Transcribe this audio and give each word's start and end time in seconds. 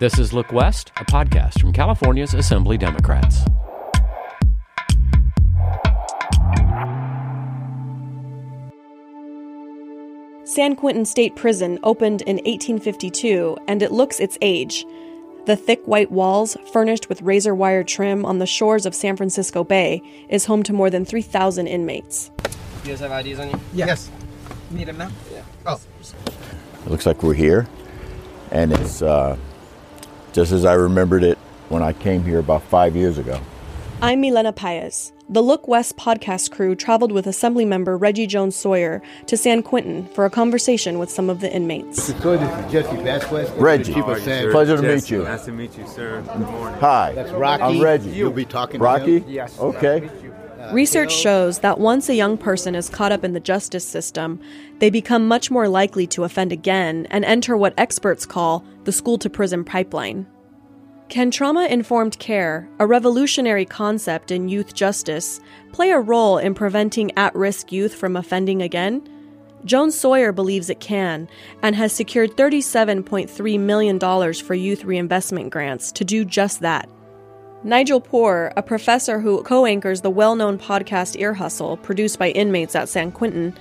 This 0.00 0.18
is 0.18 0.32
Look 0.32 0.50
West, 0.50 0.92
a 0.96 1.04
podcast 1.04 1.60
from 1.60 1.74
California's 1.74 2.32
Assembly 2.32 2.78
Democrats. 2.78 3.44
San 10.44 10.74
Quentin 10.74 11.04
State 11.04 11.36
Prison 11.36 11.78
opened 11.82 12.22
in 12.22 12.36
1852 12.36 13.58
and 13.68 13.82
it 13.82 13.92
looks 13.92 14.20
its 14.20 14.38
age. 14.40 14.86
The 15.44 15.54
thick 15.54 15.82
white 15.84 16.10
walls, 16.10 16.56
furnished 16.72 17.10
with 17.10 17.20
razor 17.20 17.54
wire 17.54 17.84
trim 17.84 18.24
on 18.24 18.38
the 18.38 18.46
shores 18.46 18.86
of 18.86 18.94
San 18.94 19.18
Francisco 19.18 19.64
Bay, 19.64 20.00
is 20.30 20.46
home 20.46 20.62
to 20.62 20.72
more 20.72 20.88
than 20.88 21.04
3,000 21.04 21.66
inmates. 21.66 22.30
You 22.84 22.92
guys 22.92 23.00
have 23.00 23.26
IDs 23.26 23.38
on 23.38 23.50
you? 23.50 23.60
Yes. 23.74 24.10
Need 24.70 24.88
them 24.88 24.96
now? 24.96 25.10
Yeah. 25.30 25.42
Oh. 25.66 25.78
It 26.86 26.90
looks 26.90 27.04
like 27.04 27.22
we're 27.22 27.34
here, 27.34 27.68
and 28.50 28.72
it's 28.72 29.02
uh, 29.02 29.36
just 30.32 30.52
as 30.52 30.64
I 30.64 30.74
remembered 30.74 31.22
it 31.22 31.38
when 31.68 31.82
I 31.82 31.92
came 31.92 32.24
here 32.24 32.38
about 32.38 32.62
five 32.62 32.96
years 32.96 33.18
ago. 33.18 33.40
I'm 34.02 34.20
Milena 34.20 34.52
Paez. 34.52 35.12
The 35.28 35.42
Look 35.42 35.68
West 35.68 35.96
podcast 35.96 36.50
crew 36.50 36.74
traveled 36.74 37.12
with 37.12 37.26
Assemblymember 37.26 38.00
Reggie 38.00 38.26
Jones 38.26 38.56
Sawyer 38.56 39.00
to 39.26 39.36
San 39.36 39.62
Quentin 39.62 40.08
for 40.08 40.24
a 40.24 40.30
conversation 40.30 40.98
with 40.98 41.10
some 41.10 41.30
of 41.30 41.40
the 41.40 41.52
inmates. 41.52 42.02
So 42.02 42.36
this 42.36 42.66
is 42.66 42.72
Jesse 42.72 42.96
Vasquez. 42.96 43.50
Reggie. 43.52 43.94
Chief 43.94 44.04
of 44.04 44.18
San- 44.22 44.50
Pleasure 44.50 44.76
to 44.76 44.82
Jesse, 44.82 45.14
meet 45.14 45.18
you. 45.18 45.22
Nice 45.24 45.44
to 45.44 45.52
meet 45.52 45.78
you, 45.78 45.86
sir. 45.86 46.22
Good 46.22 46.40
morning. 46.40 46.80
Hi. 46.80 47.12
That's 47.14 47.30
Rocky. 47.30 47.62
I'm 47.62 47.80
Reggie. 47.80 48.10
You'll 48.10 48.32
be 48.32 48.44
talking 48.44 48.80
to 48.80 48.84
Rocky? 48.84 49.24
Yes. 49.28 49.56
Okay. 49.60 50.10
Uh, 50.58 50.72
Research 50.72 51.12
shows 51.12 51.60
that 51.60 51.78
once 51.78 52.08
a 52.08 52.14
young 52.14 52.36
person 52.36 52.74
is 52.74 52.88
caught 52.88 53.12
up 53.12 53.22
in 53.22 53.32
the 53.32 53.40
justice 53.40 53.86
system, 53.86 54.40
they 54.78 54.90
become 54.90 55.28
much 55.28 55.50
more 55.50 55.68
likely 55.68 56.06
to 56.08 56.24
offend 56.24 56.50
again 56.52 57.06
and 57.10 57.24
enter 57.24 57.56
what 57.56 57.72
experts 57.78 58.26
call 58.26 58.64
the 58.84 58.92
school 58.92 59.18
to 59.18 59.30
prison 59.30 59.64
pipeline. 59.64 60.26
Can 61.08 61.32
trauma 61.32 61.64
informed 61.64 62.18
care, 62.20 62.68
a 62.78 62.86
revolutionary 62.86 63.64
concept 63.64 64.30
in 64.30 64.48
youth 64.48 64.74
justice, 64.74 65.40
play 65.72 65.90
a 65.90 65.98
role 65.98 66.38
in 66.38 66.54
preventing 66.54 67.10
at 67.16 67.34
risk 67.34 67.72
youth 67.72 67.94
from 67.94 68.16
offending 68.16 68.62
again? 68.62 69.02
Jones 69.64 69.98
Sawyer 69.98 70.32
believes 70.32 70.70
it 70.70 70.78
can 70.78 71.28
and 71.62 71.74
has 71.74 71.92
secured 71.92 72.36
$37.3 72.36 73.58
million 73.58 73.98
for 74.34 74.54
youth 74.54 74.84
reinvestment 74.84 75.50
grants 75.50 75.90
to 75.92 76.04
do 76.04 76.24
just 76.24 76.60
that. 76.60 76.88
Nigel 77.62 78.00
Poor, 78.00 78.52
a 78.56 78.62
professor 78.62 79.20
who 79.20 79.42
co 79.42 79.66
anchors 79.66 80.00
the 80.00 80.10
well 80.10 80.34
known 80.34 80.58
podcast 80.58 81.20
Ear 81.20 81.34
Hustle, 81.34 81.76
produced 81.76 82.18
by 82.18 82.30
inmates 82.30 82.74
at 82.74 82.88
San 82.88 83.12
Quentin, 83.12 83.54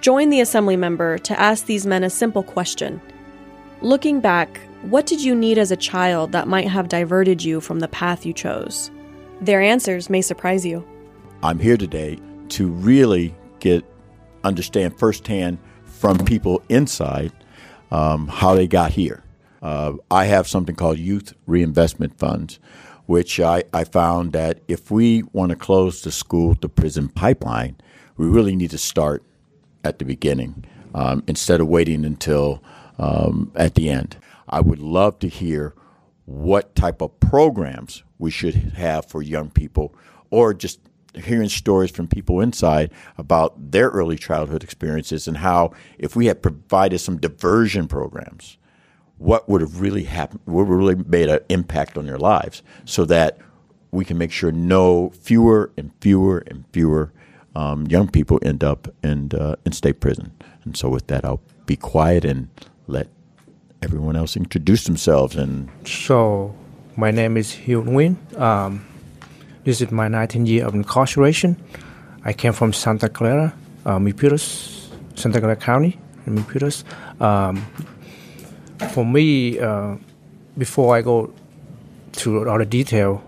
joined 0.00 0.32
the 0.32 0.40
assembly 0.40 0.76
member 0.76 1.18
to 1.18 1.38
ask 1.38 1.66
these 1.66 1.86
men 1.86 2.02
a 2.02 2.10
simple 2.10 2.42
question. 2.42 3.00
Looking 3.84 4.20
back, 4.20 4.62
what 4.80 5.04
did 5.04 5.22
you 5.22 5.34
need 5.34 5.58
as 5.58 5.70
a 5.70 5.76
child 5.76 6.32
that 6.32 6.48
might 6.48 6.68
have 6.68 6.88
diverted 6.88 7.44
you 7.44 7.60
from 7.60 7.80
the 7.80 7.88
path 7.88 8.24
you 8.24 8.32
chose? 8.32 8.90
Their 9.42 9.60
answers 9.60 10.08
may 10.08 10.22
surprise 10.22 10.64
you. 10.64 10.82
I'm 11.42 11.58
here 11.58 11.76
today 11.76 12.18
to 12.48 12.68
really 12.68 13.34
get 13.60 13.84
understand 14.42 14.98
firsthand 14.98 15.58
from 15.84 16.16
people 16.24 16.62
inside 16.70 17.30
um, 17.90 18.26
how 18.26 18.54
they 18.54 18.66
got 18.66 18.92
here. 18.92 19.22
Uh, 19.60 19.92
I 20.10 20.24
have 20.24 20.48
something 20.48 20.76
called 20.76 20.96
youth 20.98 21.34
reinvestment 21.46 22.18
funds, 22.18 22.60
which 23.04 23.38
I, 23.38 23.64
I 23.74 23.84
found 23.84 24.32
that 24.32 24.60
if 24.66 24.90
we 24.90 25.24
want 25.34 25.50
to 25.50 25.56
close 25.56 26.00
the 26.00 26.10
school 26.10 26.54
to 26.54 26.70
prison 26.70 27.10
pipeline, 27.10 27.76
we 28.16 28.24
really 28.24 28.56
need 28.56 28.70
to 28.70 28.78
start 28.78 29.22
at 29.84 29.98
the 29.98 30.06
beginning 30.06 30.64
um, 30.94 31.22
instead 31.26 31.60
of 31.60 31.68
waiting 31.68 32.06
until 32.06 32.62
um, 32.98 33.52
at 33.54 33.74
the 33.74 33.88
end. 33.88 34.16
I 34.48 34.60
would 34.60 34.78
love 34.78 35.18
to 35.20 35.28
hear 35.28 35.74
what 36.26 36.74
type 36.74 37.02
of 37.02 37.18
programs 37.20 38.02
we 38.18 38.30
should 38.30 38.54
have 38.54 39.06
for 39.06 39.22
young 39.22 39.50
people 39.50 39.94
or 40.30 40.54
just 40.54 40.80
hearing 41.14 41.48
stories 41.48 41.90
from 41.90 42.08
people 42.08 42.40
inside 42.40 42.90
about 43.18 43.70
their 43.70 43.88
early 43.90 44.16
childhood 44.16 44.64
experiences 44.64 45.28
and 45.28 45.38
how 45.38 45.72
if 45.98 46.16
we 46.16 46.26
had 46.26 46.42
provided 46.42 46.98
some 46.98 47.18
diversion 47.18 47.86
programs 47.86 48.58
what 49.18 49.48
would 49.48 49.60
have 49.60 49.80
really 49.80 50.04
happened 50.04 50.40
what 50.44 50.66
would 50.66 50.76
really 50.76 50.96
made 50.96 51.28
an 51.28 51.38
impact 51.48 51.96
on 51.96 52.06
their 52.06 52.18
lives 52.18 52.62
so 52.84 53.04
that 53.04 53.38
we 53.92 54.04
can 54.04 54.18
make 54.18 54.32
sure 54.32 54.50
no 54.50 55.10
fewer 55.10 55.70
and 55.78 55.92
fewer 56.00 56.42
and 56.48 56.64
fewer 56.72 57.12
um, 57.54 57.86
young 57.86 58.08
people 58.08 58.40
end 58.42 58.64
up 58.64 58.88
in, 59.04 59.30
uh, 59.34 59.54
in 59.64 59.70
state 59.70 60.00
prison 60.00 60.32
and 60.64 60.76
so 60.76 60.88
with 60.88 61.06
that 61.06 61.24
i'll 61.24 61.40
be 61.66 61.76
quiet 61.76 62.24
and 62.24 62.48
let 62.86 63.08
everyone 63.82 64.16
else 64.16 64.36
introduce 64.36 64.84
themselves 64.84 65.36
and 65.36 65.68
So, 65.84 66.54
my 66.96 67.10
name 67.10 67.36
is 67.36 67.52
Hyun 67.52 67.84
Nguyen. 67.84 68.40
Um, 68.40 68.84
this 69.64 69.80
is 69.80 69.90
my 69.90 70.08
19th 70.08 70.46
year 70.46 70.66
of 70.66 70.74
incarceration. 70.74 71.56
I 72.24 72.32
came 72.32 72.52
from 72.52 72.72
Santa 72.72 73.08
Clara, 73.08 73.54
uh, 73.84 73.98
Santa 75.14 75.40
Clara 75.40 75.56
County, 75.56 75.98
in. 76.26 76.44
Um, 77.20 77.66
for 78.92 79.04
me, 79.04 79.58
uh, 79.58 79.96
before 80.56 80.96
I 80.96 81.02
go 81.02 81.32
to 82.12 82.48
all 82.48 82.58
the 82.58 82.66
detail, 82.66 83.22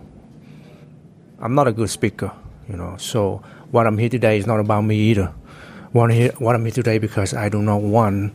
I'm 1.41 1.55
not 1.55 1.69
a 1.69 1.73
good 1.73 1.91
speaker, 1.91 2.33
you 2.69 2.77
know. 2.77 2.97
So, 2.99 3.43
what 3.71 3.87
I'm 3.87 3.99
here 3.99 4.09
today 4.09 4.39
is 4.39 4.47
not 4.47 4.61
about 4.61 4.83
me 4.83 4.97
either. 4.97 5.33
What, 5.93 6.11
I'm 6.11 6.17
here, 6.17 6.33
what 6.39 6.55
I'm 6.55 6.65
here 6.65 6.73
today 6.73 6.99
because 6.99 7.35
I 7.35 7.49
do 7.49 7.63
not 7.63 7.81
want 7.83 8.33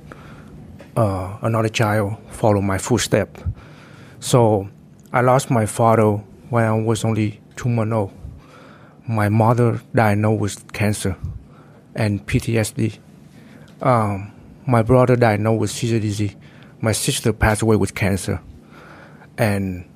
uh, 0.96 1.38
another 1.42 1.70
child 1.70 2.18
follow 2.30 2.62
my 2.62 2.78
footstep. 2.78 3.38
So 4.20 4.70
I 5.14 5.22
lost 5.22 5.50
my 5.50 5.66
father 5.66 6.12
when 6.50 6.64
I 6.64 6.74
was 6.74 7.04
only 7.06 7.40
two 7.56 7.70
months 7.70 7.94
old. 7.94 8.12
My 9.08 9.30
mother 9.30 9.82
diagnosed 9.94 10.42
with 10.42 10.74
cancer 10.74 11.18
and 11.96 12.26
PTSD. 12.26 13.00
Um, 13.82 14.32
my 14.68 14.84
brother 14.84 15.16
diagnosed 15.16 15.60
with 15.60 15.72
seizure 15.72 16.00
disease. 16.00 16.36
My 16.82 16.92
sister 16.92 17.34
passed 17.34 17.62
away 17.62 17.76
with 17.76 17.96
cancer. 17.96 18.42
And 19.38 19.90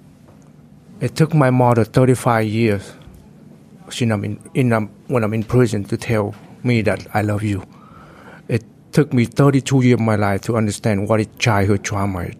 it 1.01 1.15
took 1.15 1.33
my 1.33 1.49
mother 1.49 1.83
35 1.83 2.47
years 2.47 2.93
in, 3.99 4.89
when 5.07 5.23
I'm 5.23 5.33
in 5.33 5.43
prison 5.43 5.83
to 5.85 5.97
tell 5.97 6.35
me 6.63 6.81
that 6.81 7.05
I 7.13 7.21
love 7.21 7.43
you. 7.43 7.63
Took 8.95 9.11
me 9.11 9.25
32 9.25 9.81
years 9.83 9.93
of 9.95 9.99
my 9.99 10.15
life 10.15 10.39
to 10.43 10.55
understand 10.55 11.09
what 11.09 11.19
is 11.19 11.27
childhood 11.37 11.83
trauma 11.83 12.19
is. 12.19 12.35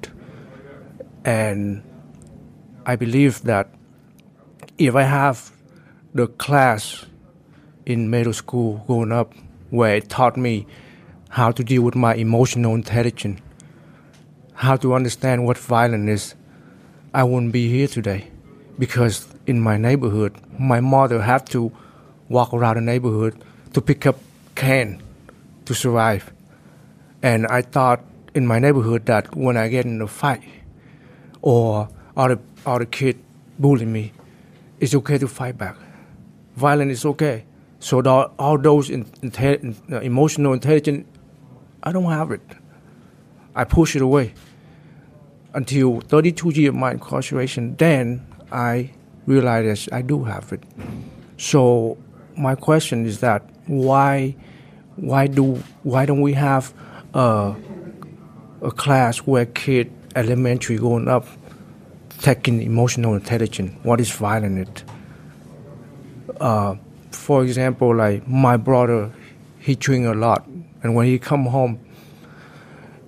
And 1.26 1.84
I 2.86 2.96
believe 2.96 3.42
that 3.44 3.68
if 4.78 4.96
I 4.96 5.02
have 5.02 5.52
the 6.14 6.28
class 6.28 7.06
in 7.86 8.10
middle 8.10 8.32
school 8.32 8.86
growing 8.88 9.12
up 9.12 9.34
where 9.70 9.98
it 9.98 10.08
taught 10.08 10.38
me 10.38 10.66
how 11.28 11.52
to 11.52 11.62
deal 11.62 11.82
with 11.82 11.94
my 11.94 12.16
emotional 12.16 12.74
intelligence, 12.74 13.42
how 14.54 14.78
to 14.78 14.94
understand 14.94 15.46
what 15.46 15.58
violence 15.58 16.10
is, 16.10 16.36
I 17.14 17.26
wouldn't 17.26 17.52
be 17.52 17.68
here 17.68 17.90
today. 17.90 18.32
Because 18.80 19.28
in 19.46 19.60
my 19.60 19.76
neighborhood, 19.76 20.38
my 20.58 20.80
mother 20.80 21.22
had 21.22 21.48
to 21.48 21.70
walk 22.30 22.54
around 22.54 22.76
the 22.76 22.82
neighborhood 22.82 23.44
to 23.74 23.82
pick 23.82 24.06
up 24.06 24.18
can 24.56 25.02
to 25.66 25.74
survive. 25.74 26.32
And 27.26 27.48
I 27.48 27.64
thought 27.64 28.06
in 28.36 28.46
my 28.46 28.60
neighborhood 28.60 29.08
that 29.08 29.36
when 29.36 29.58
I 29.58 29.68
get 29.68 29.86
in 29.86 30.00
a 30.00 30.06
fight 30.06 30.44
or 31.42 31.90
other 32.16 32.38
other 32.68 32.86
kid 32.86 33.18
bully 33.58 33.88
me, 33.88 34.12
it's 34.80 34.94
okay 34.94 35.18
to 35.18 35.28
fight 35.28 35.58
back. 35.58 35.76
Violence 36.56 36.92
is 37.00 37.06
okay. 37.14 37.46
So 37.80 38.04
the, 38.04 38.12
all 38.38 38.60
those 38.60 38.92
in, 38.92 39.06
inte- 39.24 39.76
uh, 39.92 40.02
emotional 40.02 40.54
intelligence, 40.54 41.08
I 41.82 41.92
don't 41.92 42.12
have 42.12 42.30
it. 42.30 42.44
I 43.56 43.64
push 43.64 43.96
it 43.96 44.04
away 44.04 44.36
until 45.56 46.02
32 46.02 46.52
years 46.52 46.70
of 46.70 46.76
my 46.76 46.92
incarceration. 46.92 47.76
Then 47.76 48.24
I 48.52 48.92
realized 49.26 49.90
I 49.92 50.04
do 50.04 50.26
have 50.26 50.54
it. 50.54 50.64
So 51.38 51.98
my 52.38 52.54
question 52.54 53.08
is 53.08 53.20
that 53.22 53.50
why 53.66 54.36
why 54.98 55.26
do 55.26 55.56
why 55.82 56.06
don't 56.06 56.22
we 56.22 56.34
have 56.34 56.72
uh, 57.16 57.56
a 58.62 58.72
class 58.72 59.18
where 59.20 59.46
kid 59.46 59.92
elementary 60.16 60.78
going 60.78 61.08
up 61.08 61.26
taking 62.20 62.62
emotional 62.62 63.16
intelligence 63.16 63.74
what 63.84 64.00
is 64.00 64.12
violent 64.12 64.84
uh, 66.40 66.76
for 67.12 67.44
example 67.44 67.96
like 67.96 68.28
my 68.28 68.56
brother 68.56 69.12
he 69.60 69.76
drink 69.76 70.06
a 70.06 70.14
lot 70.14 70.46
and 70.84 70.94
when 70.94 71.08
he 71.08 71.18
come 71.18 71.46
home 71.46 71.80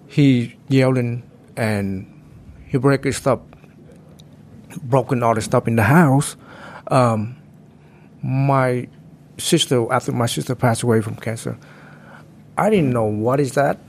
he 0.07 0.56
yelling 0.69 1.21
and 1.56 2.12
he 2.68 2.77
break 2.77 3.04
his 3.04 3.18
stuff 3.18 3.39
broken 4.81 5.21
all 5.21 5.33
the 5.33 5.42
stuff 5.42 5.68
in 5.68 5.75
the 5.75 5.83
house. 5.83 6.36
Um, 6.88 7.36
my 8.21 8.88
sister 9.38 9.92
after 9.92 10.12
my 10.12 10.25
sister 10.25 10.56
passed 10.56 10.81
away 10.81 11.00
from 11.00 11.15
cancer 11.15 11.57
i 12.57 12.69
didn't 12.69 12.89
know 12.89 13.06
what 13.06 13.39
is 13.39 13.54
that 13.54 13.80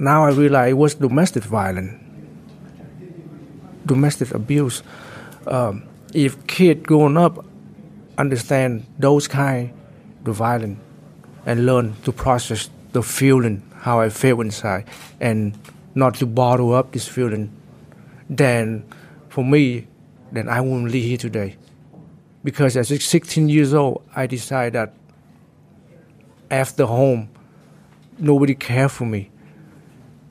now 0.00 0.24
i 0.24 0.30
realize 0.30 0.70
it 0.70 0.74
was 0.74 0.94
domestic 0.94 1.44
violence 1.44 1.92
domestic 3.90 4.32
abuse. 4.32 4.82
Um, 5.46 5.82
if 6.14 6.46
kid 6.46 6.86
growing 6.86 7.16
up 7.16 7.44
understand 8.16 8.86
those 8.98 9.26
kind 9.26 9.72
of 10.24 10.36
violence 10.36 10.78
and 11.44 11.66
learn 11.66 11.94
to 12.04 12.12
process 12.12 12.70
the 12.92 13.02
feeling 13.02 13.62
how 13.78 14.00
I 14.00 14.10
feel 14.10 14.40
inside 14.42 14.84
and 15.20 15.58
not 15.94 16.14
to 16.16 16.26
bottle 16.26 16.72
up 16.74 16.92
this 16.92 17.08
feeling, 17.08 17.50
then 18.28 18.84
for 19.28 19.44
me, 19.44 19.88
then 20.30 20.48
I 20.48 20.60
won't 20.60 20.84
live 20.84 21.02
here 21.02 21.16
today. 21.16 21.56
Because 22.44 22.76
at 22.76 22.86
16 22.86 23.48
years 23.48 23.74
old, 23.74 24.02
I 24.14 24.26
decided 24.26 24.74
that 24.74 24.94
after 26.50 26.86
home, 26.86 27.28
nobody 28.18 28.54
cared 28.54 28.92
for 28.92 29.04
me. 29.04 29.30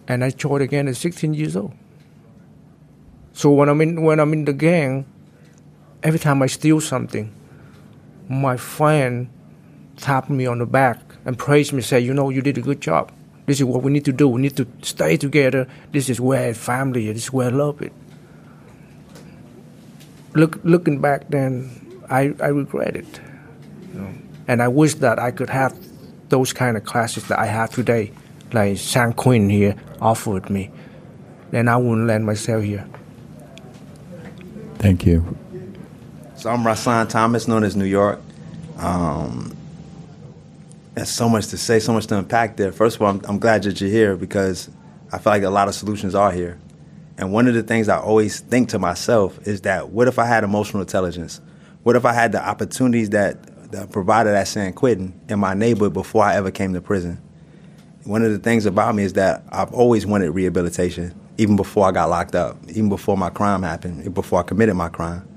And 0.09 0.23
I 0.23 0.31
joined 0.31 0.63
again 0.63 0.87
at 0.89 0.97
16 0.97 1.33
years 1.33 1.55
old. 1.55 1.73
So 3.31 3.51
when 3.51 3.69
I'm 3.69 3.79
in 3.79 4.01
when 4.01 4.19
I'm 4.19 4.33
in 4.33 4.43
the 4.43 4.53
gang, 4.53 5.05
every 6.03 6.19
time 6.19 6.41
I 6.41 6.47
steal 6.47 6.81
something, 6.81 7.31
my 8.27 8.57
friend 8.57 9.29
tap 9.95 10.29
me 10.29 10.45
on 10.45 10.59
the 10.59 10.65
back 10.65 10.99
and 11.25 11.37
praise 11.37 11.71
me, 11.71 11.81
say, 11.81 11.99
you 11.99 12.13
know, 12.13 12.29
you 12.29 12.41
did 12.41 12.57
a 12.57 12.61
good 12.61 12.81
job. 12.81 13.11
This 13.45 13.59
is 13.59 13.65
what 13.65 13.83
we 13.83 13.91
need 13.91 14.05
to 14.05 14.11
do. 14.11 14.27
We 14.27 14.41
need 14.41 14.57
to 14.57 14.67
stay 14.81 15.17
together. 15.17 15.67
This 15.91 16.09
is 16.09 16.19
where 16.19 16.53
family 16.53 17.07
is. 17.07 17.15
This 17.15 17.23
is 17.23 17.33
where 17.33 17.51
love 17.51 17.81
is. 17.81 17.91
Look, 20.33 20.59
looking 20.63 21.01
back 21.01 21.29
then, 21.29 22.03
I, 22.09 22.33
I 22.41 22.47
regret 22.47 22.95
it. 22.95 23.21
You 23.93 24.01
know? 24.01 24.13
And 24.47 24.61
I 24.61 24.67
wish 24.67 24.95
that 24.95 25.17
I 25.17 25.31
could 25.31 25.49
have 25.49 25.75
those 26.29 26.53
kind 26.53 26.77
of 26.77 26.83
classes 26.83 27.27
that 27.27 27.39
I 27.39 27.45
have 27.45 27.71
today, 27.71 28.11
like 28.53 28.77
San 28.77 29.13
Quinn 29.13 29.49
here 29.49 29.75
offered 30.01 30.49
me. 30.49 30.71
Then 31.51 31.67
I 31.67 31.77
wouldn't 31.77 32.07
land 32.07 32.25
myself 32.25 32.63
here. 32.63 32.87
Thank 34.75 35.05
you. 35.05 35.37
So 36.35 36.49
I'm 36.49 36.63
Rahsaan 36.63 37.09
Thomas, 37.09 37.47
known 37.47 37.63
as 37.63 37.75
New 37.75 37.85
York. 37.85 38.21
Um, 38.77 39.55
there's 40.93 41.09
so 41.09 41.27
much 41.27 41.47
to 41.47 41.57
say, 41.57 41.79
so 41.79 41.93
much 41.93 42.07
to 42.07 42.17
unpack 42.17 42.55
there. 42.55 42.71
First 42.71 42.95
of 42.95 43.01
all, 43.01 43.09
I'm, 43.09 43.21
I'm 43.27 43.39
glad 43.39 43.63
that 43.63 43.81
you're 43.81 43.89
here 43.89 44.15
because 44.15 44.69
I 45.11 45.17
feel 45.17 45.33
like 45.33 45.43
a 45.43 45.49
lot 45.49 45.67
of 45.67 45.75
solutions 45.75 46.15
are 46.15 46.31
here. 46.31 46.57
And 47.17 47.33
one 47.33 47.47
of 47.47 47.53
the 47.53 47.63
things 47.63 47.89
I 47.89 47.99
always 47.99 48.39
think 48.39 48.69
to 48.69 48.79
myself 48.79 49.45
is 49.45 49.61
that 49.61 49.89
what 49.89 50.07
if 50.07 50.17
I 50.17 50.25
had 50.25 50.45
emotional 50.45 50.81
intelligence? 50.81 51.41
What 51.83 51.97
if 51.97 52.05
I 52.05 52.13
had 52.13 52.31
the 52.31 52.41
opportunities 52.41 53.09
that, 53.09 53.71
that 53.71 53.91
provided 53.91 54.33
at 54.33 54.47
San 54.47 54.71
Quentin 54.73 55.19
in 55.27 55.39
my 55.39 55.53
neighborhood 55.53 55.93
before 55.93 56.23
I 56.23 56.35
ever 56.35 56.51
came 56.51 56.73
to 56.73 56.81
prison? 56.81 57.21
One 58.09 58.23
of 58.23 58.31
the 58.31 58.39
things 58.39 58.65
about 58.65 58.95
me 58.95 59.03
is 59.03 59.13
that 59.13 59.43
I've 59.51 59.71
always 59.71 60.03
wanted 60.07 60.31
rehabilitation, 60.31 61.13
even 61.37 61.55
before 61.55 61.87
I 61.87 61.91
got 61.91 62.09
locked 62.09 62.33
up, 62.33 62.57
even 62.67 62.89
before 62.89 63.15
my 63.15 63.29
crime 63.29 63.61
happened, 63.61 64.11
before 64.15 64.39
I 64.39 64.41
committed 64.41 64.75
my 64.75 64.89
crime. 64.89 65.27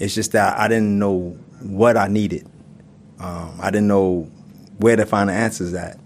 It's 0.00 0.12
just 0.12 0.32
that 0.32 0.58
I 0.58 0.66
didn't 0.66 0.98
know 0.98 1.38
what 1.62 1.96
I 1.96 2.08
needed. 2.08 2.48
Um, 3.20 3.56
I 3.62 3.70
didn't 3.70 3.86
know 3.86 4.28
where 4.78 4.96
to 4.96 5.06
find 5.06 5.28
the 5.28 5.34
answers 5.34 5.72
at. 5.72 6.00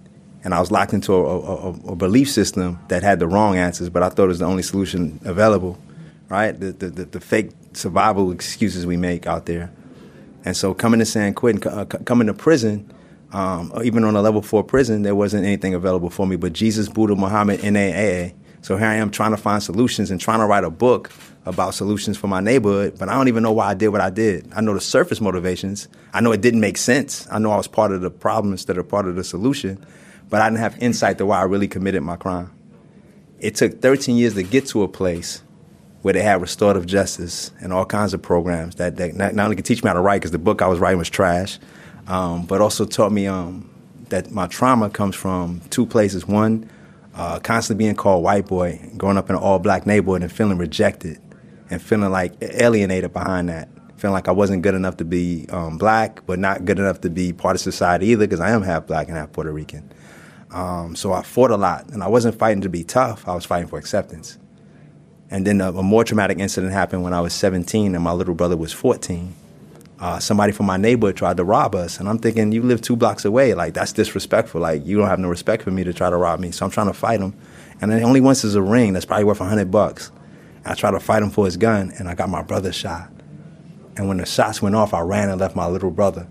And 0.45 0.53
I 0.53 0.61
was 0.61 0.71
locked 0.71 0.93
into 0.93 1.15
a, 1.15 1.41
a, 1.41 1.69
a, 1.71 1.97
belief 1.97 2.31
system 2.31 2.79
that 2.89 3.03
had 3.03 3.19
the 3.19 3.27
wrong 3.27 3.57
answers, 3.57 3.89
but 3.89 4.03
I 4.03 4.11
thought 4.11 4.25
it 4.25 4.29
was 4.29 4.41
the 4.41 4.45
only 4.45 4.63
solution 4.63 5.19
available, 5.25 5.79
right? 6.29 6.53
The, 6.53 6.73
the, 6.73 6.91
the, 6.91 7.05
the 7.07 7.21
fake 7.21 7.53
survival 7.73 8.31
excuses 8.31 8.85
we 8.85 8.99
make 8.99 9.27
out 9.27 9.47
there. 9.47 9.73
And 10.45 10.55
so 10.55 10.75
coming 10.75 11.01
to 11.01 11.07
San 11.07 11.33
Quentin, 11.33 11.73
uh, 11.73 11.87
coming 11.87 12.27
to 12.27 12.35
prison, 12.35 12.93
um, 13.33 13.73
even 13.83 14.05
on 14.05 14.15
a 14.17 14.23
level 14.23 14.43
four 14.43 14.63
prison, 14.63 15.03
there 15.03 15.15
wasn't 15.15 15.45
anything 15.45 15.75
available 15.75 16.11
for 16.11 16.27
me 16.27 16.37
but 16.37 16.53
Jesus, 16.53 16.89
Buddha, 16.89 17.17
Muhammad, 17.17 17.63
NAA. 17.63 18.35
So 18.63 18.77
here 18.77 18.87
I 18.87 18.95
am 18.95 19.11
trying 19.11 19.33
to 19.33 19.37
find 19.37 19.63
solutions 19.63 20.11
and 20.11 20.21
trying 20.21 20.39
to 20.39 20.47
write 20.47 20.65
a 20.65 20.71
book 20.71 21.11
about 21.47 21.75
solutions 21.75 22.17
for 22.17 22.29
my 22.29 22.41
neighborhood, 22.41 22.97
but 22.99 23.09
I 23.09 23.15
don't 23.15 23.29
even 23.29 23.43
know 23.43 23.53
why 23.53 23.67
I 23.67 23.75
did 23.75 23.89
what 23.89 24.01
I 24.01 24.11
did. 24.11 24.51
I 24.55 24.61
know 24.61 24.73
the 24.73 24.81
surface 24.81 25.21
motivations. 25.21 25.89
I 26.13 26.21
know 26.21 26.33
it 26.33 26.41
didn't 26.41 26.61
make 26.61 26.79
sense. 26.79 27.29
I 27.31 27.39
know 27.39 27.51
I 27.51 27.57
was 27.57 27.69
part 27.69 27.93
of 27.93 28.01
the 28.01 28.11
problem 28.11 28.53
instead 28.53 28.79
of 28.79 28.89
part 28.89 29.07
of 29.07 29.17
the 29.17 29.25
solution, 29.25 29.85
but 30.31 30.41
I 30.41 30.49
didn't 30.49 30.61
have 30.61 30.83
insight 30.83 31.19
to 31.19 31.27
why 31.27 31.41
I 31.41 31.43
really 31.43 31.69
committed 31.69 32.03
my 32.03 32.17
crime. 32.17 32.51
It 33.39 33.57
took 33.57 33.83
13 33.83 34.17
years 34.17 34.35
to 34.35 34.43
get 34.43 34.67
to 34.69 34.83
a 34.83 34.89
place 34.89 35.43
where 36.01 36.15
they 36.15 36.23
had 36.23 36.41
restorative 36.41 36.87
justice 36.87 37.51
and 37.61 37.73
all 37.73 37.85
kinds 37.85 38.15
of 38.15 38.23
programs 38.23 38.77
that, 38.77 38.97
that 38.97 39.15
not, 39.15 39.39
only 39.39 39.57
could 39.57 39.65
teach 39.65 39.83
me 39.83 39.89
how 39.89 39.95
to 39.95 40.01
write, 40.01 40.21
because 40.21 40.31
the 40.31 40.39
book 40.39 40.63
I 40.63 40.67
was 40.67 40.79
writing 40.79 40.99
was 40.99 41.11
trash, 41.11 41.59
um, 42.07 42.47
but 42.47 42.61
also 42.61 42.85
taught 42.85 43.13
me 43.13 43.27
um, 43.27 43.71
that 44.09 44.31
my 44.31 44.47
trauma 44.47 44.91
comes 44.91 45.17
from 45.17 45.61
two 45.71 45.87
places. 45.87 46.27
One, 46.27 46.71
uh, 47.15 47.39
constantly 47.41 47.85
being 47.85 47.95
called 47.95 48.23
white 48.23 48.47
boy, 48.47 48.81
growing 48.97 49.17
up 49.17 49.31
in 49.31 49.37
an 49.37 49.43
all 49.43 49.59
black 49.59 49.87
neighborhood 49.87 50.23
and 50.23 50.33
feeling 50.33 50.59
rejected 50.59 51.21
and 51.71 51.81
feeling 51.81 52.11
like 52.11 52.35
alienated 52.41 53.13
behind 53.13 53.49
that. 53.49 53.69
Feeling 53.97 54.15
like 54.15 54.29
I 54.29 54.33
wasn't 54.33 54.63
good 54.63 54.75
enough 54.75 54.99
to 54.99 55.05
be 55.05 55.47
um, 55.51 55.79
black, 55.79 56.27
but 56.27 56.39
not 56.39 56.65
good 56.65 56.79
enough 56.79 57.01
to 57.03 57.11
be 57.11 57.33
part 57.33 57.57
of 57.57 57.61
society 57.61 58.09
either, 58.09 58.27
because 58.27 58.41
I 58.41 58.51
am 58.51 58.63
half 58.63 58.87
black 58.87 59.09
and 59.09 59.17
half 59.17 59.33
Puerto 59.33 59.53
Rican. 59.53 59.91
Um, 60.51 60.95
so 60.95 61.13
I 61.13 61.23
fought 61.23 61.51
a 61.51 61.57
lot, 61.57 61.89
and 61.89 62.03
I 62.03 62.09
wasn't 62.09 62.39
fighting 62.39 62.61
to 62.63 62.69
be 62.69 62.85
tough. 62.85 63.27
I 63.27 63.35
was 63.35 63.45
fighting 63.45 63.69
for 63.69 63.79
acceptance. 63.79 64.39
And 65.31 65.47
then 65.47 65.61
a, 65.61 65.71
a 65.73 65.83
more 65.83 66.05
traumatic 66.05 66.39
incident 66.39 66.73
happened 66.73 67.03
when 67.03 67.13
I 67.15 67.21
was 67.21 67.33
17 67.33 67.95
and 67.95 68.05
my 68.05 68.13
little 68.13 68.35
brother 68.35 68.57
was 68.57 68.73
14. 68.73 69.35
Uh, 70.05 70.19
somebody 70.19 70.53
from 70.53 70.67
my 70.67 70.77
neighborhood 70.77 71.17
tried 71.17 71.39
to 71.39 71.45
rob 71.45 71.75
us, 71.75 71.99
and 71.99 72.11
I'm 72.11 72.19
thinking, 72.19 72.53
you 72.53 72.61
live 72.61 72.83
two 72.83 72.95
blocks 72.95 73.25
away. 73.25 73.55
Like 73.55 73.73
that's 73.73 73.91
disrespectful. 73.91 74.61
Like 74.61 74.85
you 74.85 74.99
don't 74.99 75.09
have 75.09 75.19
no 75.19 75.29
respect 75.29 75.63
for 75.63 75.71
me 75.71 75.83
to 75.83 75.95
try 75.95 76.11
to 76.11 76.17
rob 76.19 76.41
me. 76.41 76.51
So 76.51 76.67
I'm 76.67 76.71
trying 76.71 76.89
to 76.89 76.93
fight 76.93 77.21
him, 77.21 77.35
and 77.81 77.91
then 77.91 78.05
only 78.05 78.21
once 78.21 78.45
is 78.45 78.55
a 78.55 78.61
ring 78.61 78.93
that's 78.93 79.07
probably 79.07 79.25
worth 79.25 79.41
a 79.41 79.47
hundred 79.47 79.71
bucks. 79.71 80.13
I 80.67 80.75
tried 80.75 80.91
to 80.91 81.01
fight 81.01 81.23
him 81.23 81.31
for 81.31 81.47
his 81.47 81.57
gun, 81.57 81.91
and 81.99 82.07
I 82.07 82.15
got 82.15 82.29
my 82.29 82.43
brother 82.43 82.71
shot. 82.71 83.11
And 83.97 84.07
when 84.07 84.19
the 84.19 84.27
shots 84.27 84.61
went 84.61 84.75
off, 84.75 84.93
I 84.93 85.01
ran 85.01 85.31
and 85.31 85.41
left 85.41 85.57
my 85.57 85.67
little 85.67 85.91
brother. 85.91 86.29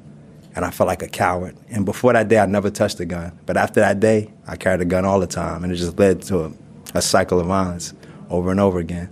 And 0.55 0.63
I 0.63 0.69
felt 0.69 0.87
like 0.87 1.01
a 1.01 1.07
coward. 1.07 1.57
And 1.71 1.83
before 1.83 2.13
that 2.13 2.27
day, 2.27 2.37
I 2.37 2.45
never 2.45 2.69
touched 2.69 2.99
a 2.99 3.05
gun. 3.05 3.39
But 3.47 3.57
after 3.57 3.79
that 3.79 3.99
day, 3.99 4.31
I 4.45 4.55
carried 4.55 4.81
a 4.81 4.85
gun 4.85 5.03
all 5.03 5.19
the 5.19 5.25
time. 5.25 5.63
And 5.63 5.73
it 5.73 5.77
just 5.77 5.97
led 5.97 6.21
to 6.23 6.45
a, 6.45 6.51
a 6.93 7.01
cycle 7.01 7.39
of 7.39 7.47
violence 7.47 7.95
over 8.29 8.51
and 8.51 8.59
over 8.59 8.77
again. 8.77 9.09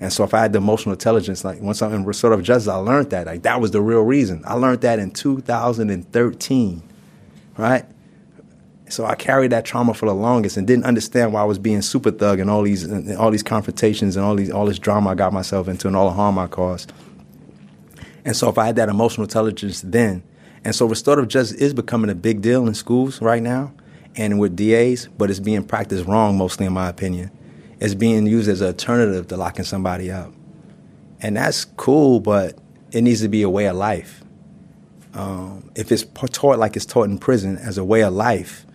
And 0.00 0.12
so 0.12 0.22
if 0.22 0.32
I 0.32 0.40
had 0.40 0.52
the 0.52 0.58
emotional 0.58 0.92
intelligence, 0.92 1.44
like 1.44 1.60
once 1.60 1.82
I'm 1.82 1.92
in 1.92 2.04
restorative 2.04 2.44
justice, 2.44 2.68
I 2.68 2.76
learned 2.76 3.10
that. 3.10 3.26
Like 3.26 3.42
that 3.42 3.60
was 3.60 3.72
the 3.72 3.80
real 3.80 4.02
reason. 4.02 4.42
I 4.46 4.54
learned 4.54 4.82
that 4.82 4.98
in 4.98 5.10
2013, 5.10 6.82
right? 7.56 7.84
So 8.88 9.04
I 9.04 9.16
carried 9.16 9.52
that 9.52 9.64
trauma 9.64 9.94
for 9.94 10.06
the 10.06 10.14
longest 10.14 10.56
and 10.56 10.66
didn't 10.66 10.84
understand 10.84 11.32
why 11.32 11.42
I 11.42 11.44
was 11.44 11.58
being 11.58 11.82
super 11.82 12.10
thug 12.10 12.40
and 12.40 12.48
all 12.48 12.62
these 12.62 12.84
and 12.84 13.16
all 13.16 13.30
these 13.30 13.42
confrontations 13.42 14.16
and 14.16 14.24
all 14.24 14.34
these 14.34 14.50
all 14.50 14.66
this 14.66 14.78
drama 14.78 15.10
I 15.10 15.14
got 15.14 15.32
myself 15.32 15.68
into 15.68 15.88
and 15.88 15.96
all 15.96 16.08
the 16.08 16.14
harm 16.14 16.38
I 16.38 16.46
caused. 16.46 16.92
And 18.24 18.36
so 18.36 18.48
if 18.48 18.56
I 18.56 18.66
had 18.66 18.76
that 18.76 18.88
emotional 18.88 19.24
intelligence 19.24 19.82
then, 19.82 20.22
and 20.64 20.74
so 20.74 20.86
restorative 20.86 21.28
justice 21.28 21.58
is 21.58 21.74
becoming 21.74 22.10
a 22.10 22.14
big 22.14 22.40
deal 22.40 22.66
in 22.66 22.74
schools 22.74 23.20
right 23.20 23.42
now 23.42 23.72
and 24.16 24.38
with 24.38 24.56
DAs, 24.56 25.08
but 25.18 25.30
it's 25.30 25.40
being 25.40 25.64
practiced 25.64 26.06
wrong 26.06 26.38
mostly 26.38 26.66
in 26.66 26.72
my 26.72 26.88
opinion. 26.88 27.30
It's 27.80 27.94
being 27.94 28.26
used 28.26 28.48
as 28.48 28.60
an 28.60 28.68
alternative 28.68 29.28
to 29.28 29.36
locking 29.36 29.64
somebody 29.64 30.10
up. 30.10 30.32
And 31.20 31.36
that's 31.36 31.64
cool, 31.64 32.20
but 32.20 32.58
it 32.92 33.02
needs 33.02 33.20
to 33.20 33.28
be 33.28 33.42
a 33.42 33.50
way 33.50 33.66
of 33.66 33.76
life. 33.76 34.22
Um, 35.14 35.70
if 35.74 35.90
it's 35.90 36.04
taught 36.32 36.58
like 36.58 36.76
it's 36.76 36.86
taught 36.86 37.08
in 37.08 37.18
prison 37.18 37.56
as 37.58 37.78
a 37.78 37.84
way 37.84 38.02
of 38.02 38.12
life, 38.12 38.66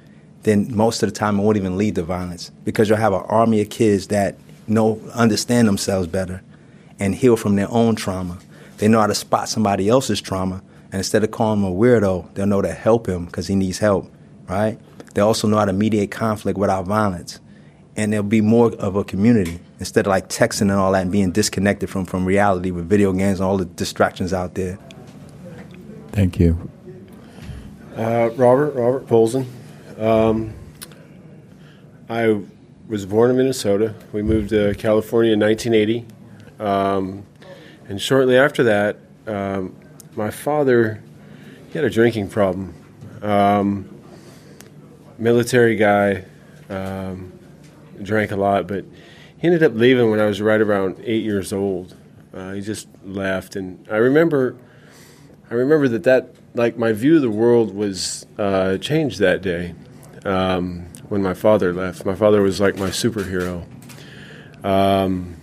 then 0.43 0.75
most 0.75 1.03
of 1.03 1.09
the 1.09 1.15
time 1.15 1.39
it 1.39 1.43
won't 1.43 1.57
even 1.57 1.77
lead 1.77 1.95
to 1.95 2.03
violence 2.03 2.51
because 2.65 2.89
you'll 2.89 2.97
have 2.97 3.13
an 3.13 3.23
army 3.27 3.61
of 3.61 3.69
kids 3.69 4.07
that 4.07 4.35
know 4.67 4.99
understand 5.13 5.67
themselves 5.67 6.07
better 6.07 6.41
and 6.99 7.15
heal 7.15 7.35
from 7.35 7.55
their 7.55 7.71
own 7.71 7.95
trauma. 7.95 8.37
They 8.77 8.87
know 8.87 8.99
how 8.99 9.07
to 9.07 9.15
spot 9.15 9.49
somebody 9.49 9.87
else's 9.87 10.21
trauma, 10.21 10.61
and 10.85 10.95
instead 10.95 11.23
of 11.23 11.31
calling 11.31 11.59
him 11.59 11.65
a 11.65 11.71
weirdo, 11.71 12.33
they'll 12.33 12.45
know 12.45 12.61
to 12.61 12.73
help 12.73 13.07
him 13.07 13.25
because 13.25 13.47
he 13.47 13.55
needs 13.55 13.79
help, 13.79 14.11
right? 14.47 14.79
They 15.13 15.21
also 15.21 15.47
know 15.47 15.57
how 15.57 15.65
to 15.65 15.73
mediate 15.73 16.11
conflict 16.11 16.57
without 16.57 16.85
violence, 16.85 17.39
and 17.95 18.11
there'll 18.11 18.23
be 18.23 18.41
more 18.41 18.73
of 18.75 18.95
a 18.95 19.03
community 19.03 19.59
instead 19.79 20.07
of 20.07 20.09
like 20.09 20.29
texting 20.29 20.61
and 20.61 20.71
all 20.71 20.91
that 20.91 21.03
and 21.03 21.11
being 21.11 21.31
disconnected 21.31 21.89
from 21.89 22.05
from 22.05 22.25
reality 22.25 22.71
with 22.71 22.87
video 22.89 23.11
games 23.13 23.39
and 23.39 23.47
all 23.47 23.57
the 23.57 23.65
distractions 23.65 24.33
out 24.33 24.55
there. 24.55 24.77
Thank 26.11 26.39
you. 26.39 26.69
Uh, 27.95 28.29
Robert, 28.35 28.71
Robert 28.75 29.07
Polson. 29.07 29.47
Um, 29.97 30.53
I 32.09 32.41
was 32.87 33.05
born 33.05 33.29
in 33.31 33.37
Minnesota. 33.37 33.93
We 34.11 34.21
moved 34.21 34.49
to 34.49 34.73
California 34.75 35.33
in 35.33 35.39
1980. 35.39 36.05
Um, 36.59 37.25
and 37.87 38.01
shortly 38.01 38.37
after 38.37 38.63
that, 38.63 38.97
um, 39.27 39.75
my 40.15 40.29
father 40.29 41.01
he 41.73 41.79
had 41.79 41.85
a 41.85 41.89
drinking 41.89 42.29
problem. 42.29 42.71
Um, 43.23 43.89
military 45.17 45.75
guy, 45.75 46.23
um, 46.69 47.33
drank 48.01 48.31
a 48.31 48.35
lot, 48.35 48.67
but 48.67 48.85
he 49.37 49.47
ended 49.47 49.63
up 49.63 49.73
leaving 49.73 50.09
when 50.09 50.19
I 50.19 50.25
was 50.25 50.41
right 50.41 50.61
around 50.61 50.97
eight 51.03 51.23
years 51.23 51.51
old. 51.53 51.95
Uh, 52.33 52.53
he 52.53 52.61
just 52.61 52.87
left, 53.03 53.55
and 53.55 53.85
I 53.91 53.97
remember, 53.97 54.55
I 55.51 55.53
remember 55.53 55.87
that 55.89 56.03
that 56.03 56.33
like 56.55 56.77
my 56.77 56.93
view 56.93 57.15
of 57.15 57.21
the 57.21 57.29
world 57.29 57.73
was 57.73 58.25
uh, 58.37 58.77
changed 58.77 59.19
that 59.19 59.41
day 59.41 59.75
um, 60.25 60.87
when 61.09 61.21
my 61.21 61.33
father 61.33 61.73
left. 61.73 62.05
My 62.05 62.15
father 62.15 62.41
was 62.41 62.59
like 62.59 62.77
my 62.77 62.89
superhero. 62.89 63.65
Um, 64.63 65.35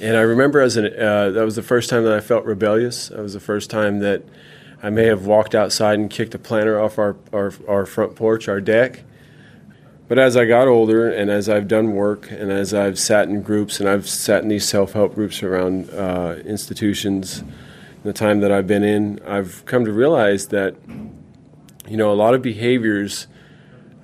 and 0.00 0.16
I 0.16 0.20
remember 0.20 0.60
as 0.60 0.76
an 0.76 0.86
uh, 0.86 1.30
that 1.30 1.44
was 1.44 1.56
the 1.56 1.62
first 1.62 1.90
time 1.90 2.04
that 2.04 2.12
I 2.12 2.20
felt 2.20 2.44
rebellious. 2.44 3.08
That 3.08 3.20
was 3.20 3.34
the 3.34 3.40
first 3.40 3.70
time 3.70 3.98
that 4.00 4.22
I 4.82 4.90
may 4.90 5.06
have 5.06 5.26
walked 5.26 5.54
outside 5.54 5.98
and 5.98 6.08
kicked 6.08 6.34
a 6.34 6.38
planter 6.38 6.80
off 6.80 6.98
our, 6.98 7.16
our, 7.32 7.52
our 7.66 7.84
front 7.84 8.14
porch, 8.14 8.48
our 8.48 8.60
deck. 8.60 9.02
But 10.08 10.18
as 10.18 10.38
I 10.38 10.46
got 10.46 10.68
older 10.68 11.10
and 11.10 11.30
as 11.30 11.50
I've 11.50 11.68
done 11.68 11.92
work 11.92 12.30
and 12.30 12.50
as 12.50 12.72
I've 12.72 12.98
sat 12.98 13.28
in 13.28 13.42
groups 13.42 13.78
and 13.78 13.86
I've 13.86 14.08
sat 14.08 14.42
in 14.42 14.48
these 14.48 14.66
self 14.66 14.94
help 14.94 15.14
groups 15.14 15.42
around 15.42 15.90
uh, 15.90 16.36
institutions, 16.46 17.44
the 18.04 18.14
time 18.14 18.40
that 18.40 18.50
I've 18.50 18.66
been 18.66 18.84
in, 18.84 19.20
I've 19.26 19.62
come 19.66 19.84
to 19.84 19.92
realize 19.92 20.48
that, 20.48 20.76
you 21.86 21.98
know, 21.98 22.10
a 22.10 22.14
lot 22.14 22.32
of 22.32 22.40
behaviors 22.40 23.26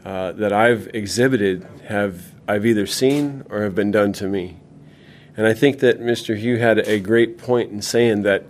uh, 0.05 0.33
that 0.33 0.53
I've 0.53 0.91
exhibited 0.93 1.67
have 1.89 2.35
I've 2.47 2.67
either 2.67 2.87
seen 2.87 3.43
or 3.49 3.63
have 3.63 3.75
been 3.75 3.91
done 3.91 4.13
to 4.15 4.29
me. 4.29 4.59
And 5.39 5.47
I 5.47 5.55
think 5.55 5.79
that 5.79 6.01
Mr. 6.01 6.37
Hugh 6.37 6.59
had 6.59 6.87
a 6.87 7.01
great 7.01 7.39
point 7.39 7.73
in 7.73 7.81
saying 7.81 8.23
that 8.23 8.45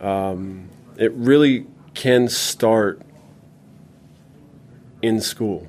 um, 0.00 0.68
it 0.98 1.12
really 1.12 1.66
can 1.94 2.28
start 2.28 3.00
in 5.00 5.20
school. 5.20 5.68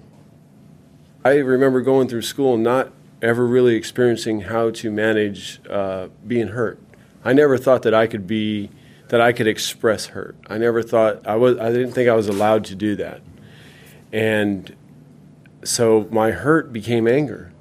I 1.25 1.37
remember 1.37 1.81
going 1.81 2.07
through 2.07 2.21
school 2.21 2.53
and 2.53 2.61
not 2.61 2.93
ever 3.19 3.47
really 3.47 3.73
experiencing 3.73 4.41
how 4.41 4.69
to 4.69 4.91
manage 4.91 5.59
uh, 5.67 6.09
being 6.25 6.49
hurt. 6.49 6.79
I 7.23 7.33
never 7.33 7.57
thought 7.57 7.81
that 7.81 7.95
I 7.95 8.05
could 8.05 8.27
be 8.27 8.69
that 9.07 9.21
I 9.21 9.33
could 9.33 9.47
express 9.47 10.07
hurt. 10.07 10.35
I 10.47 10.59
never 10.59 10.83
thought 10.83 11.25
I 11.25 11.35
was 11.35 11.57
I 11.57 11.71
didn't 11.71 11.93
think 11.93 12.07
I 12.07 12.13
was 12.13 12.27
allowed 12.27 12.63
to 12.65 12.75
do 12.75 12.95
that. 12.97 13.21
And 14.13 14.75
so 15.63 16.07
my 16.11 16.29
hurt 16.29 16.71
became 16.71 17.07
anger. 17.07 17.51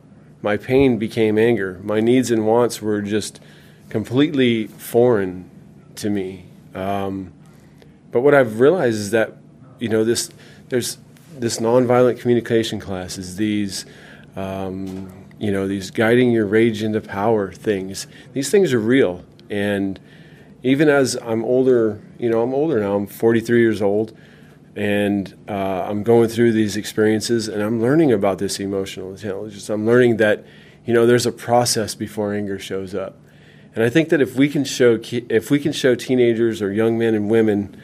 My 0.42 0.58
pain 0.58 0.98
became 0.98 1.38
anger. 1.38 1.80
My 1.82 2.00
needs 2.00 2.30
and 2.30 2.46
wants 2.46 2.82
were 2.82 3.00
just 3.00 3.40
completely 3.88 4.66
foreign 4.66 5.48
to 5.96 6.10
me. 6.10 6.44
Um, 6.74 7.32
but 8.12 8.20
what 8.20 8.34
I've 8.34 8.60
realized 8.60 8.98
is 8.98 9.10
that, 9.12 9.38
you 9.78 9.88
know, 9.88 10.04
this 10.04 10.28
there's 10.68 10.98
this 11.38 11.58
nonviolent 11.58 12.20
communication 12.20 12.80
classes, 12.80 13.36
these, 13.36 13.86
um, 14.36 15.12
you 15.38 15.50
know, 15.50 15.66
these 15.66 15.90
guiding 15.90 16.30
your 16.30 16.46
rage 16.46 16.82
into 16.82 17.00
power 17.00 17.52
things. 17.52 18.06
These 18.32 18.50
things 18.50 18.72
are 18.72 18.80
real, 18.80 19.24
and 19.50 19.98
even 20.62 20.88
as 20.88 21.16
I'm 21.16 21.44
older, 21.44 22.00
you 22.18 22.30
know, 22.30 22.42
I'm 22.42 22.54
older 22.54 22.80
now. 22.80 22.96
I'm 22.96 23.06
43 23.06 23.60
years 23.60 23.82
old, 23.82 24.16
and 24.76 25.34
uh, 25.48 25.52
I'm 25.88 26.02
going 26.02 26.28
through 26.28 26.52
these 26.52 26.76
experiences, 26.76 27.48
and 27.48 27.62
I'm 27.62 27.80
learning 27.80 28.12
about 28.12 28.38
this 28.38 28.58
emotional 28.60 29.10
intelligence. 29.10 29.68
I'm 29.68 29.86
learning 29.86 30.16
that, 30.18 30.44
you 30.86 30.94
know, 30.94 31.06
there's 31.06 31.26
a 31.26 31.32
process 31.32 31.94
before 31.94 32.32
anger 32.32 32.58
shows 32.58 32.94
up, 32.94 33.16
and 33.74 33.82
I 33.82 33.90
think 33.90 34.08
that 34.10 34.20
if 34.20 34.36
we 34.36 34.48
can 34.48 34.64
show 34.64 34.98
if 35.02 35.50
we 35.50 35.58
can 35.58 35.72
show 35.72 35.94
teenagers 35.94 36.62
or 36.62 36.72
young 36.72 36.96
men 36.96 37.14
and 37.14 37.28
women 37.28 37.76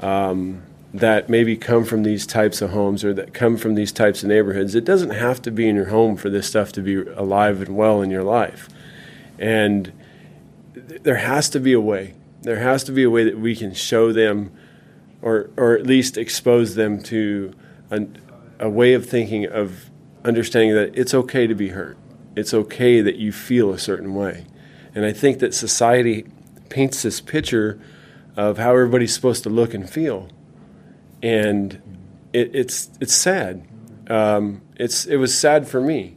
um, 0.00 0.62
that 0.92 1.28
maybe 1.28 1.56
come 1.56 1.84
from 1.84 2.02
these 2.02 2.26
types 2.26 2.62
of 2.62 2.70
homes 2.70 3.04
or 3.04 3.12
that 3.12 3.34
come 3.34 3.56
from 3.56 3.74
these 3.74 3.92
types 3.92 4.22
of 4.22 4.28
neighborhoods. 4.28 4.74
It 4.74 4.84
doesn't 4.84 5.10
have 5.10 5.42
to 5.42 5.50
be 5.50 5.68
in 5.68 5.76
your 5.76 5.86
home 5.86 6.16
for 6.16 6.30
this 6.30 6.46
stuff 6.46 6.72
to 6.72 6.82
be 6.82 6.96
alive 6.96 7.60
and 7.60 7.76
well 7.76 8.00
in 8.00 8.10
your 8.10 8.24
life. 8.24 8.68
And 9.38 9.92
th- 10.74 11.02
there 11.02 11.16
has 11.16 11.50
to 11.50 11.60
be 11.60 11.72
a 11.72 11.80
way. 11.80 12.14
There 12.42 12.60
has 12.60 12.84
to 12.84 12.92
be 12.92 13.02
a 13.02 13.10
way 13.10 13.24
that 13.24 13.38
we 13.38 13.54
can 13.54 13.74
show 13.74 14.12
them 14.12 14.52
or, 15.20 15.50
or 15.56 15.74
at 15.76 15.86
least 15.86 16.16
expose 16.16 16.74
them 16.74 17.02
to 17.02 17.52
a, 17.90 18.06
a 18.60 18.70
way 18.70 18.94
of 18.94 19.06
thinking 19.06 19.46
of 19.46 19.90
understanding 20.24 20.74
that 20.74 20.96
it's 20.96 21.12
okay 21.12 21.46
to 21.46 21.54
be 21.54 21.68
hurt. 21.70 21.98
It's 22.36 22.54
okay 22.54 23.00
that 23.00 23.16
you 23.16 23.32
feel 23.32 23.72
a 23.72 23.78
certain 23.78 24.14
way. 24.14 24.46
And 24.94 25.04
I 25.04 25.12
think 25.12 25.40
that 25.40 25.54
society 25.54 26.26
paints 26.68 27.02
this 27.02 27.20
picture 27.20 27.80
of 28.36 28.58
how 28.58 28.70
everybody's 28.70 29.12
supposed 29.12 29.42
to 29.42 29.50
look 29.50 29.74
and 29.74 29.88
feel, 29.88 30.28
and 31.22 31.80
it, 32.32 32.54
it's 32.54 32.90
it's 33.00 33.14
sad. 33.14 33.66
Um, 34.08 34.62
it's 34.76 35.06
it 35.06 35.16
was 35.16 35.36
sad 35.36 35.68
for 35.68 35.80
me, 35.80 36.16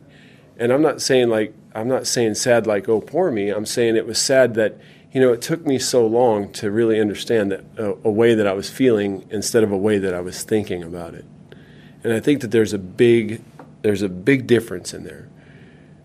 and 0.58 0.72
I'm 0.72 0.82
not 0.82 1.02
saying 1.02 1.30
like 1.30 1.54
I'm 1.74 1.88
not 1.88 2.08
saying 2.08 2.36
sad 2.36 2.68
like 2.68 2.88
oh 2.90 3.02
poor 3.02 3.32
me. 3.32 3.50
I'm 3.50 3.66
saying 3.66 3.96
it 3.96 4.06
was 4.06 4.20
sad 4.20 4.56
that 4.56 4.78
you 5.12 5.22
know 5.22 5.34
it 5.34 5.42
took 5.42 5.66
me 5.66 5.80
so 5.80 6.06
long 6.06 6.52
to 6.54 6.72
really 6.72 7.00
understand 7.00 7.52
that 7.52 7.64
uh, 7.78 7.96
a 8.04 8.12
way 8.12 8.34
that 8.34 8.48
I 8.48 8.54
was 8.54 8.70
feeling 8.70 9.26
instead 9.30 9.64
of 9.64 9.72
a 9.72 9.78
way 9.78 9.98
that 9.98 10.14
I 10.14 10.22
was 10.22 10.44
thinking 10.44 10.84
about 10.84 11.14
it, 11.14 11.26
and 12.04 12.14
I 12.14 12.20
think 12.20 12.42
that 12.42 12.52
there's 12.52 12.74
a 12.74 12.80
big 12.80 13.42
there's 13.82 14.02
a 14.02 14.10
big 14.10 14.48
difference 14.48 14.94
in 14.94 15.04
there. 15.04 15.28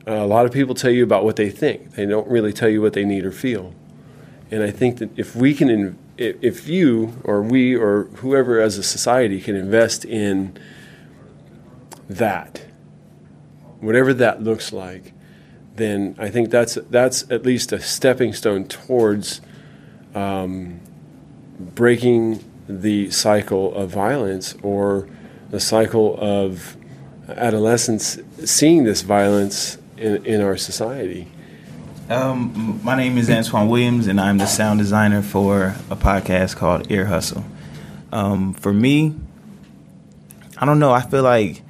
Uh, 0.09 0.15
a 0.15 0.27
lot 0.27 0.47
of 0.47 0.53
people 0.53 0.75
tell 0.75 0.91
you 0.91 1.03
about 1.03 1.25
what 1.25 1.37
they 1.37 1.51
think. 1.51 1.93
They 1.93 2.07
don't 2.07 2.29
really 2.29 2.53
tell 2.53 2.69
you 2.69 2.81
what 2.81 2.93
they 2.93 3.05
need 3.05 3.25
or 3.25 3.33
feel. 3.33 3.75
And 4.53 4.63
I 4.63 4.71
think 4.71 4.99
that 4.99 5.11
if 5.19 5.35
we 5.35 5.53
can 5.53 5.99
if 6.19 6.69
you 6.69 7.21
or 7.25 7.43
we 7.43 7.75
or 7.75 8.05
whoever 8.17 8.61
as 8.61 8.79
a 8.79 8.83
society 8.83 9.41
can 9.41 9.55
invest 9.55 10.05
in 10.05 10.57
that, 12.09 12.65
whatever 13.81 14.15
that 14.15 14.43
looks 14.43 14.73
like, 14.73 15.13
then 15.75 16.17
I 16.19 16.31
think 16.31 16.51
that's 16.51 16.77
that's 16.91 17.31
at 17.31 17.45
least 17.45 17.73
a 17.73 17.81
stepping 17.81 18.33
stone 18.33 18.67
towards 18.67 19.41
um, 20.15 20.81
breaking 21.59 22.43
the 22.69 23.11
cycle 23.11 23.75
of 23.75 23.91
violence 23.91 24.55
or 24.63 25.09
the 25.51 25.61
cycle 25.61 26.17
of 26.19 26.77
adolescents 27.29 28.19
seeing 28.45 28.85
this 28.85 29.03
violence 29.03 29.79
in, 29.97 30.25
in 30.25 30.41
our 30.41 30.57
society. 30.57 31.29
Um, 32.09 32.81
my 32.85 32.97
name 32.97 33.19
is 33.19 33.29
Antwan 33.29 33.69
Williams, 33.69 34.07
and 34.07 34.21
I'm 34.21 34.39
the 34.39 34.47
sound 34.47 34.79
designer 34.79 35.23
for 35.23 35.75
a 35.91 35.97
podcast 35.97 36.55
called 36.55 36.89
Ear 36.89 37.07
Hustle. 37.07 37.45
Um, 38.13 38.55
for 38.55 38.73
me, 38.73 39.13
I 40.57 40.67
don't 40.67 40.79
know. 40.79 40.93
I 40.93 41.01
feel 41.01 41.25
like 41.25 41.63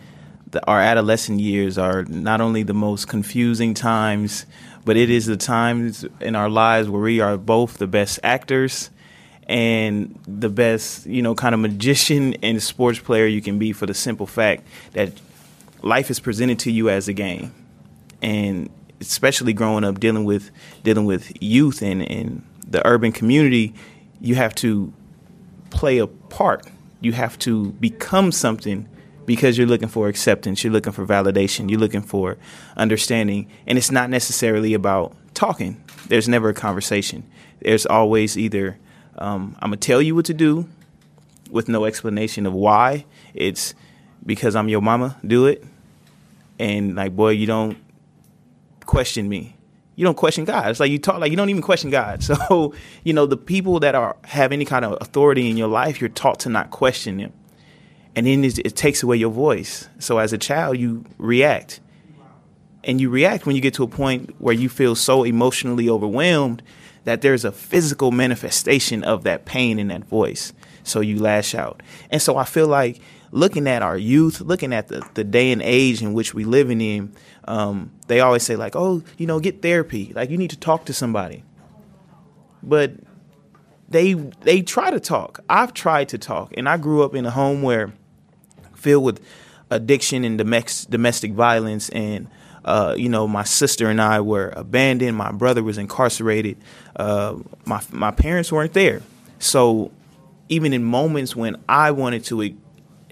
the, 0.51 0.63
our 0.67 0.79
adolescent 0.79 1.41
years 1.41 1.79
are 1.79 2.05
not 2.05 2.43
only 2.43 2.65
the 2.65 2.75
most 2.75 3.09
confusing 3.09 3.73
times, 3.73 4.45
but 4.85 4.99
it 4.99 5.09
is 5.09 5.25
the 5.25 5.39
times 5.39 6.05
in 6.21 6.37
our 6.37 6.51
lives 6.51 6.91
where 6.91 7.01
we 7.01 7.19
are 7.21 7.39
both 7.39 7.79
the 7.79 7.87
best 7.87 8.21
actors 8.23 8.91
and 9.45 10.21
the 10.29 10.51
best, 10.51 11.07
you 11.07 11.23
know, 11.23 11.35
kind 11.35 11.55
of 11.55 11.63
magician 11.63 12.35
and 12.43 12.63
sports 12.63 12.99
player 12.99 13.25
you 13.25 13.41
can 13.41 13.59
be 13.59 13.73
for 13.73 13.87
the 13.87 13.95
simple 13.95 14.27
fact 14.27 14.65
that 14.93 15.13
life 15.81 16.11
is 16.11 16.21
presented 16.21 16.59
to 16.59 16.71
you 16.71 16.91
as 16.91 17.09
a 17.09 17.15
game. 17.15 17.55
And 18.21 18.69
especially 19.01 19.53
growing 19.53 19.85
up 19.85 20.01
dealing 20.01 20.25
with 20.25 20.51
dealing 20.83 21.05
with 21.05 21.33
youth 21.43 21.83
and, 21.83 22.43
the 22.69 22.85
urban 22.85 23.13
community, 23.13 23.73
you 24.21 24.35
have 24.35 24.53
to 24.53 24.93
play 25.71 25.99
a 25.99 26.07
part. 26.09 26.67
You 27.01 27.13
have 27.13 27.39
to 27.41 27.71
become 27.73 28.33
something 28.33 28.89
because 29.25 29.57
you're 29.57 29.69
looking 29.69 29.87
for 29.87 30.09
acceptance, 30.09 30.65
you're 30.65 30.73
looking 30.73 30.93
for 30.93 31.07
validation, 31.07 31.71
you're 31.71 31.79
looking 31.79 32.03
for 32.03 32.37
understanding, 32.77 33.49
and 33.69 33.79
it's 33.79 33.93
not 33.93 34.11
necessarily 34.11 34.75
about 34.75 35.15
talking. 35.33 35.81
There's 36.09 36.29
never 36.29 36.49
a 36.49 36.55
conversation. 36.55 37.23
There's 37.61 37.87
always 37.87 38.37
either 38.37 38.79
um, 39.19 39.57
I'm 39.61 39.71
gonna 39.71 39.77
tell 39.77 40.03
you 40.03 40.15
what 40.15 40.27
to 40.27 40.35
do 40.35 40.69
with 41.51 41.69
no 41.69 41.85
explanation 41.85 42.47
of 42.47 42.53
why. 42.53 43.05
It's 43.35 43.75
because 44.25 44.57
I'm 44.57 44.69
your 44.69 44.83
mama, 44.83 45.17
do 45.27 45.47
it, 45.47 45.65
and 46.59 46.95
like 46.95 47.15
boy, 47.15 47.31
you 47.31 47.47
don't 47.47 47.79
question 48.97 49.29
me. 49.29 49.55
You 49.95 50.05
don't 50.05 50.17
question 50.17 50.47
God. 50.47 50.71
It's 50.71 50.81
like 50.81 50.91
you 50.91 50.99
talk 50.99 51.21
like 51.21 51.31
you 51.31 51.37
don't 51.37 51.51
even 51.51 51.61
question 51.61 51.91
God. 51.91 52.23
So, 52.31 52.75
you 53.05 53.13
know, 53.13 53.27
the 53.27 53.37
people 53.37 53.81
that 53.81 53.95
are 53.95 54.17
have 54.25 54.53
any 54.53 54.65
kind 54.65 54.87
of 54.87 54.97
authority 55.03 55.51
in 55.51 55.59
your 55.59 55.69
life, 55.69 56.01
you're 56.01 56.09
taught 56.09 56.41
to 56.41 56.49
not 56.49 56.71
question 56.71 57.19
them. 57.19 57.33
And 58.15 58.27
then 58.27 58.43
it, 58.43 58.75
takes 58.75 59.03
away 59.03 59.19
your 59.19 59.31
voice. 59.31 59.89
So 59.99 60.17
as 60.17 60.33
a 60.33 60.39
child, 60.39 60.79
you 60.79 61.05
react. 61.19 61.81
And 62.85 62.99
you 62.99 63.11
react 63.11 63.45
when 63.45 63.55
you 63.55 63.61
get 63.61 63.75
to 63.75 63.83
a 63.83 63.89
point 63.89 64.35
where 64.39 64.55
you 64.55 64.71
feel 64.71 64.95
so 64.95 65.25
emotionally 65.25 65.91
overwhelmed 65.91 66.63
that 67.05 67.21
there's 67.21 67.45
a 67.45 67.53
physical 67.53 68.13
manifestation 68.13 69.05
of 69.05 69.25
that 69.25 69.45
pain 69.45 69.79
in 69.79 69.89
that 69.89 70.05
voice. 70.05 70.55
So 70.85 71.01
you 71.01 71.21
lash 71.21 71.55
out. 71.55 71.83
And 72.11 72.23
so 72.23 72.39
I 72.39 72.45
feel 72.45 72.69
like 72.69 73.01
looking 73.37 73.69
at 73.69 73.83
our 73.83 73.99
youth, 73.99 74.41
looking 74.41 74.73
at 74.73 74.89
the, 74.89 75.07
the 75.13 75.23
day 75.23 75.53
and 75.53 75.61
age 75.61 76.03
in 76.03 76.15
which 76.15 76.33
we 76.33 76.45
living 76.45 76.81
in, 76.81 77.13
um, 77.45 77.93
they 78.07 78.21
always 78.21 78.43
say 78.43 78.57
like, 78.57 78.75
oh, 78.75 79.03
you 79.19 79.27
know, 79.27 79.39
get 79.39 79.61
therapy. 79.61 80.11
Like 80.15 80.31
you 80.31 80.39
need 80.39 80.51
to 80.51 80.59
talk 80.59 80.87
to 80.87 80.95
somebody. 80.95 81.45
But 82.63 82.93
they 83.89 84.15
they 84.15 84.63
try 84.63 84.91
to 84.91 84.99
talk. 84.99 85.41
I've 85.49 85.75
tried 85.75 86.09
to 86.09 86.19
talk, 86.19 86.55
and 86.57 86.69
I 86.69 86.79
grew 86.79 87.03
up 87.03 87.15
in 87.15 87.27
a 87.27 87.31
home 87.31 87.63
where 87.63 87.93
filled 88.75 89.05
with 89.05 89.21
addiction 89.71 90.25
and 90.25 90.39
domestic 90.39 91.33
violence 91.33 91.89
and. 91.91 92.29
Uh, 92.65 92.97
you 92.99 93.09
know, 93.09 93.29
my 93.29 93.45
sister 93.45 93.89
and 93.89 94.03
I 94.03 94.21
were 94.21 94.53
abandoned. 94.57 95.17
My 95.17 95.31
brother 95.31 95.63
was 95.63 95.79
incarcerated. 95.79 96.57
Uh, 96.97 97.37
my 97.65 97.81
my 97.93 98.11
parents 98.11 98.51
weren't 98.51 98.73
there. 98.73 99.03
So, 99.39 99.93
even 100.49 100.73
in 100.73 100.83
moments 100.83 101.37
when 101.37 101.63
I 101.69 101.93
wanted 101.93 102.25
to 102.25 102.43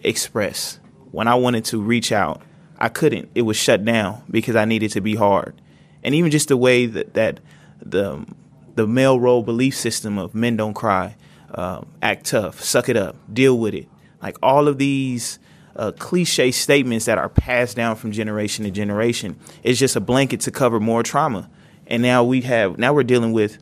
express, 0.05 0.79
when 1.11 1.29
I 1.29 1.35
wanted 1.35 1.65
to 1.67 1.81
reach 1.81 2.13
out, 2.13 2.43
I 2.79 2.89
couldn't. 2.89 3.31
It 3.35 3.43
was 3.43 3.57
shut 3.57 3.85
down 3.85 4.23
because 4.31 4.57
I 4.57 4.65
needed 4.65 4.91
to 4.93 5.01
be 5.01 5.15
hard. 5.15 5.55
And 6.03 6.15
even 6.15 6.31
just 6.31 6.49
the 6.49 6.57
way 6.57 6.87
that, 6.87 7.15
that 7.15 7.41
the 7.81 8.27
the 8.75 8.87
male 8.87 9.21
role 9.21 9.43
belief 9.43 9.77
system 9.77 10.19
of 10.19 10.35
men 10.35 10.57
don't 10.57 10.75
cry, 10.75 11.15
um, 11.55 11.87
act 12.03 12.27
tough, 12.27 12.61
suck 12.61 12.89
it 12.89 12.97
up, 12.97 13.17
deal 13.33 13.57
with 13.57 13.75
it. 13.75 13.89
Like 14.21 14.37
all 14.43 14.67
of 14.67 14.79
these 14.79 15.39
uh, 15.77 15.93
cliche 15.93 16.51
statements 16.51 17.05
that 17.05 17.19
are 17.19 17.29
passed 17.29 17.77
down 17.77 17.97
from 17.97 18.13
generation 18.13 18.65
to 18.65 18.71
generation 18.71 19.37
is 19.63 19.79
just 19.79 19.97
a 19.97 20.01
blanket 20.01 20.41
to 20.41 20.51
cover 20.51 20.81
more 20.81 21.03
trauma. 21.03 21.49
And 21.87 22.03
now 22.03 22.25
we 22.25 22.41
have 22.43 22.79
now 22.79 22.93
we're 22.93 23.05
dealing 23.05 23.33
with 23.33 23.59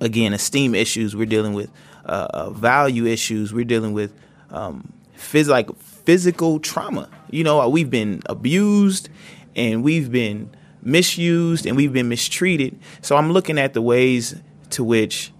again 0.00 0.32
esteem 0.32 0.74
issues. 0.74 1.14
We're 1.14 1.26
dealing 1.26 1.54
with 1.54 1.70
uh, 2.04 2.28
uh, 2.30 2.50
value 2.50 3.06
issues. 3.06 3.52
We're 3.52 3.64
dealing 3.64 3.92
with 3.92 4.14
um, 4.50 4.92
phys- 5.18 5.48
like 5.48 5.74
physical 5.78 6.60
trauma. 6.60 7.10
You 7.30 7.44
know, 7.44 7.68
we've 7.68 7.90
been 7.90 8.22
abused 8.26 9.08
and 9.54 9.82
we've 9.82 10.10
been 10.10 10.50
misused 10.82 11.66
and 11.66 11.76
we've 11.76 11.92
been 11.92 12.08
mistreated. 12.08 12.78
So 13.02 13.16
I'm 13.16 13.32
looking 13.32 13.58
at 13.58 13.74
the 13.74 13.82
ways 13.82 14.36
to 14.70 14.84
which 14.84 15.32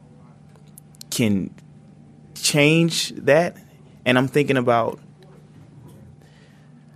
can 1.11 1.55
change 2.35 3.11
that 3.11 3.57
and 4.05 4.19
I'm 4.19 4.29
thinking 4.29 4.57
about 4.57 5.01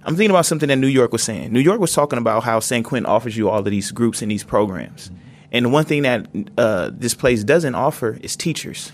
I'm 0.04 0.16
thinking 0.16 0.30
about 0.30 0.46
something 0.46 0.68
that 0.68 0.76
New 0.76 0.88
York 0.88 1.12
was 1.12 1.22
saying. 1.22 1.52
New 1.52 1.60
York 1.60 1.78
was 1.78 1.92
talking 1.92 2.18
about 2.18 2.42
how 2.42 2.58
San 2.58 2.82
Quentin 2.82 3.06
offers 3.06 3.36
you 3.36 3.48
all 3.48 3.60
of 3.60 3.64
these 3.66 3.92
groups 3.92 4.20
and 4.20 4.30
these 4.30 4.42
programs. 4.42 5.12
And 5.52 5.66
the 5.66 5.68
one 5.68 5.84
thing 5.84 6.02
that 6.02 6.26
uh, 6.58 6.90
this 6.92 7.14
place 7.14 7.44
doesn't 7.44 7.76
offer 7.76 8.18
is 8.20 8.34
teachers. 8.34 8.90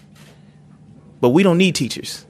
But 1.20 1.30
we 1.30 1.42
don't 1.42 1.56
need 1.56 1.74
teachers. 1.74 2.26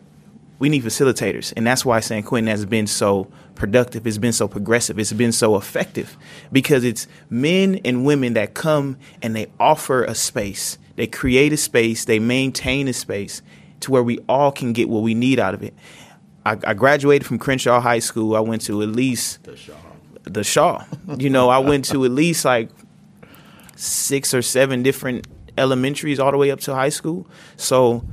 We 0.58 0.68
need 0.68 0.82
facilitators. 0.82 1.52
And 1.56 1.66
that's 1.66 1.84
why 1.84 2.00
San 2.00 2.22
Quentin 2.22 2.48
has 2.50 2.64
been 2.64 2.86
so 2.86 3.28
productive. 3.54 4.06
It's 4.06 4.18
been 4.18 4.32
so 4.32 4.48
progressive. 4.48 4.98
It's 4.98 5.12
been 5.12 5.32
so 5.32 5.56
effective 5.56 6.16
because 6.50 6.84
it's 6.84 7.06
men 7.30 7.80
and 7.84 8.04
women 8.04 8.34
that 8.34 8.54
come 8.54 8.98
and 9.22 9.36
they 9.36 9.46
offer 9.60 10.04
a 10.04 10.14
space. 10.14 10.78
They 10.96 11.06
create 11.06 11.52
a 11.52 11.56
space. 11.56 12.04
They 12.04 12.18
maintain 12.18 12.88
a 12.88 12.92
space 12.92 13.42
to 13.80 13.92
where 13.92 14.02
we 14.02 14.18
all 14.28 14.50
can 14.50 14.72
get 14.72 14.88
what 14.88 15.02
we 15.02 15.14
need 15.14 15.38
out 15.38 15.54
of 15.54 15.62
it. 15.62 15.74
I, 16.44 16.58
I 16.64 16.74
graduated 16.74 17.26
from 17.26 17.38
Crenshaw 17.38 17.80
High 17.80 18.00
School. 18.00 18.34
I 18.34 18.40
went 18.40 18.62
to 18.62 18.82
at 18.82 18.88
least 18.88 19.44
the 19.44 19.56
Shaw. 19.56 19.74
The 20.24 20.44
Shaw. 20.44 20.84
you 21.18 21.30
know, 21.30 21.48
I 21.48 21.58
went 21.58 21.84
to 21.86 22.04
at 22.04 22.10
least 22.10 22.44
like 22.44 22.70
six 23.76 24.34
or 24.34 24.42
seven 24.42 24.82
different 24.82 25.26
elementaries 25.56 26.18
all 26.18 26.32
the 26.32 26.38
way 26.38 26.50
up 26.50 26.60
to 26.60 26.74
high 26.74 26.88
school. 26.88 27.26
So 27.56 28.04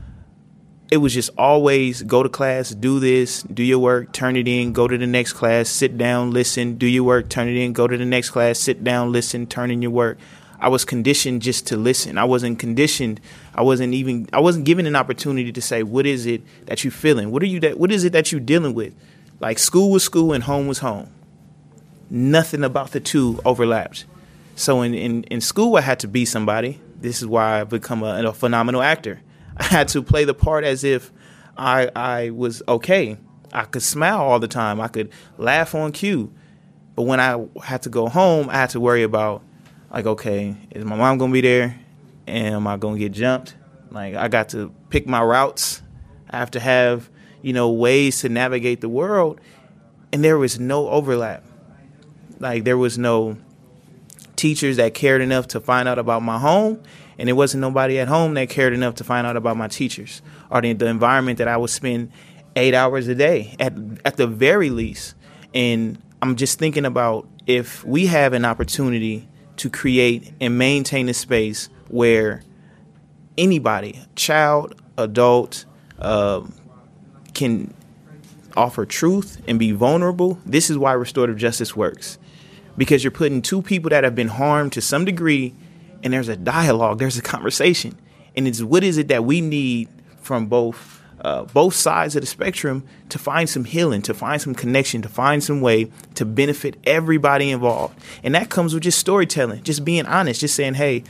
it 0.91 0.97
was 0.97 1.13
just 1.13 1.31
always 1.37 2.03
go 2.03 2.21
to 2.21 2.29
class, 2.29 2.69
do 2.69 2.99
this, 2.99 3.41
do 3.43 3.63
your 3.63 3.79
work, 3.79 4.11
turn 4.11 4.35
it 4.35 4.47
in, 4.47 4.71
go 4.71 4.87
to 4.87 4.97
the 4.97 5.07
next 5.07 5.33
class, 5.33 5.67
sit 5.69 5.97
down, 5.97 6.31
listen, 6.31 6.77
do 6.77 6.85
your 6.85 7.03
work, 7.03 7.29
turn 7.29 7.47
it 7.47 7.55
in, 7.55 7.73
go 7.73 7.87
to 7.87 7.97
the 7.97 8.05
next 8.05 8.29
class, 8.29 8.59
sit 8.59 8.83
down, 8.83 9.11
listen, 9.11 9.47
turn 9.47 9.71
in 9.71 9.81
your 9.81 9.91
work. 9.91 10.17
I 10.59 10.69
was 10.69 10.85
conditioned 10.85 11.41
just 11.41 11.67
to 11.67 11.77
listen. 11.77 12.17
I 12.17 12.23
wasn't 12.23 12.59
conditioned. 12.59 13.19
I 13.53 13.61
wasn't 13.61 13.93
even. 13.93 14.27
I 14.31 14.39
wasn't 14.39 14.65
given 14.65 14.85
an 14.85 14.95
opportunity 14.95 15.51
to 15.51 15.61
say, 15.61 15.83
"What 15.83 16.05
is 16.05 16.25
it 16.25 16.41
that 16.65 16.83
you 16.83 16.91
feeling? 16.91 17.29
What 17.29 17.43
are 17.43 17.47
you 17.47 17.59
that? 17.59 17.77
What 17.77 17.91
is 17.91 18.05
it 18.05 18.13
that 18.13 18.31
you 18.31 18.39
dealing 18.39 18.73
with?" 18.73 18.93
Like 19.39 19.59
school 19.59 19.91
was 19.91 20.03
school 20.03 20.31
and 20.31 20.45
home 20.45 20.67
was 20.67 20.79
home. 20.79 21.09
Nothing 22.09 22.63
about 22.63 22.91
the 22.91 23.01
two 23.01 23.39
overlapped. 23.43 24.05
So 24.55 24.81
in 24.81 24.93
in, 24.93 25.23
in 25.25 25.41
school, 25.41 25.75
I 25.75 25.81
had 25.81 25.99
to 25.99 26.07
be 26.07 26.23
somebody. 26.23 26.79
This 26.99 27.21
is 27.21 27.27
why 27.27 27.59
I've 27.59 27.69
become 27.69 28.01
a, 28.01 28.23
a 28.25 28.33
phenomenal 28.33 28.81
actor. 28.81 29.21
I 29.57 29.63
had 29.63 29.87
to 29.89 30.03
play 30.03 30.25
the 30.25 30.33
part 30.33 30.63
as 30.63 30.83
if 30.83 31.11
I 31.57 31.89
I 31.95 32.29
was 32.31 32.61
okay. 32.67 33.17
I 33.53 33.63
could 33.63 33.83
smile 33.83 34.19
all 34.19 34.39
the 34.39 34.47
time. 34.47 34.81
I 34.81 34.87
could 34.87 35.11
laugh 35.37 35.75
on 35.75 35.91
cue. 35.91 36.33
But 36.95 37.03
when 37.03 37.19
I 37.19 37.45
had 37.63 37.83
to 37.83 37.89
go 37.89 38.07
home, 38.07 38.49
I 38.49 38.53
had 38.53 38.69
to 38.71 38.79
worry 38.79 39.03
about 39.03 39.43
like, 39.91 40.05
okay, 40.05 40.55
is 40.71 40.83
my 40.83 40.95
mom 40.95 41.17
gonna 41.17 41.31
be 41.31 41.41
there? 41.41 41.79
And 42.27 42.55
am 42.55 42.67
I 42.67 42.77
gonna 42.77 42.97
get 42.97 43.11
jumped? 43.11 43.55
Like, 43.91 44.15
I 44.15 44.27
got 44.27 44.49
to 44.49 44.73
pick 44.89 45.07
my 45.07 45.23
routes. 45.23 45.81
I 46.29 46.37
have 46.37 46.51
to 46.51 46.59
have, 46.59 47.09
you 47.41 47.53
know, 47.53 47.71
ways 47.71 48.19
to 48.21 48.29
navigate 48.29 48.81
the 48.81 48.89
world. 48.89 49.39
And 50.11 50.23
there 50.23 50.37
was 50.37 50.59
no 50.59 50.89
overlap. 50.89 51.43
Like, 52.39 52.65
there 52.65 52.77
was 52.77 52.97
no 52.97 53.37
teachers 54.35 54.77
that 54.77 54.93
cared 54.93 55.21
enough 55.21 55.47
to 55.49 55.61
find 55.61 55.87
out 55.87 55.97
about 55.97 56.23
my 56.23 56.37
home. 56.37 56.83
And 57.17 57.29
it 57.29 57.33
wasn't 57.33 57.61
nobody 57.61 57.99
at 57.99 58.07
home 58.07 58.33
that 58.33 58.49
cared 58.49 58.73
enough 58.73 58.95
to 58.95 59.03
find 59.03 59.25
out 59.25 59.37
about 59.37 59.57
my 59.57 59.67
teachers 59.67 60.21
or 60.49 60.61
the, 60.61 60.73
the 60.73 60.87
environment 60.87 61.37
that 61.37 61.47
I 61.47 61.57
would 61.57 61.69
spend 61.69 62.11
eight 62.55 62.73
hours 62.73 63.07
a 63.07 63.15
day 63.15 63.55
at, 63.59 63.73
at 64.03 64.17
the 64.17 64.27
very 64.27 64.69
least. 64.69 65.15
And 65.53 65.97
I'm 66.21 66.35
just 66.35 66.59
thinking 66.59 66.85
about 66.85 67.27
if 67.47 67.83
we 67.85 68.07
have 68.07 68.33
an 68.33 68.45
opportunity 68.45 69.27
to 69.57 69.69
create 69.69 70.33
and 70.41 70.57
maintain 70.57 71.07
a 71.09 71.13
space 71.13 71.69
where 71.87 72.43
anybody, 73.37 74.01
child, 74.15 74.81
adult, 74.97 75.65
uh, 75.99 76.41
can 77.33 77.73
offer 78.57 78.85
truth 78.85 79.41
and 79.47 79.59
be 79.59 79.71
vulnerable. 79.71 80.39
This 80.45 80.69
is 80.69 80.77
why 80.77 80.93
restorative 80.93 81.37
justice 81.37 81.75
works. 81.75 82.17
Because 82.77 83.03
you're 83.03 83.11
putting 83.11 83.41
two 83.41 83.61
people 83.61 83.89
that 83.89 84.03
have 84.03 84.15
been 84.15 84.27
harmed 84.27 84.73
to 84.73 84.81
some 84.81 85.05
degree, 85.05 85.53
and 86.05 86.13
there's 86.13 86.29
a 86.29 86.37
dialogue, 86.37 86.99
there's 86.99 87.17
a 87.17 87.21
conversation. 87.21 87.97
And 88.37 88.47
it's 88.47 88.61
what 88.61 88.83
is 88.83 88.97
it 88.97 89.07
that 89.09 89.25
we 89.25 89.41
need 89.41 89.89
from 90.21 90.45
both 90.45 91.01
uh, 91.21 91.43
both 91.45 91.73
sides 91.73 92.15
of 92.15 92.21
the 92.21 92.27
spectrum 92.27 92.85
to 93.09 93.17
find 93.17 93.49
some 93.49 93.63
healing, 93.63 94.01
to 94.03 94.13
find 94.13 94.39
some 94.39 94.53
connection, 94.53 95.01
to 95.01 95.09
find 95.09 95.43
some 95.43 95.59
way 95.59 95.89
to 96.13 96.23
benefit 96.23 96.77
everybody 96.83 97.49
involved. 97.49 97.99
And 98.21 98.35
that 98.35 98.49
comes 98.49 98.75
with 98.75 98.83
just 98.83 98.99
storytelling, 98.99 99.63
just 99.63 99.83
being 99.83 100.05
honest, 100.05 100.41
just 100.41 100.55
saying, 100.55 100.75
hey, 100.75 101.03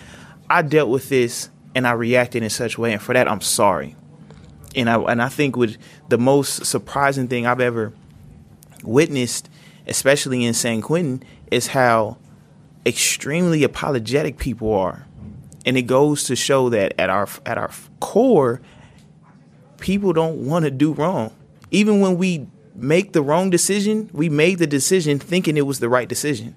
I 0.49 0.61
dealt 0.61 0.89
with 0.89 1.09
this 1.09 1.49
and 1.73 1.85
I 1.85 1.91
reacted 1.91 2.43
in 2.43 2.49
such 2.49 2.77
a 2.77 2.81
way, 2.81 2.93
and 2.93 3.01
for 3.01 3.13
that, 3.13 3.27
I'm 3.27 3.41
sorry. 3.41 3.97
And 4.73 4.89
I, 4.89 4.97
and 5.01 5.21
I 5.21 5.27
think 5.27 5.57
with 5.57 5.77
the 6.07 6.17
most 6.17 6.65
surprising 6.65 7.27
thing 7.27 7.45
I've 7.45 7.59
ever 7.59 7.91
witnessed, 8.83 9.49
especially 9.85 10.45
in 10.45 10.53
San 10.53 10.81
Quentin, 10.81 11.23
is 11.51 11.67
how 11.67 12.17
extremely 12.85 13.63
apologetic 13.63 14.37
people 14.37 14.73
are. 14.73 15.05
And 15.65 15.77
it 15.77 15.83
goes 15.83 16.25
to 16.25 16.35
show 16.35 16.69
that 16.69 16.93
at 16.99 17.09
our 17.09 17.27
at 17.45 17.57
our 17.57 17.71
core, 17.99 18.61
people 19.79 20.13
don't 20.13 20.45
want 20.45 20.65
to 20.65 20.71
do 20.71 20.93
wrong. 20.93 21.33
Even 21.71 21.99
when 21.99 22.17
we 22.17 22.47
make 22.75 23.13
the 23.13 23.21
wrong 23.21 23.49
decision, 23.49 24.09
we 24.13 24.29
made 24.29 24.59
the 24.59 24.67
decision 24.67 25.17
thinking 25.17 25.57
it 25.57 25.65
was 25.65 25.79
the 25.79 25.89
right 25.89 26.07
decision. 26.07 26.55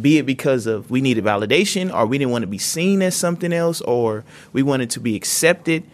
Be 0.00 0.16
it 0.16 0.24
because 0.24 0.66
of 0.66 0.90
we 0.90 1.02
needed 1.02 1.24
validation 1.24 1.92
or 1.92 2.06
we 2.06 2.16
didn't 2.16 2.30
want 2.30 2.42
to 2.42 2.48
be 2.48 2.58
seen 2.58 3.02
as 3.02 3.14
something 3.14 3.52
else 3.52 3.82
or 3.82 4.24
we 4.54 4.62
wanted 4.62 4.88
to 4.90 5.00
be 5.00 5.14
accepted. 5.14 5.84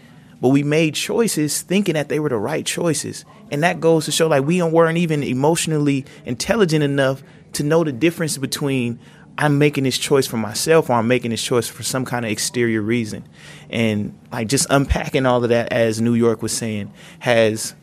But 0.41 0.51
we 0.51 0.63
made 0.63 0.95
choices 0.95 1.63
thinking 1.63 1.95
that 1.95 2.09
they 2.09 2.21
were 2.21 2.29
the 2.29 2.37
right 2.37 2.65
choices. 2.65 3.25
And 3.51 3.65
that 3.65 3.81
goes 3.81 4.05
to 4.05 4.13
show 4.13 4.29
like 4.29 4.45
we 4.45 4.63
weren't 4.63 4.99
even 4.99 5.25
emotionally 5.25 6.05
intelligent 6.25 6.85
enough 6.85 7.25
to 7.55 7.65
know 7.65 7.83
the 7.83 7.91
difference 7.91 8.39
between 8.39 9.01
I'm 9.41 9.57
making 9.57 9.85
this 9.85 9.97
choice 9.97 10.27
for 10.27 10.37
myself 10.37 10.91
or 10.91 10.95
I'm 10.95 11.07
making 11.07 11.31
this 11.31 11.43
choice 11.43 11.69
for 11.69 11.85
some 11.85 12.05
kind 12.05 12.25
of 12.25 12.31
exterior 12.33 12.83
reason. 12.83 13.25
And 13.71 14.19
like 14.33 14.49
just 14.49 14.67
unpacking 14.69 15.27
all 15.27 15.45
of 15.45 15.51
that, 15.51 15.73
as 15.73 16.01
New 16.01 16.15
York 16.15 16.43
was 16.43 16.53
saying, 16.53 16.93
has 17.21 17.77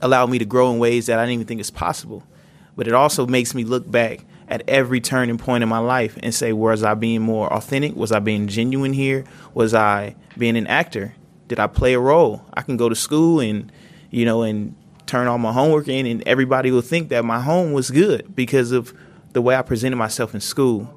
allowed 0.00 0.30
me 0.30 0.38
to 0.38 0.46
grow 0.46 0.72
in 0.72 0.78
ways 0.78 1.06
that 1.06 1.18
I 1.18 1.24
didn't 1.24 1.34
even 1.34 1.46
think 1.46 1.60
is 1.60 1.70
possible. 1.70 2.22
But 2.74 2.88
it 2.88 2.94
also 2.94 3.26
makes 3.26 3.54
me 3.54 3.64
look 3.64 3.90
back 3.90 4.24
at 4.48 4.62
every 4.66 4.98
turning 4.98 5.36
point 5.36 5.62
in 5.62 5.68
my 5.68 5.78
life 5.78 6.18
and 6.22 6.34
say, 6.34 6.54
was 6.54 6.82
I 6.82 6.94
being 6.94 7.20
more 7.20 7.52
authentic? 7.52 7.94
Was 7.94 8.10
I 8.10 8.20
being 8.20 8.48
genuine 8.48 8.94
here? 8.94 9.24
Was 9.52 9.74
I 9.74 10.16
being 10.38 10.56
an 10.56 10.66
actor? 10.68 11.14
Did 11.48 11.60
I 11.60 11.66
play 11.66 11.92
a 11.92 12.00
role? 12.00 12.42
I 12.54 12.62
can 12.62 12.78
go 12.78 12.88
to 12.88 12.94
school 12.94 13.40
and, 13.40 13.70
you 14.10 14.24
know, 14.24 14.42
and 14.42 14.74
turn 15.04 15.26
all 15.26 15.38
my 15.38 15.52
homework 15.52 15.86
in 15.88 16.06
and 16.06 16.26
everybody 16.26 16.70
will 16.70 16.80
think 16.80 17.10
that 17.10 17.24
my 17.26 17.40
home 17.40 17.72
was 17.72 17.90
good 17.90 18.34
because 18.34 18.72
of 18.72 18.94
the 19.36 19.42
way 19.42 19.54
I 19.54 19.60
presented 19.60 19.96
myself 19.96 20.32
in 20.34 20.40
school. 20.40 20.88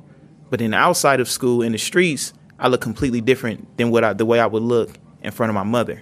But 0.49 0.59
then 0.59 0.73
outside 0.73 1.19
of 1.19 1.27
school, 1.27 1.61
in 1.61 1.73
the 1.73 1.77
streets, 1.77 2.31
I 2.57 2.69
look 2.69 2.79
completely 2.79 3.19
different 3.19 3.77
than 3.77 3.91
what 3.91 4.05
I, 4.05 4.13
the 4.13 4.25
way 4.25 4.39
I 4.39 4.45
would 4.45 4.63
look 4.63 4.97
in 5.21 5.31
front 5.31 5.49
of 5.49 5.55
my 5.55 5.63
mother. 5.63 6.01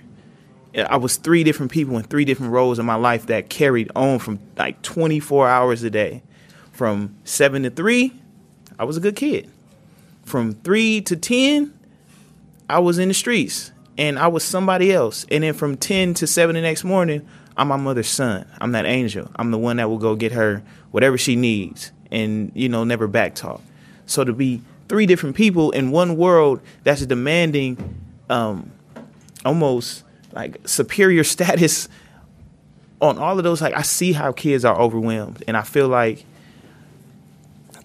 I 0.76 0.98
was 0.98 1.18
three 1.18 1.44
different 1.44 1.72
people 1.72 1.98
in 1.98 2.04
three 2.04 2.26
different 2.26 2.52
roles 2.52 2.78
in 2.78 2.86
my 2.86 2.94
life 2.94 3.26
that 3.26 3.50
carried 3.50 3.92
on 3.96 4.20
from 4.20 4.40
like 4.56 4.84
24 4.84 5.50
hours 5.50 5.82
a 5.82 5.90
day. 5.90 6.22
From 6.74 7.16
seven 7.24 7.64
to 7.64 7.72
three, 7.72 8.14
I 8.78 8.84
was 8.84 8.98
a 8.98 9.00
good 9.00 9.16
kid. 9.16 9.50
From 10.24 10.54
three 10.54 11.02
to 11.02 11.16
10, 11.16 11.74
I 12.70 12.78
was 12.78 13.00
in 13.00 13.08
the 13.08 13.16
streets 13.16 13.72
and 13.98 14.20
I 14.20 14.28
was 14.28 14.44
somebody 14.44 14.94
else. 14.94 15.26
And 15.32 15.44
then 15.44 15.56
from 15.56 15.76
10 15.76 16.14
to 16.14 16.28
7 16.28 16.54
the 16.54 16.62
next 16.62 16.84
morning, 16.84 17.28
I'm 17.58 17.70
my 17.70 17.78
mother's 17.78 18.10
son. 18.10 18.46
I'm 18.62 18.74
that 18.74 18.86
angel. 18.86 19.32
I'm 19.38 19.50
the 19.50 19.58
one 19.58 19.78
that 19.78 19.90
will 19.90 19.98
go 19.98 20.16
get 20.16 20.34
her 20.34 20.62
whatever 20.92 21.18
she 21.18 21.36
needs 21.36 21.92
and 22.12 22.52
you 22.54 22.70
know 22.70 22.84
never 22.84 23.08
backtalk. 23.08 23.62
So 24.06 24.24
to 24.24 24.34
be 24.34 24.62
three 24.88 25.06
different 25.06 25.36
people 25.36 25.72
in 25.72 25.92
one 25.92 26.18
world 26.18 26.62
that's 26.84 27.06
demanding 27.06 27.96
um, 28.30 28.72
almost 29.46 30.04
like 30.34 30.68
superior 30.68 31.24
status 31.26 31.90
on 33.02 33.18
all 33.20 33.38
of 33.38 33.44
those 33.44 33.62
like 33.62 33.76
I 33.76 33.84
see 33.84 34.14
how 34.14 34.32
kids 34.32 34.66
are 34.66 34.80
overwhelmed 34.80 35.44
and 35.48 35.56
I 35.56 35.62
feel 35.62 35.88
like 35.88 36.26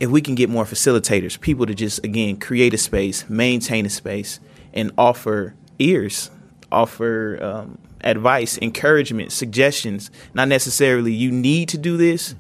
if 0.02 0.10
we 0.10 0.20
can 0.20 0.34
get 0.34 0.50
more 0.50 0.64
facilitators, 0.64 1.40
people 1.40 1.64
to 1.64 1.76
just 1.76 2.04
again 2.04 2.36
create 2.36 2.74
a 2.74 2.78
space, 2.78 3.28
maintain 3.30 3.86
a 3.86 3.88
space, 3.88 4.40
and 4.74 4.90
offer 4.98 5.54
ears, 5.78 6.28
offer 6.72 7.38
um, 7.40 7.78
advice, 8.02 8.58
encouragement, 8.60 9.30
suggestions. 9.30 10.10
Not 10.34 10.48
necessarily 10.48 11.12
you 11.12 11.30
need 11.30 11.68
to 11.68 11.78
do 11.78 11.96
this. 11.96 12.34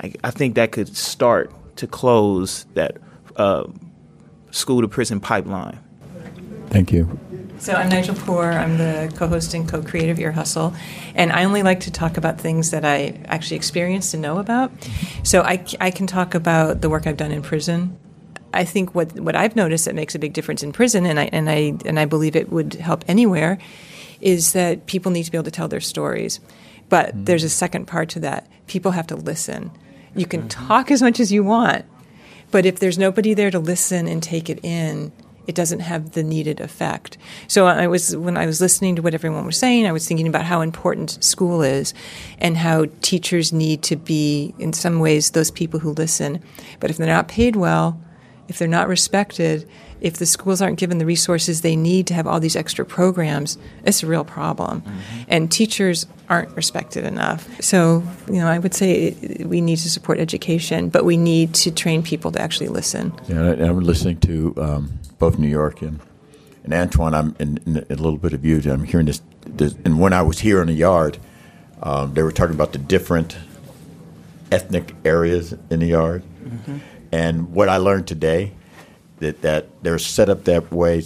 I, 0.00 0.12
I 0.24 0.30
think 0.30 0.54
that 0.54 0.72
could 0.72 0.96
start 0.96 1.52
to 1.76 1.86
close 1.86 2.64
that 2.74 2.98
uh, 3.36 3.64
school 4.50 4.80
to 4.80 4.88
prison 4.88 5.20
pipeline. 5.20 5.78
Thank 6.68 6.92
you. 6.92 7.18
So 7.58 7.74
I'm 7.74 7.88
Nigel 7.88 8.16
Poor. 8.16 8.50
I'm 8.50 8.76
the 8.76 9.12
co-host 9.16 9.54
and 9.54 9.68
co-creator 9.68 10.10
of 10.10 10.18
Ear 10.18 10.32
Hustle, 10.32 10.74
and 11.14 11.30
I 11.30 11.44
only 11.44 11.62
like 11.62 11.80
to 11.80 11.92
talk 11.92 12.16
about 12.16 12.40
things 12.40 12.72
that 12.72 12.84
I 12.84 13.20
actually 13.26 13.56
experienced 13.56 14.14
and 14.14 14.22
know 14.22 14.38
about. 14.38 14.72
So 15.22 15.42
I, 15.42 15.64
I 15.80 15.92
can 15.92 16.08
talk 16.08 16.34
about 16.34 16.80
the 16.80 16.88
work 16.88 17.06
I've 17.06 17.16
done 17.16 17.30
in 17.30 17.40
prison. 17.40 17.96
I 18.52 18.64
think 18.64 18.94
what 18.94 19.12
what 19.20 19.36
I've 19.36 19.54
noticed 19.54 19.84
that 19.84 19.94
makes 19.94 20.14
a 20.14 20.18
big 20.18 20.32
difference 20.32 20.62
in 20.62 20.72
prison, 20.72 21.06
and 21.06 21.20
I 21.20 21.24
and 21.32 21.48
I 21.48 21.74
and 21.84 22.00
I 22.00 22.04
believe 22.04 22.34
it 22.34 22.50
would 22.50 22.74
help 22.74 23.04
anywhere, 23.06 23.58
is 24.20 24.52
that 24.52 24.86
people 24.86 25.12
need 25.12 25.24
to 25.24 25.30
be 25.30 25.38
able 25.38 25.44
to 25.44 25.50
tell 25.52 25.68
their 25.68 25.80
stories. 25.80 26.40
But 26.92 27.14
mm-hmm. 27.14 27.24
there's 27.24 27.42
a 27.42 27.48
second 27.48 27.86
part 27.86 28.10
to 28.10 28.20
that. 28.20 28.46
People 28.66 28.90
have 28.90 29.06
to 29.06 29.16
listen. 29.16 29.70
You 30.14 30.26
can 30.26 30.40
mm-hmm. 30.40 30.66
talk 30.68 30.90
as 30.90 31.00
much 31.00 31.20
as 31.20 31.32
you 31.32 31.42
want, 31.42 31.86
but 32.50 32.66
if 32.66 32.80
there's 32.80 32.98
nobody 32.98 33.32
there 33.32 33.50
to 33.50 33.58
listen 33.58 34.06
and 34.06 34.22
take 34.22 34.50
it 34.50 34.62
in, 34.62 35.10
it 35.46 35.54
doesn't 35.54 35.80
have 35.80 36.10
the 36.10 36.22
needed 36.22 36.60
effect. 36.60 37.16
So 37.48 37.66
I 37.66 37.86
was 37.86 38.14
when 38.14 38.36
I 38.36 38.44
was 38.44 38.60
listening 38.60 38.96
to 38.96 39.02
what 39.02 39.14
everyone 39.14 39.46
was 39.46 39.56
saying, 39.56 39.86
I 39.86 39.92
was 39.92 40.06
thinking 40.06 40.28
about 40.28 40.44
how 40.44 40.60
important 40.60 41.24
school 41.24 41.62
is 41.62 41.94
and 42.38 42.58
how 42.58 42.84
teachers 43.00 43.54
need 43.54 43.82
to 43.84 43.96
be 43.96 44.54
in 44.58 44.74
some 44.74 45.00
ways 45.00 45.30
those 45.30 45.50
people 45.50 45.80
who 45.80 45.92
listen. 45.92 46.42
But 46.78 46.90
if 46.90 46.98
they're 46.98 47.06
not 47.06 47.26
paid 47.26 47.56
well, 47.56 47.98
if 48.48 48.58
they're 48.58 48.68
not 48.68 48.86
respected, 48.86 49.66
if 50.02 50.18
the 50.18 50.26
schools 50.26 50.60
aren't 50.60 50.78
given 50.78 50.98
the 50.98 51.06
resources 51.06 51.62
they 51.62 51.76
need 51.76 52.06
to 52.08 52.14
have 52.14 52.26
all 52.26 52.38
these 52.38 52.56
extra 52.56 52.84
programs, 52.84 53.56
it's 53.84 54.02
a 54.02 54.06
real 54.06 54.24
problem. 54.24 54.82
Mm-hmm. 54.82 55.22
And 55.28 55.50
teachers 55.50 56.06
aren't 56.32 56.56
respected 56.56 57.04
enough. 57.04 57.46
So, 57.60 58.02
you 58.26 58.40
know, 58.40 58.48
I 58.48 58.58
would 58.58 58.72
say 58.72 59.14
we 59.44 59.60
need 59.60 59.76
to 59.76 59.90
support 59.90 60.18
education, 60.18 60.88
but 60.88 61.04
we 61.04 61.18
need 61.18 61.52
to 61.56 61.70
train 61.70 62.02
people 62.02 62.32
to 62.32 62.40
actually 62.40 62.68
listen. 62.68 63.12
Yeah, 63.28 63.50
I'm 63.50 63.80
listening 63.80 64.18
to 64.20 64.54
um, 64.56 64.98
both 65.18 65.38
New 65.38 65.48
York 65.48 65.82
and, 65.82 66.00
and 66.64 66.72
Antwan. 66.72 67.12
I'm 67.12 67.36
in, 67.38 67.58
in 67.66 67.76
a 67.76 68.02
little 68.04 68.16
bit 68.16 68.32
of 68.32 68.46
you. 68.46 68.62
I'm 68.64 68.84
hearing 68.84 69.04
this, 69.04 69.20
this, 69.44 69.74
and 69.84 70.00
when 70.00 70.14
I 70.14 70.22
was 70.22 70.38
here 70.38 70.62
in 70.62 70.68
the 70.68 70.72
yard, 70.88 71.18
um, 71.82 72.14
they 72.14 72.22
were 72.22 72.32
talking 72.32 72.54
about 72.54 72.72
the 72.72 72.78
different 72.78 73.36
ethnic 74.50 74.94
areas 75.04 75.54
in 75.68 75.80
the 75.80 75.88
yard. 75.88 76.22
Mm-hmm. 76.42 76.78
And 77.12 77.52
what 77.52 77.68
I 77.68 77.76
learned 77.76 78.06
today 78.06 78.52
that, 79.18 79.42
that 79.42 79.66
they're 79.82 79.98
set 79.98 80.30
up 80.30 80.44
that 80.44 80.72
way 80.72 81.04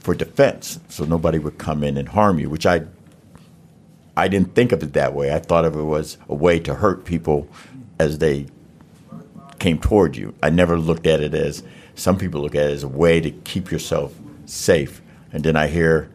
for 0.00 0.14
defense, 0.14 0.78
so 0.90 1.06
nobody 1.06 1.38
would 1.38 1.56
come 1.56 1.82
in 1.82 1.96
and 1.96 2.08
harm 2.08 2.38
you, 2.38 2.50
which 2.50 2.66
I 2.66 2.82
I 4.16 4.28
didn't 4.28 4.54
think 4.54 4.72
of 4.72 4.82
it 4.82 4.92
that 4.92 5.14
way. 5.14 5.34
I 5.34 5.38
thought 5.38 5.64
of 5.64 5.76
it 5.76 5.82
was 5.82 6.18
a 6.28 6.34
way 6.34 6.60
to 6.60 6.74
hurt 6.74 7.04
people 7.04 7.48
as 7.98 8.18
they 8.18 8.46
came 9.58 9.78
toward 9.78 10.16
you. 10.16 10.34
I 10.42 10.50
never 10.50 10.78
looked 10.78 11.06
at 11.06 11.20
it 11.20 11.34
as 11.34 11.62
some 11.94 12.18
people 12.18 12.40
look 12.40 12.54
at 12.54 12.70
it 12.70 12.72
as 12.72 12.82
a 12.82 12.88
way 12.88 13.20
to 13.20 13.30
keep 13.30 13.70
yourself 13.70 14.14
safe. 14.44 15.00
And 15.32 15.44
then 15.44 15.56
I 15.56 15.68
hear 15.68 16.10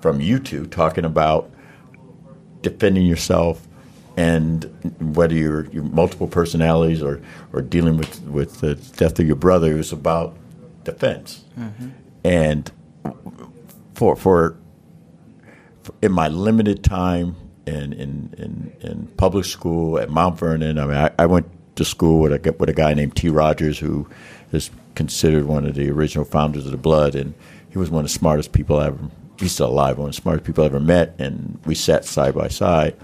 from 0.00 0.20
you 0.20 0.38
two 0.38 0.66
talking 0.66 1.04
about 1.04 1.50
defending 2.62 3.06
yourself 3.06 3.66
and 4.16 4.64
whether 5.16 5.34
you're, 5.34 5.66
you're 5.66 5.82
multiple 5.82 6.26
personalities 6.26 7.02
or, 7.02 7.22
or 7.52 7.62
dealing 7.62 7.96
with, 7.96 8.20
with 8.22 8.60
the 8.60 8.74
death 8.74 9.18
of 9.18 9.26
your 9.26 9.36
brother, 9.36 9.72
it 9.72 9.76
was 9.76 9.92
about 9.92 10.36
defense. 10.84 11.44
Mm-hmm. 11.58 11.88
And 12.24 12.70
for, 13.94 14.16
for, 14.16 14.16
for 14.16 14.56
in 16.02 16.12
my 16.12 16.28
limited 16.28 16.82
time 16.84 17.36
in, 17.66 17.92
in, 17.92 18.34
in, 18.38 18.72
in, 18.80 19.06
public 19.16 19.44
school 19.44 19.98
at 19.98 20.10
Mount 20.10 20.38
Vernon, 20.38 20.78
I 20.78 20.86
mean, 20.86 20.96
I, 20.96 21.10
I 21.18 21.26
went 21.26 21.46
to 21.76 21.84
school 21.84 22.20
with 22.20 22.32
a, 22.32 22.52
with 22.52 22.68
a 22.68 22.72
guy 22.72 22.94
named 22.94 23.16
T. 23.16 23.28
Rogers 23.28 23.78
who 23.78 24.08
is 24.52 24.70
considered 24.94 25.44
one 25.44 25.66
of 25.66 25.74
the 25.74 25.90
original 25.90 26.24
founders 26.24 26.66
of 26.66 26.72
the 26.72 26.78
Blood, 26.78 27.14
and 27.14 27.34
he 27.70 27.78
was 27.78 27.90
one 27.90 28.04
of 28.04 28.10
the 28.10 28.18
smartest 28.18 28.52
people 28.52 28.78
I 28.78 28.86
ever. 28.86 28.98
He's 29.38 29.52
still 29.52 29.68
alive, 29.68 29.96
one 29.96 30.08
of 30.08 30.14
the 30.14 30.20
smartest 30.20 30.44
people 30.46 30.64
I 30.64 30.66
ever 30.66 30.80
met, 30.80 31.14
and 31.18 31.58
we 31.64 31.74
sat 31.74 32.04
side 32.04 32.34
by 32.34 32.48
side. 32.48 32.96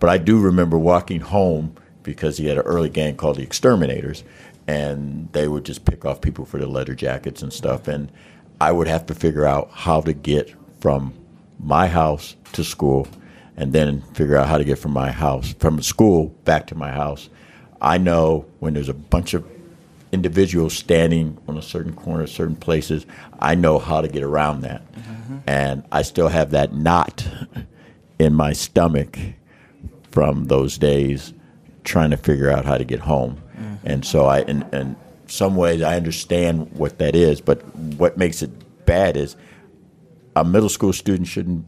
But 0.00 0.10
I 0.10 0.18
do 0.18 0.40
remember 0.40 0.78
walking 0.78 1.20
home 1.20 1.76
because 2.02 2.36
he 2.36 2.46
had 2.46 2.58
an 2.58 2.64
early 2.64 2.90
gang 2.90 3.16
called 3.16 3.36
the 3.36 3.42
Exterminators, 3.42 4.24
and 4.66 5.28
they 5.32 5.46
would 5.46 5.64
just 5.64 5.84
pick 5.84 6.04
off 6.04 6.20
people 6.20 6.44
for 6.44 6.58
their 6.58 6.66
leather 6.66 6.94
jackets 6.94 7.42
and 7.42 7.52
stuff. 7.52 7.86
And 7.86 8.10
I 8.60 8.72
would 8.72 8.88
have 8.88 9.06
to 9.06 9.14
figure 9.14 9.46
out 9.46 9.70
how 9.72 10.00
to 10.00 10.12
get 10.12 10.54
from 10.80 11.14
my 11.64 11.88
house 11.88 12.36
to 12.52 12.62
school, 12.62 13.08
and 13.56 13.72
then 13.72 14.02
figure 14.14 14.36
out 14.36 14.48
how 14.48 14.58
to 14.58 14.64
get 14.64 14.78
from 14.78 14.92
my 14.92 15.10
house 15.10 15.54
from 15.54 15.80
school 15.82 16.28
back 16.44 16.66
to 16.68 16.74
my 16.74 16.90
house. 16.90 17.28
I 17.80 17.98
know 17.98 18.46
when 18.60 18.74
there's 18.74 18.88
a 18.88 18.94
bunch 18.94 19.34
of 19.34 19.44
individuals 20.12 20.74
standing 20.74 21.36
on 21.48 21.58
a 21.58 21.62
certain 21.62 21.92
corner, 21.92 22.26
certain 22.26 22.56
places, 22.56 23.04
I 23.40 23.56
know 23.56 23.78
how 23.78 24.00
to 24.00 24.08
get 24.08 24.22
around 24.22 24.62
that. 24.62 24.90
Mm-hmm. 24.92 25.38
And 25.46 25.82
I 25.90 26.02
still 26.02 26.28
have 26.28 26.52
that 26.52 26.72
knot 26.72 27.26
in 28.18 28.32
my 28.32 28.52
stomach 28.52 29.18
from 30.10 30.46
those 30.46 30.78
days 30.78 31.34
trying 31.82 32.10
to 32.10 32.16
figure 32.16 32.50
out 32.50 32.64
how 32.64 32.78
to 32.78 32.84
get 32.84 33.00
home. 33.00 33.42
Mm-hmm. 33.56 33.86
And 33.86 34.04
so 34.04 34.26
I, 34.26 34.42
in, 34.42 34.62
in 34.72 34.96
some 35.26 35.56
ways, 35.56 35.82
I 35.82 35.96
understand 35.96 36.72
what 36.72 36.98
that 36.98 37.16
is, 37.16 37.40
but 37.40 37.62
what 37.74 38.16
makes 38.16 38.40
it 38.40 38.50
bad 38.86 39.16
is 39.16 39.36
a 40.36 40.44
middle 40.44 40.68
school 40.68 40.92
student 40.92 41.28
shouldn't 41.28 41.66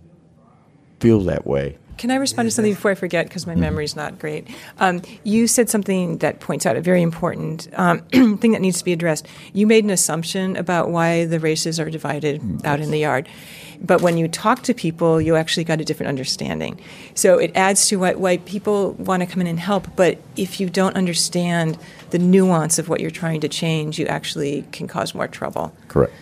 feel 1.01 1.21
that 1.21 1.47
way 1.47 1.79
can 1.99 2.11
I 2.11 2.17
respond 2.17 2.47
to 2.47 2.51
something 2.51 2.75
before 2.75 2.91
I 2.91 2.95
forget? 2.95 3.27
Because 3.27 3.47
my 3.47 3.53
mm-hmm. 3.53 3.63
memory's 3.63 3.97
not 3.97 4.19
great. 4.19 4.47
Um, 4.79 5.03
you 5.25 5.47
said 5.47 5.71
something 5.71 6.19
that 6.19 6.41
points 6.41 6.67
out 6.67 6.77
a 6.77 6.81
very 6.81 7.03
important 7.03 7.69
um, 7.75 8.01
thing 8.39 8.53
that 8.53 8.61
needs 8.61 8.79
to 8.79 8.85
be 8.85 8.93
addressed. 8.93 9.27
You 9.53 9.67
made 9.67 9.85
an 9.85 9.91
assumption 9.91 10.57
about 10.57 10.91
why 10.91 11.25
the 11.25 11.41
races 11.41 11.81
are 11.81 11.91
divided 11.91 12.41
mm, 12.41 12.65
out 12.65 12.81
in 12.81 12.91
the 12.91 12.99
yard. 12.99 13.29
But 13.81 14.01
when 14.01 14.17
you 14.17 14.27
talk 14.27 14.63
to 14.65 14.75
people, 14.75 15.21
you 15.21 15.37
actually 15.37 15.65
got 15.65 15.81
a 15.81 15.85
different 15.85 16.09
understanding. 16.09 16.81
So 17.15 17.39
it 17.39 17.53
adds 17.55 17.89
to 17.89 17.97
why, 17.97 18.15
why 18.15 18.39
people 18.39 18.93
want 18.93 19.21
to 19.21 19.27
come 19.27 19.41
in 19.43 19.47
and 19.47 19.61
help. 19.61 19.87
But 19.97 20.19
if 20.37 20.61
you 20.61 20.71
don't 20.71 20.97
understand 20.97 21.79
the 22.11 22.19
nuance 22.19 22.79
of 22.79 22.89
what 22.89 23.01
you're 23.01 23.11
trying 23.11 23.41
to 23.43 23.49
change, 23.49 23.99
you 23.99 24.07
actually 24.07 24.67
can 24.73 24.87
cause 24.87 25.15
more 25.15 25.29
trouble. 25.29 25.75
Correct. 25.89 26.13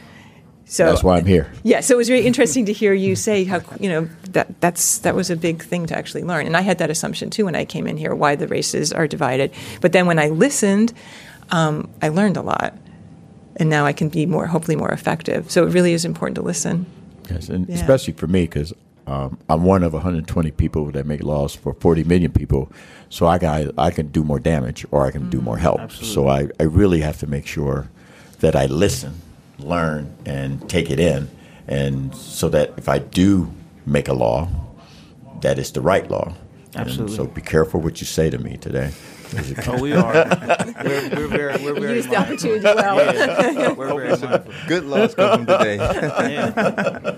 So 0.75 0.87
that's 0.87 1.05
why 1.05 1.19
I'm 1.19 1.25
here. 1.25 1.53
Yeah, 1.63 1.79
so 1.79 1.95
it 1.95 1.99
was 1.99 2.09
very 2.09 2.27
interesting 2.27 2.65
to 2.67 2.73
hear 2.73 2.93
you 2.93 3.15
say 3.15 3.45
how 3.45 3.61
you 3.79 3.89
know 3.89 4.09
that 4.31 4.61
that's 4.61 4.99
that 4.99 5.15
was 5.15 5.31
a 5.31 5.37
big 5.37 5.63
thing 5.63 5.87
to 5.87 5.97
actually 5.97 6.25
learn, 6.25 6.47
and 6.47 6.57
I 6.57 6.63
had 6.63 6.79
that 6.79 6.91
assumption 6.91 7.31
too 7.31 7.45
when 7.45 7.55
I 7.55 7.65
came 7.65 7.87
in 7.87 7.97
here 7.97 8.13
why 8.13 8.35
the 8.35 8.49
races 8.49 8.93
are 8.93 9.07
divided. 9.07 9.53
But 9.81 9.93
then 9.93 10.09
when 10.09 10.19
I 10.19 10.31
listened, 10.31 10.93
um, 11.53 11.89
I 12.03 12.09
learned 12.09 12.37
a 12.37 12.43
lot, 12.43 12.77
and 13.55 13.71
now 13.71 13.87
I 13.87 13.93
can 13.93 14.09
be 14.09 14.27
more 14.27 14.49
hopefully 14.49 14.75
more 14.75 14.91
effective. 14.91 15.49
So 15.49 15.65
it 15.65 15.73
really 15.73 15.93
is 15.93 16.05
important 16.05 16.35
to 16.37 16.43
listen. 16.43 16.87
Yes, 17.31 17.49
and 17.49 17.69
yeah. 17.69 17.77
especially 17.77 18.15
for 18.15 18.27
me 18.27 18.43
because 18.43 18.73
um, 19.07 19.39
I'm 19.49 19.63
one 19.63 19.85
of 19.85 19.93
120 19.93 20.51
people 20.51 20.91
that 20.91 21.07
make 21.07 21.23
laws 21.23 21.55
for 21.55 21.75
40 21.75 22.03
million 22.03 22.33
people. 22.33 22.73
So 23.11 23.29
I 23.29 23.39
got 23.39 23.79
I 23.79 23.93
can 23.93 24.09
do 24.09 24.25
more 24.25 24.41
damage 24.41 24.85
or 24.91 25.07
I 25.07 25.13
can 25.13 25.27
mm, 25.27 25.31
do 25.31 25.41
more 25.41 25.57
help. 25.57 25.79
Absolutely. 25.79 26.15
So 26.15 26.27
I, 26.27 26.49
I 26.59 26.65
really 26.65 27.03
have 27.03 27.21
to 27.21 27.29
make 27.29 27.47
sure 27.47 27.89
that 28.41 28.57
I 28.57 28.67
listen 28.67 29.21
learn 29.59 30.14
and 30.25 30.69
take 30.69 30.90
it 30.90 31.01
in, 31.01 31.31
and 31.69 32.14
so 32.14 32.49
that 32.51 32.75
if 32.77 32.88
I 32.88 32.99
do 32.99 33.53
make 33.87 34.09
a 34.09 34.14
law, 34.14 34.49
that 35.40 35.59
is 35.59 35.73
the 35.73 35.81
right 35.81 36.11
law. 36.11 36.35
Absolutely. 36.77 37.17
And 37.17 37.29
so 37.29 37.33
be 37.33 37.40
careful 37.40 37.81
what 37.81 38.01
you 38.01 38.07
say 38.07 38.31
to 38.31 38.38
me 38.38 38.57
today. 38.57 38.93
oh, 39.67 39.81
we 39.81 39.93
are. 39.93 40.12
we're, 40.85 41.11
we're 41.11 41.27
very, 41.29 41.64
we're 41.64 41.81
very 41.81 41.97
Use 41.97 42.07
the 42.07 42.17
opportunity 42.17 42.62
well. 42.62 43.14
Yeah, 43.14 43.73
we're 43.73 44.17
very 44.17 44.69
Good 44.69 44.85
laws 44.85 45.14
coming 45.14 45.47
today. 45.47 45.77
yeah. 45.77 47.17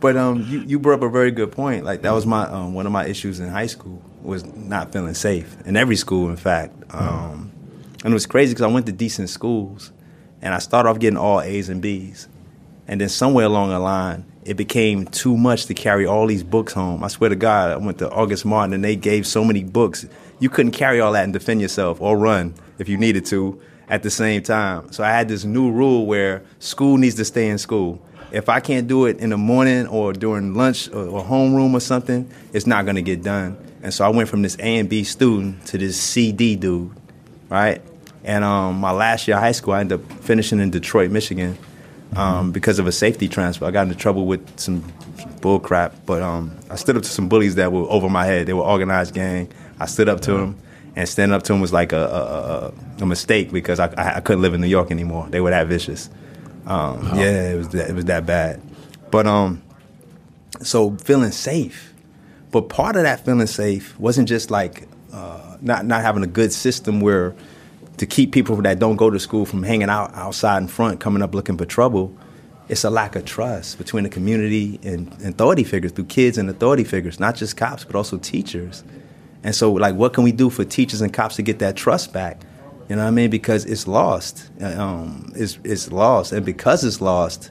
But 0.00 0.16
um, 0.16 0.44
you, 0.48 0.60
you 0.60 0.78
brought 0.78 0.94
up 0.94 1.02
a 1.02 1.08
very 1.08 1.30
good 1.30 1.52
point. 1.52 1.84
Like 1.84 2.02
that 2.02 2.12
was 2.12 2.26
my 2.26 2.46
um, 2.46 2.74
one 2.74 2.86
of 2.86 2.92
my 2.92 3.06
issues 3.06 3.40
in 3.40 3.48
high 3.48 3.66
school 3.66 4.02
was 4.22 4.44
not 4.54 4.92
feeling 4.92 5.14
safe 5.14 5.56
in 5.64 5.76
every 5.76 5.96
school, 5.96 6.28
in 6.30 6.36
fact. 6.36 6.74
Um, 6.90 7.50
and 8.04 8.12
it 8.12 8.14
was 8.14 8.26
crazy 8.26 8.52
because 8.52 8.62
I 8.62 8.72
went 8.72 8.86
to 8.86 8.92
decent 8.92 9.30
schools, 9.30 9.92
and 10.42 10.54
I 10.54 10.58
started 10.58 10.88
off 10.88 10.98
getting 10.98 11.18
all 11.18 11.40
A's 11.40 11.68
and 11.68 11.82
B's. 11.82 12.28
And 12.86 13.00
then 13.00 13.08
somewhere 13.08 13.44
along 13.44 13.68
the 13.70 13.78
line, 13.78 14.24
it 14.44 14.54
became 14.54 15.04
too 15.06 15.36
much 15.36 15.66
to 15.66 15.74
carry 15.74 16.06
all 16.06 16.26
these 16.26 16.42
books 16.42 16.72
home. 16.72 17.04
I 17.04 17.08
swear 17.08 17.28
to 17.28 17.36
God, 17.36 17.72
I 17.72 17.76
went 17.76 17.98
to 17.98 18.10
August 18.10 18.46
Martin 18.46 18.72
and 18.72 18.82
they 18.82 18.96
gave 18.96 19.26
so 19.26 19.44
many 19.44 19.62
books. 19.62 20.06
You 20.40 20.48
couldn't 20.48 20.72
carry 20.72 21.00
all 21.00 21.12
that 21.12 21.24
and 21.24 21.32
defend 21.32 21.60
yourself 21.60 22.00
or 22.00 22.16
run 22.16 22.54
if 22.78 22.88
you 22.88 22.96
needed 22.96 23.26
to 23.26 23.60
at 23.90 24.02
the 24.02 24.10
same 24.10 24.42
time. 24.42 24.90
So 24.92 25.04
I 25.04 25.10
had 25.10 25.28
this 25.28 25.44
new 25.44 25.70
rule 25.70 26.06
where 26.06 26.42
school 26.60 26.96
needs 26.96 27.16
to 27.16 27.24
stay 27.26 27.48
in 27.48 27.58
school. 27.58 28.00
If 28.32 28.48
I 28.48 28.60
can't 28.60 28.86
do 28.86 29.06
it 29.06 29.18
in 29.18 29.30
the 29.30 29.38
morning 29.38 29.86
or 29.86 30.12
during 30.12 30.54
lunch 30.54 30.88
or, 30.88 31.22
homeroom 31.24 31.74
or 31.74 31.80
something, 31.80 32.30
it's 32.52 32.66
not 32.66 32.84
going 32.84 32.96
to 32.96 33.02
get 33.02 33.22
done. 33.22 33.56
And 33.82 33.92
so 33.92 34.04
I 34.04 34.08
went 34.08 34.28
from 34.28 34.42
this 34.42 34.56
A 34.58 34.78
and 34.78 34.88
B 34.88 35.04
student 35.04 35.66
to 35.66 35.78
this 35.78 36.00
C 36.00 36.32
D 36.32 36.56
dude, 36.56 36.90
right? 37.48 37.82
And 38.28 38.44
um, 38.44 38.78
my 38.78 38.90
last 38.90 39.26
year 39.26 39.38
of 39.38 39.42
high 39.42 39.52
school, 39.52 39.72
I 39.72 39.80
ended 39.80 40.00
up 40.00 40.12
finishing 40.20 40.60
in 40.60 40.70
Detroit, 40.70 41.10
Michigan, 41.10 41.56
um, 42.14 42.52
because 42.52 42.78
of 42.78 42.86
a 42.86 42.92
safety 42.92 43.26
transfer. 43.26 43.64
I 43.64 43.70
got 43.70 43.86
into 43.86 43.94
trouble 43.94 44.26
with 44.26 44.60
some 44.60 44.84
bull 45.40 45.58
crap, 45.58 45.94
but 46.04 46.20
um, 46.20 46.54
I 46.68 46.76
stood 46.76 46.98
up 46.98 47.04
to 47.04 47.08
some 47.08 47.30
bullies 47.30 47.54
that 47.54 47.72
were 47.72 47.88
over 47.88 48.10
my 48.10 48.26
head. 48.26 48.46
They 48.46 48.52
were 48.52 48.62
organized 48.62 49.14
gang. 49.14 49.50
I 49.80 49.86
stood 49.86 50.10
up 50.10 50.20
to 50.22 50.32
them, 50.32 50.58
and 50.94 51.08
standing 51.08 51.34
up 51.34 51.42
to 51.44 51.54
them 51.54 51.62
was 51.62 51.72
like 51.72 51.92
a, 51.92 51.96
a, 51.96 53.00
a, 53.00 53.02
a 53.04 53.06
mistake 53.06 53.50
because 53.50 53.80
I, 53.80 53.86
I, 53.96 54.16
I 54.16 54.20
couldn't 54.20 54.42
live 54.42 54.52
in 54.52 54.60
New 54.60 54.66
York 54.66 54.90
anymore. 54.90 55.26
They 55.30 55.40
were 55.40 55.50
that 55.50 55.66
vicious. 55.66 56.10
Um, 56.66 57.10
Yeah, 57.14 57.52
it 57.52 57.56
was 57.56 57.70
that, 57.70 57.88
it 57.88 57.94
was 57.94 58.04
that 58.04 58.26
bad. 58.26 58.60
But 59.10 59.26
um, 59.26 59.62
so 60.60 60.96
feeling 60.98 61.30
safe. 61.30 61.94
But 62.50 62.68
part 62.68 62.96
of 62.96 63.04
that 63.04 63.24
feeling 63.24 63.46
safe 63.46 63.98
wasn't 63.98 64.28
just 64.28 64.50
like 64.50 64.86
uh, 65.14 65.56
not 65.62 65.86
not 65.86 66.02
having 66.02 66.22
a 66.24 66.26
good 66.26 66.52
system 66.52 67.00
where 67.00 67.34
to 67.98 68.06
keep 68.06 68.32
people 68.32 68.56
that 68.56 68.78
don't 68.78 68.96
go 68.96 69.10
to 69.10 69.18
school 69.20 69.44
from 69.44 69.62
hanging 69.62 69.90
out 69.90 70.14
outside 70.14 70.58
in 70.58 70.68
front, 70.68 71.00
coming 71.00 71.22
up 71.22 71.34
looking 71.34 71.56
for 71.56 71.64
trouble. 71.64 72.16
It's 72.68 72.84
a 72.84 72.90
lack 72.90 73.16
of 73.16 73.24
trust 73.24 73.78
between 73.78 74.04
the 74.04 74.10
community 74.10 74.78
and, 74.82 75.08
authority 75.24 75.64
figures, 75.64 75.92
through 75.92 76.04
kids 76.06 76.36
and 76.36 76.50
authority 76.50 76.84
figures, 76.84 77.18
not 77.18 77.34
just 77.34 77.56
cops, 77.56 77.84
but 77.84 77.96
also 77.96 78.18
teachers. 78.18 78.84
And 79.42 79.54
so, 79.54 79.72
like, 79.72 79.94
what 79.94 80.12
can 80.12 80.24
we 80.24 80.32
do 80.32 80.50
for 80.50 80.64
teachers 80.64 81.00
and 81.00 81.12
cops 81.12 81.36
to 81.36 81.42
get 81.42 81.60
that 81.60 81.76
trust 81.76 82.12
back? 82.12 82.42
You 82.88 82.96
know 82.96 83.02
what 83.02 83.08
I 83.08 83.12
mean? 83.12 83.30
Because 83.30 83.64
it's 83.64 83.86
lost. 83.86 84.50
Um, 84.60 85.32
it's, 85.34 85.58
it's 85.64 85.92
lost. 85.92 86.32
And 86.32 86.44
because 86.44 86.84
it's 86.84 87.00
lost, 87.00 87.50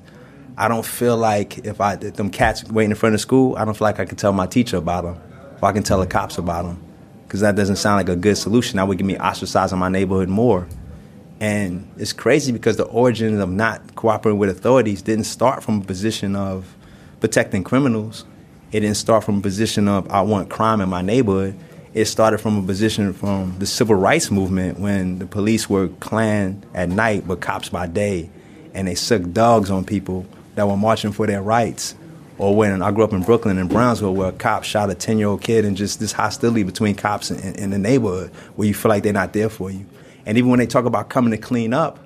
I 0.58 0.68
don't 0.68 0.86
feel 0.86 1.16
like 1.18 1.60
if 1.60 1.80
I 1.80 1.94
if 1.94 2.16
them 2.16 2.32
cats 2.32 2.64
waiting 2.66 2.92
in 2.92 2.98
front 2.98 3.14
of 3.14 3.22
school, 3.22 3.56
I 3.56 3.66
don't 3.66 3.78
feel 3.78 3.86
like 3.86 4.00
I 4.00 4.06
can 4.06 4.18
tell 4.18 4.34
my 4.34 4.48
teacher 4.48 4.78
about 4.78 5.04
them, 5.04 5.22
or 5.62 5.70
I 5.70 5.72
can 5.72 5.84
tell 5.84 6.00
the 6.00 6.08
cops 6.08 6.40
about 6.40 6.66
them, 6.66 6.84
because 7.28 7.42
that 7.42 7.56
doesn't 7.56 7.76
sound 7.76 7.98
like 7.98 8.10
a 8.10 8.16
good 8.16 8.38
solution. 8.38 8.78
That 8.78 8.88
would 8.88 8.98
get 8.98 9.06
me 9.06 9.18
ostracized 9.18 9.74
in 9.74 9.80
my 9.80 9.90
neighborhood 9.90 10.30
more. 10.30 10.66
And 11.42 11.92
it's 11.98 12.13
crazy 12.13 12.54
because 12.54 12.78
the 12.78 12.86
origin 12.86 13.42
of 13.42 13.50
not 13.50 13.96
cooperating 13.96 14.40
with 14.40 14.50
authorities 14.50 15.02
didn't 15.02 15.26
start 15.26 15.62
from 15.62 15.82
a 15.82 15.84
position 15.84 16.36
of 16.36 16.74
protecting 17.20 17.63
criminals. 17.63 18.26
It 18.72 18.80
didn't 18.80 18.98
start 18.98 19.24
from 19.24 19.40
a 19.40 19.42
position 19.42 19.88
of 19.88 20.10
I 20.10 20.22
want 20.22 20.50
crime 20.50 20.80
in 20.80 20.90
my 20.90 21.02
neighborhood. 21.02 21.58
It 21.94 22.06
started 22.06 22.40
from 22.40 22.58
a 22.58 22.66
position 22.66 23.12
from 23.12 23.60
the 23.60 23.66
civil 23.66 23.96
rights 23.96 24.32
movement 24.32 24.80
when 24.80 25.20
the 25.20 25.26
police 25.26 25.70
were 25.70 25.90
Klan 26.00 26.63
at 26.74 26.90
night 26.90 27.28
but 27.28 27.42
cops 27.42 27.70
by 27.70 27.88
day, 27.88 28.30
and 28.74 28.88
they 28.88 28.96
sucked 28.96 29.34
dogs 29.34 29.70
on 29.70 29.84
people 29.84 30.26
that 30.56 30.68
were 30.68 30.78
marching 30.78 31.12
for 31.12 31.28
their 31.28 31.42
rights. 31.42 31.96
Or 32.38 32.56
when 32.56 32.82
I 32.82 32.91
grew 32.91 33.04
up 33.04 33.13
in 33.13 33.23
Brooklyn 33.23 33.58
in 33.58 33.67
Brownsville, 33.67 34.13
where 34.13 34.30
a 34.30 34.32
cop 34.32 34.63
shot 34.63 34.89
a 34.89 34.95
ten 34.95 35.17
year 35.17 35.28
old 35.28 35.41
kid, 35.41 35.65
and 35.65 35.76
just 35.76 36.00
this 36.00 36.12
hostility 36.12 36.63
between 36.63 36.95
cops 36.95 37.32
in, 37.32 37.56
in 37.56 37.69
the 37.71 37.80
neighborhood, 37.80 38.32
where 38.56 38.67
you 38.67 38.73
feel 38.73 38.89
like 38.89 39.04
they're 39.04 39.13
not 39.13 39.34
there 39.34 39.50
for 39.50 39.71
you. 39.71 39.86
And 40.26 40.38
even 40.38 40.50
when 40.50 40.60
they 40.60 40.67
talk 40.67 40.86
about 40.86 41.10
coming 41.10 41.32
to 41.32 41.38
clean 41.38 41.73
up, 41.73 42.00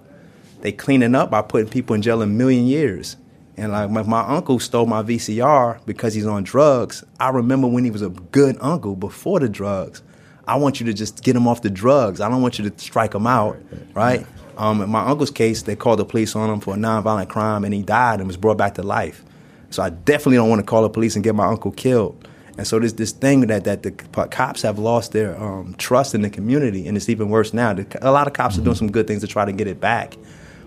they 0.61 0.71
cleaning 0.71 1.15
up 1.15 1.31
by 1.31 1.41
putting 1.41 1.69
people 1.69 1.95
in 1.95 2.01
jail 2.01 2.21
a 2.21 2.27
million 2.27 2.65
years. 2.65 3.17
And 3.57 3.71
like 3.71 3.89
my, 3.89 4.03
my 4.03 4.21
uncle 4.21 4.59
stole 4.59 4.85
my 4.85 5.03
VCR 5.03 5.85
because 5.85 6.13
he's 6.13 6.25
on 6.25 6.43
drugs. 6.43 7.03
I 7.19 7.29
remember 7.29 7.67
when 7.67 7.83
he 7.83 7.91
was 7.91 8.01
a 8.01 8.09
good 8.09 8.57
uncle 8.61 8.95
before 8.95 9.39
the 9.39 9.49
drugs. 9.49 10.01
I 10.47 10.55
want 10.55 10.79
you 10.79 10.85
to 10.85 10.93
just 10.93 11.23
get 11.23 11.35
him 11.35 11.47
off 11.47 11.61
the 11.61 11.69
drugs. 11.69 12.21
I 12.21 12.29
don't 12.29 12.41
want 12.41 12.57
you 12.57 12.69
to 12.69 12.79
strike 12.79 13.13
him 13.13 13.27
out, 13.27 13.57
right? 13.93 14.25
Um, 14.57 14.81
in 14.81 14.89
my 14.89 15.05
uncle's 15.05 15.31
case, 15.31 15.63
they 15.63 15.75
called 15.75 15.99
the 15.99 16.05
police 16.05 16.35
on 16.35 16.49
him 16.49 16.59
for 16.59 16.75
a 16.75 16.77
nonviolent 16.77 17.29
crime, 17.29 17.63
and 17.63 17.73
he 17.73 17.81
died 17.81 18.19
and 18.19 18.27
was 18.27 18.37
brought 18.37 18.57
back 18.57 18.75
to 18.75 18.83
life. 18.83 19.23
So 19.71 19.81
I 19.81 19.89
definitely 19.89 20.37
don't 20.37 20.49
want 20.49 20.59
to 20.59 20.65
call 20.65 20.83
the 20.83 20.89
police 20.89 21.15
and 21.15 21.23
get 21.23 21.33
my 21.33 21.45
uncle 21.45 21.71
killed. 21.71 22.27
And 22.57 22.67
so 22.67 22.77
there's 22.77 22.93
this 22.93 23.11
thing 23.11 23.41
that, 23.47 23.63
that 23.63 23.83
the 23.83 23.91
cops 23.91 24.61
have 24.61 24.77
lost 24.77 25.13
their 25.13 25.41
um, 25.41 25.73
trust 25.77 26.13
in 26.13 26.21
the 26.21 26.29
community, 26.29 26.85
and 26.87 26.97
it's 26.97 27.09
even 27.09 27.29
worse 27.29 27.53
now. 27.53 27.73
The, 27.73 27.87
a 28.01 28.11
lot 28.11 28.27
of 28.27 28.33
cops 28.33 28.57
are 28.57 28.61
doing 28.61 28.75
some 28.75 28.91
good 28.91 29.07
things 29.07 29.21
to 29.21 29.27
try 29.27 29.45
to 29.45 29.53
get 29.53 29.67
it 29.67 29.79
back, 29.79 30.17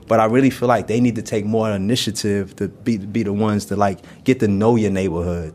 but 0.08 0.18
I 0.18 0.24
really 0.24 0.50
feel 0.50 0.68
like 0.68 0.86
they 0.86 1.00
need 1.00 1.14
to 1.16 1.22
take 1.22 1.44
more 1.44 1.70
initiative 1.70 2.56
to 2.56 2.68
be, 2.68 2.96
be 2.96 3.22
the 3.22 3.32
ones 3.32 3.66
to 3.66 3.76
like 3.76 4.00
get 4.24 4.40
to 4.40 4.48
know 4.48 4.76
your 4.76 4.90
neighborhood. 4.90 5.54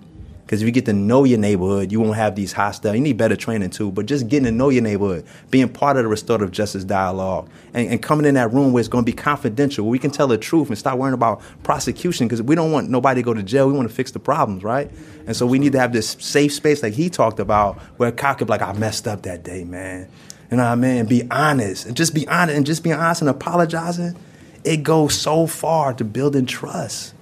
Because 0.50 0.64
if 0.64 0.66
you 0.66 0.72
get 0.72 0.86
to 0.86 0.94
know 0.94 1.26
your 1.26 1.38
neighborhood, 1.38 1.92
you 1.92 2.00
won't 2.00 2.16
have 2.16 2.36
these 2.36 2.54
hostile. 2.54 2.96
You 2.96 3.02
need 3.02 3.18
better 3.18 3.36
training 3.36 3.70
too, 3.70 3.92
but 3.92 4.08
just 4.08 4.28
getting 4.28 4.46
to 4.46 4.52
know 4.52 4.70
your 4.70 4.82
neighborhood, 4.82 5.24
being 5.52 5.70
part 5.70 5.96
of 5.96 6.02
the 6.02 6.10
restorative 6.10 6.50
justice 6.50 6.84
dialogue, 6.84 7.48
and, 7.76 7.88
and 7.88 8.02
coming 8.02 8.26
in 8.26 8.34
that 8.34 8.52
room 8.52 8.74
where 8.74 8.80
it's 8.80 8.88
going 8.88 9.06
to 9.06 9.06
be 9.06 9.16
confidential, 9.16 9.86
where 9.86 9.92
we 9.92 10.00
can 10.00 10.10
tell 10.10 10.26
the 10.26 10.40
truth 10.40 10.70
and 10.70 10.76
stop 10.76 10.98
worrying 10.98 11.14
about 11.14 11.44
prosecution. 11.62 12.28
Because 12.28 12.42
we 12.42 12.56
don't 12.56 12.72
want 12.72 12.90
nobody 12.90 13.22
to 13.22 13.26
go 13.26 13.36
to 13.36 13.44
jail. 13.44 13.68
We 13.68 13.74
want 13.74 13.88
to 13.90 13.94
fix 13.94 14.10
the 14.10 14.18
problems, 14.18 14.64
right? 14.64 14.90
And 15.28 15.36
so 15.36 15.46
we 15.46 15.60
need 15.60 15.74
to 15.74 15.80
have 15.80 15.94
this 15.94 16.18
safe 16.20 16.52
space, 16.52 16.82
like 16.82 16.94
he 16.94 17.12
talked 17.12 17.40
about, 17.40 17.78
where 17.98 18.10
a 18.10 18.12
cop 18.12 18.40
could 18.40 18.48
be 18.48 18.50
like, 18.50 18.64
"I 18.64 18.74
messed 18.74 19.08
up 19.08 19.22
that 19.22 19.44
day, 19.44 19.64
man." 19.64 20.08
You 20.50 20.58
know 20.58 20.64
what 20.64 20.72
I 20.72 20.76
mean? 20.76 21.06
Be 21.06 21.28
honest 21.30 21.86
and 21.86 21.96
just 21.96 22.16
be 22.16 22.28
honest 22.28 22.58
and 22.58 22.66
just 22.66 22.84
be 22.84 22.92
honest 22.92 23.22
and 23.22 23.30
apologizing. 23.30 24.18
It 24.64 24.78
goes 24.78 25.14
so 25.14 25.46
far 25.46 25.94
to 25.94 26.04
building 26.04 26.48
trust 26.48 27.14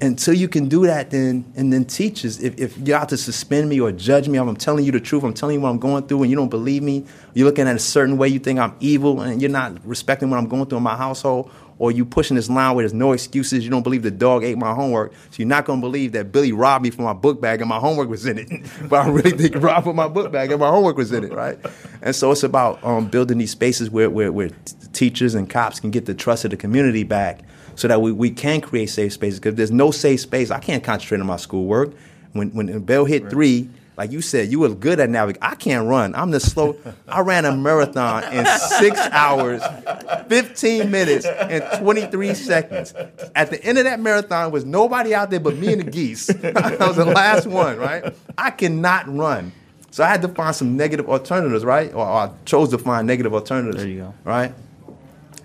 until 0.00 0.34
you 0.34 0.48
can 0.48 0.68
do 0.68 0.86
that, 0.86 1.10
then 1.10 1.44
and 1.56 1.72
then 1.72 1.84
teachers, 1.84 2.42
if, 2.42 2.58
if 2.58 2.78
you're 2.78 2.96
out 2.96 3.10
to 3.10 3.16
suspend 3.16 3.68
me 3.68 3.80
or 3.80 3.92
judge 3.92 4.28
me, 4.28 4.38
I'm 4.38 4.56
telling 4.56 4.84
you 4.84 4.92
the 4.92 5.00
truth, 5.00 5.22
I'm 5.22 5.34
telling 5.34 5.56
you 5.56 5.60
what 5.60 5.70
I'm 5.70 5.78
going 5.78 6.06
through, 6.06 6.22
and 6.22 6.30
you 6.30 6.36
don't 6.36 6.48
believe 6.48 6.82
me, 6.82 7.04
you're 7.34 7.46
looking 7.46 7.68
at 7.68 7.76
a 7.76 7.80
certain 7.80 8.16
way, 8.16 8.28
you 8.28 8.38
think 8.38 8.58
I'm 8.58 8.74
evil, 8.80 9.20
and 9.20 9.40
you're 9.40 9.50
not 9.50 9.84
respecting 9.86 10.30
what 10.30 10.38
I'm 10.38 10.48
going 10.48 10.66
through 10.66 10.78
in 10.78 10.84
my 10.84 10.96
household, 10.96 11.50
or 11.78 11.90
you 11.90 12.04
pushing 12.04 12.36
this 12.36 12.48
line 12.48 12.74
where 12.74 12.82
there's 12.82 12.94
no 12.94 13.12
excuses, 13.12 13.64
you 13.64 13.70
don't 13.70 13.82
believe 13.82 14.02
the 14.02 14.10
dog 14.10 14.44
ate 14.44 14.56
my 14.56 14.74
homework, 14.74 15.12
so 15.12 15.36
you're 15.36 15.48
not 15.48 15.64
gonna 15.64 15.80
believe 15.80 16.12
that 16.12 16.32
Billy 16.32 16.52
robbed 16.52 16.84
me 16.84 16.90
for 16.90 17.02
my 17.02 17.12
book 17.12 17.40
bag 17.40 17.60
and 17.60 17.68
my 17.68 17.78
homework 17.78 18.08
was 18.08 18.26
in 18.26 18.38
it. 18.38 18.48
but 18.88 19.06
I 19.06 19.08
really 19.08 19.32
think 19.32 19.56
robbed 19.56 19.84
for 19.84 19.94
my 19.94 20.08
book 20.08 20.32
bag 20.32 20.50
and 20.50 20.60
my 20.60 20.68
homework 20.68 20.96
was 20.96 21.12
in 21.12 21.24
it, 21.24 21.32
right? 21.32 21.58
And 22.02 22.16
so 22.16 22.30
it's 22.30 22.42
about 22.42 22.82
um, 22.84 23.08
building 23.08 23.38
these 23.38 23.50
spaces 23.50 23.90
where, 23.90 24.10
where, 24.10 24.32
where 24.32 24.50
teachers 24.92 25.34
and 25.34 25.48
cops 25.48 25.80
can 25.80 25.90
get 25.90 26.06
the 26.06 26.14
trust 26.14 26.44
of 26.44 26.50
the 26.50 26.56
community 26.56 27.02
back 27.02 27.40
so 27.80 27.88
that 27.88 28.02
we, 28.02 28.12
we 28.12 28.30
can 28.30 28.60
create 28.60 28.90
safe 28.90 29.14
spaces. 29.14 29.40
Because 29.40 29.54
there's 29.54 29.70
no 29.70 29.90
safe 29.90 30.20
space, 30.20 30.50
I 30.50 30.58
can't 30.58 30.84
concentrate 30.84 31.20
on 31.20 31.26
my 31.26 31.38
schoolwork. 31.38 31.94
When 32.32 32.50
when 32.50 32.66
the 32.66 32.78
bell 32.78 33.06
hit 33.06 33.22
right. 33.22 33.32
three, 33.32 33.70
like 33.96 34.12
you 34.12 34.20
said, 34.20 34.52
you 34.52 34.60
were 34.60 34.68
good 34.68 35.00
at 35.00 35.08
navigating. 35.08 35.42
I 35.42 35.54
can't 35.54 35.88
run. 35.88 36.14
I'm 36.14 36.30
the 36.30 36.40
slow. 36.40 36.76
I 37.08 37.20
ran 37.20 37.46
a 37.46 37.56
marathon 37.56 38.24
in 38.32 38.46
six 38.78 38.98
hours, 38.98 39.62
15 40.28 40.90
minutes, 40.90 41.24
and 41.24 41.64
23 41.80 42.34
seconds. 42.34 42.94
At 43.34 43.50
the 43.50 43.62
end 43.64 43.78
of 43.78 43.84
that 43.84 43.98
marathon 43.98 44.52
was 44.52 44.64
nobody 44.64 45.14
out 45.14 45.30
there 45.30 45.40
but 45.40 45.56
me 45.56 45.72
and 45.72 45.80
the 45.80 45.90
geese. 45.90 46.30
I 46.44 46.86
was 46.86 46.96
the 46.96 47.06
last 47.06 47.46
one, 47.46 47.78
right? 47.78 48.14
I 48.36 48.50
cannot 48.50 49.12
run. 49.14 49.52
So 49.90 50.04
I 50.04 50.08
had 50.08 50.22
to 50.22 50.28
find 50.28 50.54
some 50.54 50.76
negative 50.76 51.08
alternatives, 51.08 51.64
right? 51.64 51.92
Or 51.92 52.06
I 52.06 52.30
chose 52.44 52.68
to 52.70 52.78
find 52.78 53.06
negative 53.06 53.34
alternatives. 53.34 53.78
There 53.78 53.88
you 53.88 54.00
go. 54.00 54.14
Right? 54.22 54.54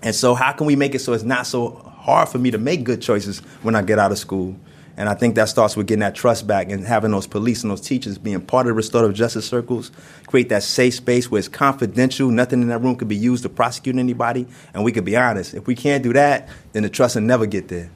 And 0.02 0.14
so 0.14 0.34
how 0.34 0.52
can 0.52 0.66
we 0.66 0.76
make 0.76 0.94
it 0.94 1.00
so 1.00 1.14
it's 1.14 1.24
not 1.24 1.46
so 1.46 1.85
hard 2.06 2.28
for 2.28 2.38
me 2.38 2.52
to 2.52 2.58
make 2.58 2.84
good 2.84 3.02
choices 3.02 3.40
when 3.62 3.74
I 3.74 3.82
get 3.82 3.98
out 3.98 4.12
of 4.12 4.18
school. 4.18 4.56
And 4.96 5.10
I 5.10 5.14
think 5.14 5.34
that 5.34 5.50
starts 5.50 5.76
with 5.76 5.88
getting 5.88 6.00
that 6.00 6.14
trust 6.14 6.46
back 6.46 6.70
and 6.70 6.86
having 6.86 7.10
those 7.10 7.26
police 7.26 7.62
and 7.62 7.70
those 7.70 7.82
teachers 7.82 8.16
being 8.16 8.40
part 8.40 8.66
of 8.66 8.68
the 8.68 8.74
restorative 8.74 9.14
justice 9.14 9.46
circles, 9.46 9.90
create 10.26 10.48
that 10.48 10.62
safe 10.62 10.94
space 10.94 11.30
where 11.30 11.38
it's 11.40 11.48
confidential, 11.48 12.30
nothing 12.30 12.62
in 12.62 12.68
that 12.68 12.78
room 12.78 12.96
could 12.96 13.08
be 13.08 13.16
used 13.16 13.42
to 13.42 13.50
prosecute 13.50 13.96
anybody, 13.96 14.46
and 14.72 14.84
we 14.84 14.92
could 14.92 15.04
be 15.04 15.16
honest. 15.16 15.52
If 15.52 15.66
we 15.66 15.74
can't 15.74 16.02
do 16.02 16.14
that, 16.14 16.48
then 16.72 16.84
the 16.84 16.88
trust 16.88 17.16
will 17.16 17.22
never 17.22 17.44
get 17.44 17.68
there. 17.68 17.90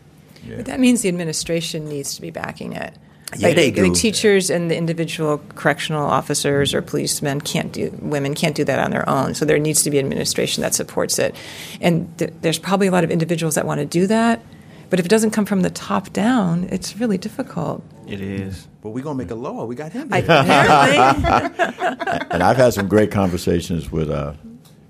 Yeah. 0.44 0.56
But 0.56 0.66
that 0.66 0.80
means 0.80 1.02
the 1.02 1.08
administration 1.08 1.88
needs 1.88 2.16
to 2.16 2.20
be 2.20 2.30
backing 2.30 2.72
it. 2.74 2.94
Yeah, 3.36 3.48
like, 3.48 3.56
they 3.56 3.70
do. 3.70 3.88
The 3.88 3.94
teachers 3.94 4.50
and 4.50 4.70
the 4.70 4.76
individual 4.76 5.40
correctional 5.54 6.04
officers 6.04 6.74
or 6.74 6.82
policemen 6.82 7.40
can't 7.40 7.72
do 7.72 7.96
women 8.00 8.34
can't 8.34 8.56
do 8.56 8.64
that 8.64 8.78
on 8.78 8.90
their 8.90 9.08
own. 9.08 9.34
So 9.34 9.44
there 9.44 9.58
needs 9.58 9.82
to 9.84 9.90
be 9.90 9.98
administration 9.98 10.62
that 10.62 10.74
supports 10.74 11.18
it, 11.18 11.34
and 11.80 12.16
th- 12.18 12.32
there's 12.40 12.58
probably 12.58 12.88
a 12.88 12.90
lot 12.90 13.04
of 13.04 13.10
individuals 13.10 13.54
that 13.54 13.66
want 13.66 13.80
to 13.80 13.86
do 13.86 14.06
that. 14.08 14.42
But 14.88 14.98
if 14.98 15.06
it 15.06 15.08
doesn't 15.08 15.30
come 15.30 15.46
from 15.46 15.60
the 15.60 15.70
top 15.70 16.12
down, 16.12 16.68
it's 16.72 16.96
really 16.96 17.18
difficult. 17.18 17.84
It 18.08 18.20
is. 18.20 18.66
But 18.82 18.90
we're 18.90 19.04
gonna 19.04 19.18
make 19.18 19.30
a 19.30 19.36
law. 19.36 19.64
We 19.64 19.76
got 19.76 19.92
him. 19.92 20.08
I, 20.10 20.18
apparently. 20.18 22.26
and 22.32 22.42
I've 22.42 22.56
had 22.56 22.74
some 22.74 22.88
great 22.88 23.12
conversations 23.12 23.92
with 23.92 24.10
uh, 24.10 24.34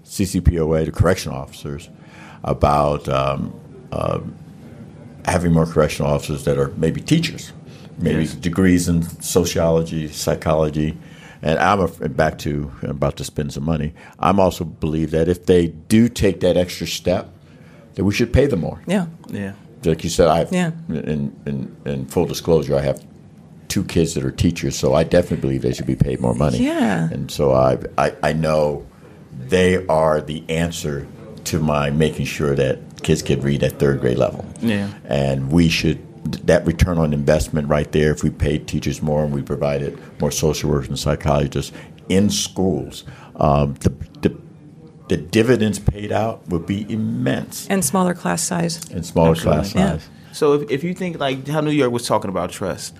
CCPOA, 0.07 0.87
the 0.87 0.93
correctional 0.93 1.37
officers, 1.37 1.91
about 2.43 3.07
um, 3.11 3.53
uh, 3.93 4.21
having 5.27 5.53
more 5.53 5.67
correctional 5.67 6.11
officers 6.11 6.45
that 6.45 6.57
are 6.57 6.69
maybe 6.77 7.03
teachers 7.03 7.53
maybe 8.01 8.25
yes. 8.25 8.35
degrees 8.35 8.89
in 8.89 9.03
sociology, 9.21 10.09
psychology, 10.09 10.97
and 11.43 11.59
I'm 11.59 11.81
a, 11.81 11.89
back 12.09 12.39
to 12.41 12.71
I'm 12.83 12.91
about 12.91 13.17
to 13.19 13.25
spend 13.25 13.53
some 13.53 13.65
money. 13.65 13.95
I'm 14.19 14.41
also 14.41 14.65
believe 14.65 15.11
that 15.13 15.29
if 15.29 15.47
they 15.47 15.69
do 15.69 16.09
take 16.09 16.41
that 16.41 16.57
extra 16.57 16.87
step, 16.87 17.29
that 17.95 18.05
we 18.05 18.13
should 18.13 18.33
pay 18.33 18.47
them 18.47 18.61
more. 18.61 18.83
Yeah, 18.87 19.07
yeah. 19.29 19.53
Like 19.85 20.05
you 20.05 20.11
said, 20.11 20.29
I 20.29 20.39
have, 20.39 20.53
yeah. 20.53 20.73
In, 20.89 21.35
in, 21.47 21.77
in 21.87 22.07
full 22.07 22.27
disclosure, 22.27 22.77
I 22.77 22.83
have 22.83 23.03
two 23.69 23.85
kids 23.85 24.15
that 24.15 24.25
are 24.25 24.31
teachers, 24.31 24.77
so 24.77 24.95
I 24.95 25.05
definitely 25.05 25.41
believe 25.41 25.63
they 25.63 25.73
should 25.73 25.87
be 25.87 25.97
paid 25.97 26.21
more 26.21 26.35
money. 26.35 26.59
Yeah. 26.59 27.09
And 27.11 27.31
so 27.31 27.53
I 27.53 27.79
I, 27.97 28.15
I 28.23 28.33
know 28.33 28.87
they 29.33 29.87
are 29.87 30.21
the 30.21 30.45
answer 30.49 31.07
to 31.45 31.59
my 31.59 31.91
making 31.91 32.27
sure 32.27 32.55
that 32.55 33.03
kids 33.03 33.23
can 33.23 33.41
read 33.41 33.63
at 33.63 33.79
third 33.79 34.01
grade 34.01 34.19
level. 34.19 34.45
Yeah. 34.61 34.91
And 35.07 35.51
we 35.51 35.69
should 35.69 35.99
that 36.47 36.67
return 36.67 36.99
on 36.99 37.13
investment 37.13 37.69
right 37.69 37.91
there, 37.93 38.11
if 38.11 38.23
we 38.23 38.31
paid 38.31 38.67
teachers 38.67 39.03
more 39.03 39.25
and 39.25 39.33
we 39.35 39.43
provided 39.43 39.99
more 40.21 40.31
social 40.31 40.71
workers 40.71 40.89
and 40.89 40.99
psychologists 40.99 41.73
in 42.09 42.31
schools, 42.31 43.05
um, 43.37 43.75
the, 43.81 43.91
the, 44.21 44.37
the 45.09 45.17
dividends 45.17 45.79
paid 45.79 46.13
out 46.13 46.47
would 46.49 46.67
be 46.67 46.91
immense 46.93 47.67
And 47.69 47.85
smaller 47.85 48.15
class 48.15 48.43
size. 48.43 48.89
and 48.91 49.05
smaller 49.05 49.35
class 49.35 49.75
Absolutely. 49.75 49.99
size. 50.01 50.09
So 50.33 50.53
if, 50.55 50.71
if 50.71 50.85
you 50.85 50.95
think 50.95 51.19
like 51.19 51.47
how 51.49 51.61
New 51.61 51.71
York 51.73 51.91
was 51.93 52.07
talking 52.07 52.29
about 52.31 52.51
trust, 52.51 52.95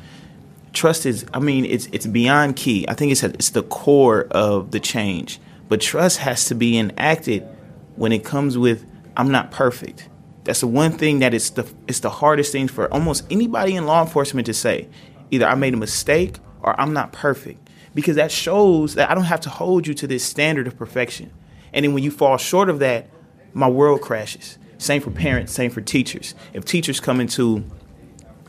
trust 0.73 1.07
is 1.07 1.25
I 1.33 1.39
mean 1.39 1.65
it's 1.65 1.87
it's 1.93 2.07
beyond 2.07 2.57
key. 2.57 2.85
I 2.89 2.95
think 2.95 3.13
it's 3.13 3.23
at, 3.23 3.35
it's 3.35 3.51
the 3.51 3.63
core 3.63 4.27
of 4.33 4.73
the 4.73 4.81
change. 4.81 5.39
But 5.69 5.81
trust 5.81 6.19
has 6.19 6.47
to 6.47 6.55
be 6.57 6.77
enacted 6.77 7.47
when 7.95 8.11
it 8.11 8.25
comes 8.25 8.59
with 8.59 8.85
I'm 9.17 9.31
not 9.31 9.53
perfect. 9.53 10.09
That's 10.45 10.61
the 10.61 10.67
one 10.67 10.93
thing 10.93 11.19
that 11.19 11.35
is 11.35 11.51
the 11.51 11.71
it's 11.87 12.01
the 12.01 12.11
hardest 12.11 12.53
thing 12.53 12.69
for 12.69 12.93
almost 12.93 13.25
anybody 13.31 13.77
in 13.77 13.87
law 13.87 14.03
enforcement 14.03 14.47
to 14.47 14.55
say. 14.55 14.89
Either 15.31 15.47
I 15.47 15.55
made 15.55 15.75
a 15.75 15.77
mistake 15.77 16.39
or 16.63 16.79
I'm 16.81 16.93
not 16.93 17.13
perfect. 17.13 17.69
Because 17.95 18.17
that 18.17 18.31
shows 18.31 18.95
that 18.95 19.11
I 19.11 19.15
don't 19.15 19.25
have 19.25 19.41
to 19.41 19.51
hold 19.51 19.87
you 19.87 19.95
to 19.95 20.07
this 20.07 20.25
standard 20.25 20.67
of 20.67 20.77
perfection. 20.77 21.33
And 21.73 21.85
then 21.85 21.93
when 21.93 22.03
you 22.03 22.11
fall 22.11 22.37
short 22.37 22.69
of 22.69 22.79
that, 22.79 23.09
my 23.53 23.69
world 23.69 24.01
crashes. 24.01 24.59
Same 24.79 25.03
for 25.03 25.11
parents, 25.11 25.53
same 25.53 25.71
for 25.71 25.81
teachers. 25.81 26.35
If 26.53 26.65
teachers 26.65 27.01
come 27.01 27.21
into 27.21 27.65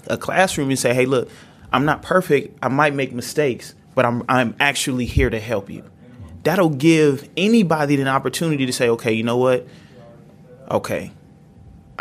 a 0.07 0.17
classroom 0.17 0.69
and 0.69 0.79
say, 0.79 0.93
"Hey, 0.93 1.05
look, 1.05 1.29
I'm 1.73 1.85
not 1.85 2.01
perfect. 2.01 2.57
I 2.61 2.67
might 2.67 2.93
make 2.93 3.11
mistakes, 3.13 3.75
but 3.95 4.05
I'm 4.05 4.23
I'm 4.29 4.55
actually 4.59 5.05
here 5.05 5.29
to 5.29 5.39
help 5.39 5.69
you." 5.69 5.83
That'll 6.43 6.69
give 6.69 7.29
anybody 7.35 7.99
an 7.99 8.07
opportunity 8.07 8.65
to 8.65 8.73
say, 8.73 8.89
"Okay, 8.89 9.11
you 9.11 9.23
know 9.23 9.37
what? 9.37 9.67
Okay, 10.69 11.11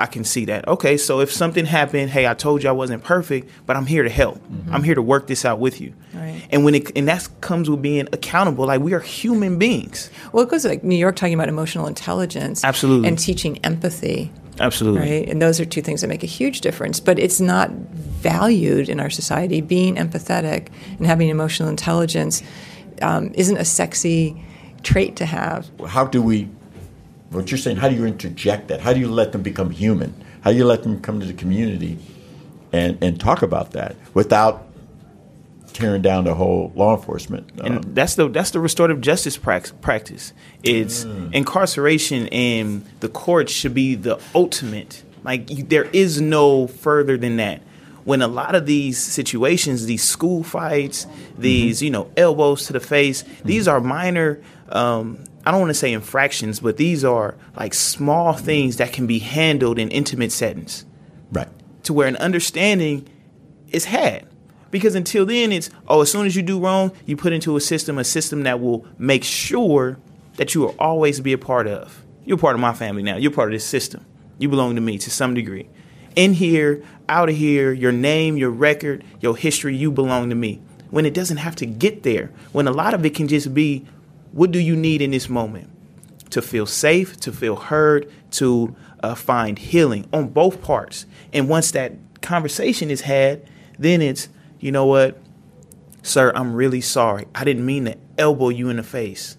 I 0.01 0.07
can 0.07 0.25
see 0.25 0.47
that. 0.47 0.67
Okay, 0.67 0.97
so 0.97 1.21
if 1.21 1.31
something 1.31 1.67
happened, 1.67 2.11
hey, 2.11 2.27
I 2.27 2.35
told 2.35 2.63
you 2.63 2.69
I 2.69 2.73
wasn't 2.73 3.05
perfect, 3.05 3.51
but 3.67 3.77
I'm 3.77 3.87
here 3.87 4.03
to 4.03 4.09
help. 4.11 4.41
I'm 4.71 4.83
here 4.83 4.95
to 4.95 5.03
work 5.03 5.27
this 5.27 5.45
out 5.45 5.59
with 5.61 5.81
you." 5.81 5.93
Right. 6.15 6.43
And 6.51 6.65
when 6.65 6.75
it 6.75 6.97
and 6.97 7.07
that 7.09 7.29
comes 7.41 7.69
with 7.69 7.83
being 7.83 8.09
accountable, 8.13 8.67
like 8.67 8.81
we 8.81 8.95
are 8.95 9.01
human 9.01 9.59
beings. 9.59 10.11
Well, 10.33 10.45
it 10.45 10.51
goes 10.51 10.65
like 10.65 10.83
New 10.83 10.97
York 10.97 11.17
talking 11.17 11.35
about 11.35 11.49
emotional 11.49 11.87
intelligence. 11.87 12.65
Absolutely. 12.65 13.09
And 13.09 13.19
teaching 13.19 13.59
empathy. 13.65 14.33
Absolutely. 14.59 15.01
Right. 15.01 15.29
And 15.29 15.41
those 15.41 15.59
are 15.61 15.65
two 15.65 15.81
things 15.81 16.03
that 16.03 16.09
make 16.09 16.23
a 16.23 16.27
huge 16.27 16.61
difference. 16.61 17.01
But 17.01 17.19
it's 17.19 17.41
not 17.41 17.71
valued 17.71 18.89
in 18.89 19.01
our 19.01 19.11
society. 19.11 19.61
Being 19.61 19.97
empathetic 19.97 20.69
and 20.99 21.07
having 21.07 21.29
emotional 21.29 21.69
intelligence 21.69 22.43
um, 23.01 23.33
isn't 23.35 23.57
a 23.57 23.65
sexy 23.65 24.43
trait 24.83 25.17
to 25.17 25.27
have. 25.27 25.71
How 25.87 26.07
do 26.07 26.23
we? 26.23 26.49
What 27.31 27.51
you're 27.51 27.59
saying? 27.59 27.77
How 27.77 27.89
do 27.89 27.95
you 27.95 28.05
interject 28.07 28.69
that? 28.69 28.81
How 28.81 28.93
do 28.93 29.01
you 29.01 29.09
let 29.09 29.33
them 29.33 29.43
become 29.43 29.71
human? 29.71 30.15
How 30.43 30.51
do 30.51 30.57
you 30.57 30.65
let 30.65 30.83
them 30.83 31.01
come 31.01 31.21
to 31.21 31.27
the 31.27 31.33
community 31.33 31.99
and 32.73 32.99
and 33.03 33.19
talk 33.21 33.43
about 33.43 33.73
that 33.73 33.97
without 34.15 34.67
tearing 35.73 36.03
down 36.03 36.25
the 36.25 36.35
whole 36.35 36.73
law 36.75 36.97
enforcement? 36.97 37.49
and 37.63 37.85
um, 37.85 37.95
that's 37.95 38.17
the 38.17 38.29
that's 38.29 38.51
the 38.51 38.59
restorative 38.61 39.01
justice 39.01 39.37
prac- 39.37 39.81
practice. 39.81 40.33
It's 40.65 41.05
Mm. 41.05 41.33
incarceration, 41.33 42.27
and 42.29 42.85
the 43.01 43.09
courts 43.09 43.53
should 43.53 43.75
be 43.75 43.95
the 43.95 44.19
ultimate. 44.35 45.05
Like 45.23 45.51
you, 45.51 45.63
there 45.63 45.85
is 45.93 46.21
no 46.21 46.67
further 46.67 47.17
than 47.17 47.37
that. 47.37 47.63
When 48.05 48.23
a 48.23 48.29
lot 48.29 48.55
of 48.55 48.67
these 48.67 48.99
situations, 48.99 49.87
these 49.87 50.03
school 50.03 50.43
fights, 50.43 51.07
these 51.39 51.79
Mm-hmm. 51.79 51.85
you 51.85 51.91
know 51.91 52.11
elbows 52.17 52.67
to 52.67 52.73
the 52.73 52.81
face, 52.81 53.25
these 53.45 53.69
are 53.69 53.81
minor. 53.81 54.41
Um, 54.69 55.25
I 55.45 55.51
don't 55.51 55.61
want 55.61 55.71
to 55.71 55.75
say 55.75 55.93
infractions, 55.93 56.61
but 56.61 56.77
these 56.77 57.05
are 57.05 57.37
like 57.57 57.75
small 57.75 58.35
things 58.35 58.77
that 58.77 58.93
can 58.93 59.07
be 59.07 59.19
handled 59.19 59.79
in 59.79 59.91
intimate 59.91 60.33
settings 60.33 60.85
right. 61.33 61.49
to 61.85 61.93
where 61.93 62.09
an 62.09 62.17
understanding 62.17 63.09
is 63.69 63.87
had. 63.87 64.27
Because 64.71 64.95
until 64.95 65.27
then, 65.27 65.51
it's 65.51 65.71
oh, 65.89 66.03
as 66.03 66.11
soon 66.13 66.27
as 66.27 66.37
you 66.37 66.43
do 66.43 66.61
wrong, 66.61 66.93
you 67.07 67.17
put 67.17 67.33
into 67.33 67.57
a 67.57 67.61
system, 67.61 67.99
a 67.99 68.05
system 68.05 68.45
that 68.45 68.61
will 68.61 68.87
make 68.99 69.25
sure 69.25 69.99
that 70.37 70.55
you 70.55 70.61
will 70.61 70.77
always 70.79 71.21
be 71.21 71.33
a 71.33 71.39
part 71.39 71.67
of. 71.67 72.05
You're 72.25 72.39
part 72.39 72.55
of 72.55 72.61
my 72.61 72.73
family 72.73 73.03
now. 73.03 73.17
You're 73.17 73.33
part 73.33 73.49
of 73.49 73.53
this 73.53 73.65
system. 73.65 74.07
You 74.39 74.49
belong 74.49 74.75
to 74.77 74.81
me 74.81 74.99
to 74.99 75.11
some 75.11 75.35
degree. 75.35 75.69
In 76.17 76.33
here, 76.35 76.83
out 77.11 77.29
of 77.29 77.37
here, 77.37 77.73
your 77.73 77.93
name, 77.93 78.39
your 78.39 78.51
record, 78.51 79.05
your 79.21 79.37
history, 79.37 79.77
you 79.77 79.91
belong 79.91 80.31
to 80.31 80.35
me. 80.35 80.63
When 80.91 81.05
it 81.05 81.13
doesn't 81.13 81.37
have 81.37 81.57
to 81.57 81.67
get 81.67 82.03
there, 82.05 82.31
when 82.53 82.67
a 82.67 82.73
lot 82.73 82.95
of 82.95 83.05
it 83.05 83.15
can 83.15 83.29
just 83.29 83.53
be, 83.53 83.85
what 84.33 84.51
do 84.51 84.59
you 84.59 84.75
need 84.75 85.03
in 85.03 85.11
this 85.11 85.29
moment? 85.29 85.71
to 86.31 86.41
feel 86.41 86.67
safe, 86.67 87.19
to 87.21 87.33
feel 87.33 87.57
heard, 87.57 88.11
to 88.33 88.75
uh, 89.03 89.15
find 89.15 89.59
healing 89.59 90.09
on 90.13 90.29
both 90.29 90.63
parts. 90.63 91.07
And 91.33 91.49
once 91.49 91.71
that 91.73 91.93
conversation 92.23 92.91
is 92.91 93.03
had, 93.03 93.49
then 93.79 94.01
it's, 94.01 94.29
you 94.59 94.73
know 94.73 94.87
what, 94.87 95.21
sir, 96.03 96.33
I'm 96.35 96.55
really 96.55 96.81
sorry. 96.81 97.27
I 97.35 97.45
didn't 97.45 97.67
mean 97.67 97.85
to 97.87 97.97
elbow 98.19 98.49
you 98.49 98.69
in 98.69 98.77
the 98.77 98.83
face. 98.83 99.37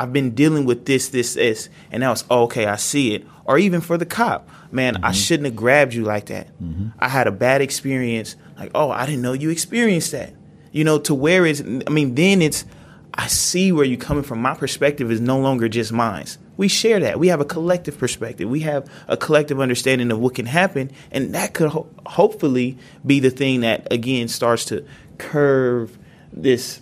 I've 0.00 0.14
been 0.14 0.30
dealing 0.30 0.64
with 0.64 0.86
this, 0.86 1.10
this, 1.10 1.34
this, 1.34 1.68
and 1.92 2.00
now 2.00 2.12
it's 2.12 2.24
oh, 2.30 2.44
okay. 2.44 2.64
I 2.64 2.76
see 2.76 3.14
it. 3.14 3.26
Or 3.44 3.58
even 3.58 3.82
for 3.82 3.98
the 3.98 4.06
cop, 4.06 4.48
man, 4.72 4.96
I 4.96 4.98
mm-hmm. 4.98 5.12
shouldn't 5.12 5.44
have 5.44 5.56
grabbed 5.56 5.92
you 5.92 6.04
like 6.04 6.26
that. 6.26 6.46
Mm-hmm. 6.58 6.88
I 6.98 7.10
had 7.10 7.26
a 7.26 7.30
bad 7.30 7.60
experience. 7.60 8.34
Like, 8.58 8.70
oh, 8.74 8.90
I 8.90 9.04
didn't 9.04 9.20
know 9.20 9.34
you 9.34 9.50
experienced 9.50 10.12
that. 10.12 10.32
You 10.72 10.84
know, 10.84 11.00
to 11.00 11.14
where 11.14 11.44
it's. 11.44 11.60
I 11.60 11.90
mean, 11.90 12.14
then 12.14 12.40
it's. 12.40 12.64
I 13.12 13.26
see 13.26 13.72
where 13.72 13.84
you're 13.84 13.98
coming 13.98 14.22
from. 14.22 14.40
My 14.40 14.54
perspective 14.54 15.10
is 15.10 15.20
no 15.20 15.38
longer 15.38 15.68
just 15.68 15.92
mine. 15.92 16.24
We 16.56 16.68
share 16.68 17.00
that. 17.00 17.18
We 17.18 17.28
have 17.28 17.42
a 17.42 17.44
collective 17.44 17.98
perspective. 17.98 18.48
We 18.48 18.60
have 18.60 18.90
a 19.06 19.18
collective 19.18 19.60
understanding 19.60 20.10
of 20.10 20.18
what 20.18 20.34
can 20.34 20.46
happen, 20.46 20.92
and 21.10 21.34
that 21.34 21.52
could 21.52 21.68
ho- 21.68 21.90
hopefully 22.06 22.78
be 23.04 23.20
the 23.20 23.30
thing 23.30 23.60
that 23.60 23.92
again 23.92 24.28
starts 24.28 24.64
to 24.66 24.86
curve 25.18 25.98
this 26.32 26.80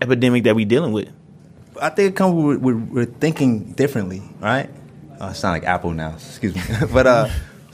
epidemic 0.00 0.44
that 0.44 0.54
we're 0.54 0.64
dealing 0.64 0.92
with. 0.92 1.10
I 1.80 1.88
think 1.90 2.10
it 2.10 2.16
comes 2.16 2.34
with, 2.34 2.58
with, 2.58 2.88
with 2.88 3.20
thinking 3.20 3.72
differently, 3.72 4.22
right? 4.40 4.68
Uh, 5.20 5.32
sound 5.32 5.54
like 5.54 5.64
Apple 5.64 5.92
now, 5.92 6.12
excuse 6.14 6.54
me. 6.54 6.62
but 6.92 7.06
uh, 7.06 7.28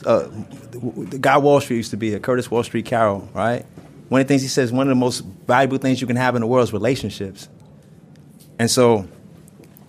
uh, 0.04 0.28
the, 0.70 1.06
the 1.10 1.18
guy 1.18 1.38
Wall 1.38 1.60
Street 1.60 1.78
used 1.78 1.90
to 1.90 1.96
be, 1.96 2.14
a 2.14 2.20
Curtis 2.20 2.50
Wall 2.50 2.62
Street 2.62 2.84
Carroll, 2.84 3.28
right? 3.34 3.64
One 4.08 4.20
of 4.20 4.26
the 4.26 4.32
things 4.32 4.42
he 4.42 4.48
says, 4.48 4.72
one 4.72 4.86
of 4.86 4.90
the 4.90 4.94
most 4.94 5.20
valuable 5.46 5.78
things 5.78 6.00
you 6.00 6.06
can 6.06 6.16
have 6.16 6.34
in 6.34 6.40
the 6.40 6.46
world 6.46 6.64
is 6.64 6.72
relationships. 6.72 7.48
And 8.58 8.70
so 8.70 9.06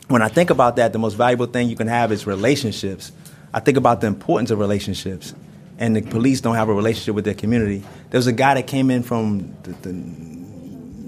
when 0.10 0.22
I 0.22 0.28
think 0.28 0.50
about 0.50 0.76
that, 0.76 0.92
the 0.92 1.00
most 1.00 1.14
valuable 1.14 1.46
thing 1.46 1.70
you 1.70 1.76
can 1.76 1.88
have 1.88 2.12
is 2.12 2.28
relationships. 2.28 3.12
I 3.54 3.60
think 3.60 3.78
about 3.78 4.02
the 4.02 4.08
importance 4.08 4.52
of 4.52 4.60
relationships. 4.60 5.34
And 5.78 5.96
the 5.96 6.02
police 6.02 6.42
don't 6.42 6.56
have 6.56 6.68
a 6.68 6.74
relationship 6.74 7.16
with 7.16 7.24
their 7.24 7.34
community. 7.34 7.84
There 8.10 8.18
was 8.18 8.28
a 8.28 8.34
guy 8.34 8.56
that 8.56 8.68
came 8.68 8.92
in 8.92 9.02
from 9.02 9.56
the, 9.64 9.72
the, 9.72 10.39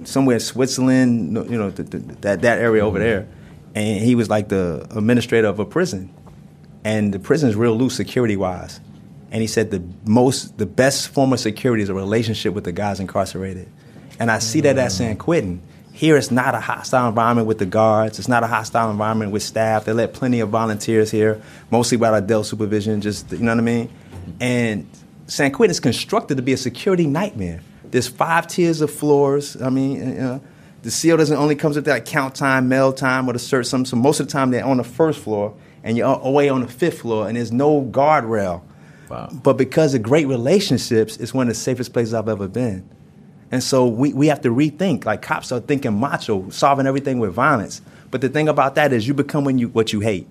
somewhere 0.05 0.35
in 0.35 0.39
Switzerland, 0.39 1.35
you 1.49 1.57
know, 1.57 1.69
the, 1.69 1.83
the, 1.83 1.97
that, 2.21 2.41
that 2.41 2.59
area 2.59 2.85
over 2.85 2.99
there. 2.99 3.21
Mm-hmm. 3.21 3.31
And 3.75 4.03
he 4.03 4.15
was 4.15 4.29
like 4.29 4.49
the 4.49 4.87
administrator 4.91 5.47
of 5.47 5.59
a 5.59 5.65
prison. 5.65 6.13
And 6.83 7.13
the 7.13 7.19
prison 7.19 7.49
is 7.49 7.55
real 7.55 7.75
loose 7.75 7.95
security 7.95 8.35
wise. 8.35 8.79
And 9.31 9.41
he 9.41 9.47
said 9.47 9.71
the 9.71 9.81
most, 10.05 10.57
the 10.57 10.65
best 10.65 11.09
form 11.09 11.31
of 11.31 11.39
security 11.39 11.83
is 11.83 11.89
a 11.89 11.93
relationship 11.93 12.53
with 12.53 12.65
the 12.65 12.73
guys 12.73 12.99
incarcerated. 12.99 13.69
And 14.19 14.29
I 14.29 14.39
see 14.39 14.61
that 14.61 14.77
at 14.77 14.91
San 14.91 15.15
Quentin. 15.17 15.61
Here 15.93 16.17
it's 16.17 16.31
not 16.31 16.55
a 16.55 16.59
hostile 16.59 17.07
environment 17.07 17.47
with 17.47 17.59
the 17.59 17.65
guards. 17.65 18.19
It's 18.19 18.27
not 18.27 18.43
a 18.43 18.47
hostile 18.47 18.91
environment 18.91 19.31
with 19.31 19.43
staff. 19.43 19.85
They 19.85 19.93
let 19.93 20.13
plenty 20.13 20.39
of 20.39 20.49
volunteers 20.49 21.11
here, 21.11 21.41
mostly 21.69 21.97
without 21.97 22.15
adult 22.15 22.45
supervision, 22.45 23.01
just, 23.01 23.31
you 23.31 23.39
know 23.39 23.51
what 23.51 23.59
I 23.59 23.61
mean? 23.61 23.89
And 24.39 24.89
San 25.27 25.51
Quentin 25.51 25.71
is 25.71 25.79
constructed 25.79 26.35
to 26.37 26.43
be 26.43 26.53
a 26.53 26.57
security 26.57 27.07
nightmare. 27.07 27.61
There's 27.91 28.07
five 28.07 28.47
tiers 28.47 28.81
of 28.81 28.91
floors. 28.91 29.61
I 29.61 29.69
mean, 29.69 30.17
uh, 30.17 30.39
the 30.81 30.91
seal 30.91 31.17
doesn't 31.17 31.37
only 31.37 31.55
comes 31.55 31.75
with 31.75 31.85
that 31.85 32.05
count 32.05 32.35
time, 32.35 32.67
mail 32.67 32.91
time, 32.91 33.29
or 33.29 33.33
the 33.33 33.39
search. 33.39 33.67
Some, 33.67 33.85
so 33.85 33.95
most 33.95 34.19
of 34.19 34.27
the 34.27 34.31
time 34.31 34.51
they're 34.51 34.65
on 34.65 34.77
the 34.77 34.83
first 34.83 35.19
floor, 35.19 35.53
and 35.83 35.97
you're 35.97 36.07
away 36.07 36.49
on 36.49 36.61
the 36.61 36.67
fifth 36.67 37.01
floor, 37.01 37.27
and 37.27 37.37
there's 37.37 37.51
no 37.51 37.81
guardrail. 37.83 38.61
Wow. 39.09 39.29
But 39.31 39.53
because 39.53 39.93
of 39.93 40.01
great 40.01 40.27
relationships, 40.27 41.17
it's 41.17 41.33
one 41.33 41.47
of 41.47 41.53
the 41.53 41.59
safest 41.59 41.91
places 41.91 42.13
I've 42.13 42.29
ever 42.29 42.47
been. 42.47 42.87
And 43.51 43.61
so 43.61 43.85
we, 43.85 44.13
we 44.13 44.27
have 44.27 44.41
to 44.41 44.49
rethink. 44.49 45.03
Like 45.03 45.21
cops 45.21 45.51
are 45.51 45.59
thinking 45.59 45.99
macho, 45.99 46.49
solving 46.49 46.87
everything 46.87 47.19
with 47.19 47.33
violence. 47.33 47.81
But 48.09 48.21
the 48.21 48.29
thing 48.29 48.47
about 48.47 48.75
that 48.75 48.93
is 48.93 49.07
you 49.07 49.13
become 49.13 49.43
when 49.43 49.57
you, 49.57 49.67
what 49.67 49.91
you 49.91 49.99
hate. 49.99 50.27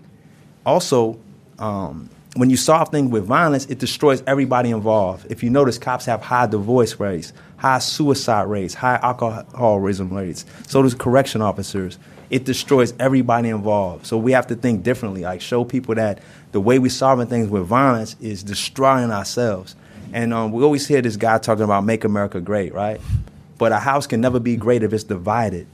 Also, 0.65 1.19
um, 1.59 2.09
when 2.35 2.49
you 2.49 2.57
solve 2.57 2.91
things 2.91 3.11
with 3.11 3.25
violence, 3.25 3.67
it 3.67 3.79
destroys 3.79 4.23
everybody 4.27 4.71
involved. 4.71 5.27
If 5.31 5.43
you 5.43 5.51
notice, 5.51 5.79
cops 5.79 6.05
have 6.07 6.23
high 6.23 6.47
divorce 6.47 7.01
rates, 7.01 7.33
high 7.57 7.81
suicide 7.81 8.47
rates, 8.47 8.75
high 8.75 9.01
alcoholism 9.03 10.13
rates. 10.13 10.45
So 10.69 10.83
does 10.83 10.95
correction 10.95 11.43
officers. 11.43 11.99
It 12.31 12.45
destroys 12.45 12.95
everybody 13.01 13.49
involved. 13.49 14.07
So 14.07 14.17
we 14.17 14.31
have 14.33 14.47
to 14.49 14.55
think 14.55 14.85
differently. 14.85 15.23
Like 15.23 15.41
show 15.41 15.65
people 15.65 15.97
that 15.97 16.21
the 16.53 16.61
way 16.61 16.79
we're 16.79 16.91
solving 16.91 17.27
things 17.27 17.49
with 17.49 17.67
violence 17.67 18.15
is 18.21 18.45
destroying 18.45 19.11
ourselves. 19.11 19.75
And 20.13 20.33
um, 20.33 20.53
we 20.53 20.63
always 20.63 20.87
hear 20.87 21.03
this 21.03 21.17
guy 21.17 21.39
talking 21.39 21.65
about 21.65 21.85
make 21.85 22.05
America 22.05 22.41
great, 22.41 22.73
right? 22.73 23.01
But 23.59 23.73
a 23.73 23.79
house 23.79 24.07
can 24.07 24.21
never 24.21 24.39
be 24.39 24.57
great 24.57 24.85
if 24.85 24.93
it's 24.93 25.05
divided. 25.05 25.67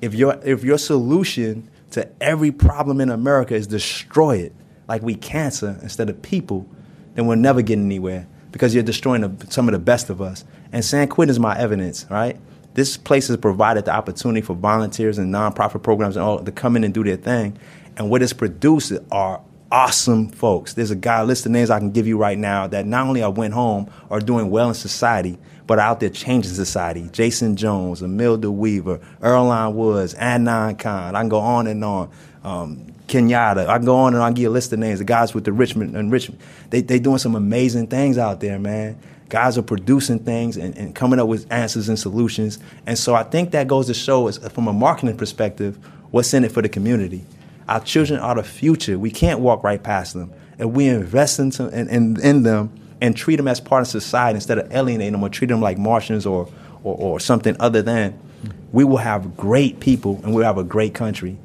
If 0.00 0.14
your 0.14 0.40
if 0.44 0.64
your 0.64 0.78
solution 0.78 1.68
to 1.90 2.08
every 2.20 2.52
problem 2.52 3.00
in 3.00 3.10
America 3.10 3.54
is 3.54 3.66
destroy 3.66 4.38
it, 4.38 4.52
like 4.88 5.02
we 5.02 5.14
cancer 5.14 5.78
instead 5.82 6.10
of 6.10 6.20
people, 6.22 6.66
then 7.14 7.26
we'll 7.26 7.36
never 7.36 7.62
get 7.62 7.78
anywhere 7.78 8.26
because 8.50 8.74
you're 8.74 8.82
destroying 8.82 9.20
the, 9.20 9.46
some 9.50 9.68
of 9.68 9.72
the 9.72 9.78
best 9.78 10.10
of 10.10 10.20
us. 10.20 10.44
And 10.72 10.84
San 10.84 11.08
Quentin 11.08 11.30
is 11.30 11.38
my 11.38 11.56
evidence, 11.58 12.06
right? 12.10 12.38
This 12.74 12.96
place 12.96 13.28
has 13.28 13.36
provided 13.36 13.84
the 13.84 13.92
opportunity 13.92 14.40
for 14.40 14.54
volunteers 14.54 15.18
and 15.18 15.32
nonprofit 15.32 15.82
programs 15.82 16.16
and 16.16 16.24
all 16.24 16.42
to 16.42 16.52
come 16.52 16.76
in 16.76 16.84
and 16.84 16.94
do 16.94 17.04
their 17.04 17.16
thing. 17.16 17.58
And 17.96 18.10
what 18.10 18.22
it's 18.22 18.32
produced 18.32 18.92
are 19.10 19.42
awesome 19.70 20.28
folks. 20.28 20.74
There's 20.74 20.90
a 20.90 20.96
guy, 20.96 21.22
list 21.22 21.44
of 21.44 21.52
names 21.52 21.70
I 21.70 21.78
can 21.78 21.90
give 21.90 22.06
you 22.06 22.16
right 22.16 22.38
now 22.38 22.66
that 22.68 22.86
not 22.86 23.06
only 23.06 23.22
I 23.22 23.28
went 23.28 23.54
home 23.54 23.90
are 24.10 24.20
doing 24.20 24.50
well 24.50 24.68
in 24.68 24.74
society, 24.74 25.38
but 25.66 25.78
out 25.78 26.00
there 26.00 26.08
changing 26.08 26.52
society. 26.52 27.08
Jason 27.12 27.56
Jones, 27.56 28.02
Emile 28.02 28.38
DeWeaver, 28.38 29.04
Earlonne 29.20 29.74
Woods, 29.74 30.14
Adnan 30.14 30.78
Khan. 30.78 31.14
I 31.14 31.20
can 31.20 31.28
go 31.28 31.40
on 31.40 31.66
and 31.66 31.84
on. 31.84 32.10
Um, 32.44 32.94
Kenyatta. 33.08 33.66
I 33.66 33.78
go 33.78 33.96
on 33.96 34.14
and 34.14 34.22
I 34.22 34.30
give 34.32 34.50
a 34.50 34.50
list 34.50 34.72
of 34.72 34.78
names. 34.78 34.98
The 34.98 35.04
guys 35.04 35.34
with 35.34 35.44
the 35.44 35.52
Richmond 35.52 35.96
and 35.96 36.12
Richmond. 36.12 36.40
They 36.70 36.80
they 36.82 36.98
doing 36.98 37.18
some 37.18 37.34
amazing 37.34 37.88
things 37.88 38.18
out 38.18 38.40
there, 38.40 38.58
man. 38.58 38.98
Guys 39.28 39.58
are 39.58 39.62
producing 39.62 40.20
things 40.20 40.56
and, 40.56 40.76
and 40.78 40.94
coming 40.94 41.18
up 41.18 41.28
with 41.28 41.50
answers 41.52 41.88
and 41.88 41.98
solutions. 41.98 42.58
And 42.86 42.98
so 42.98 43.14
I 43.14 43.24
think 43.24 43.50
that 43.50 43.66
goes 43.66 43.86
to 43.88 43.94
show 43.94 44.28
us 44.28 44.38
from 44.38 44.68
a 44.68 44.72
marketing 44.72 45.16
perspective 45.16 45.78
what's 46.10 46.32
in 46.32 46.44
it 46.44 46.52
for 46.52 46.62
the 46.62 46.68
community. 46.68 47.24
Our 47.68 47.80
children 47.80 48.20
are 48.20 48.34
the 48.34 48.42
future. 48.42 48.98
We 48.98 49.10
can't 49.10 49.40
walk 49.40 49.62
right 49.62 49.82
past 49.82 50.14
them. 50.14 50.32
And 50.58 50.72
we 50.72 50.88
invest 50.88 51.38
into, 51.38 51.68
in, 51.68 51.88
in, 51.88 52.20
in 52.22 52.42
them 52.42 52.72
and 53.02 53.14
treat 53.14 53.36
them 53.36 53.48
as 53.48 53.60
part 53.60 53.82
of 53.82 53.88
society 53.88 54.36
instead 54.36 54.58
of 54.58 54.72
alienating 54.72 55.12
them 55.12 55.22
or 55.22 55.28
treat 55.28 55.48
them 55.48 55.60
like 55.60 55.76
Martians 55.76 56.24
or, 56.24 56.48
or, 56.82 56.96
or 56.96 57.20
something 57.20 57.54
other 57.60 57.82
than, 57.82 58.18
we 58.72 58.84
will 58.84 58.96
have 58.96 59.36
great 59.36 59.80
people 59.80 60.20
and 60.24 60.34
we'll 60.34 60.44
have 60.44 60.58
a 60.58 60.64
great 60.64 60.94
country. 60.94 61.38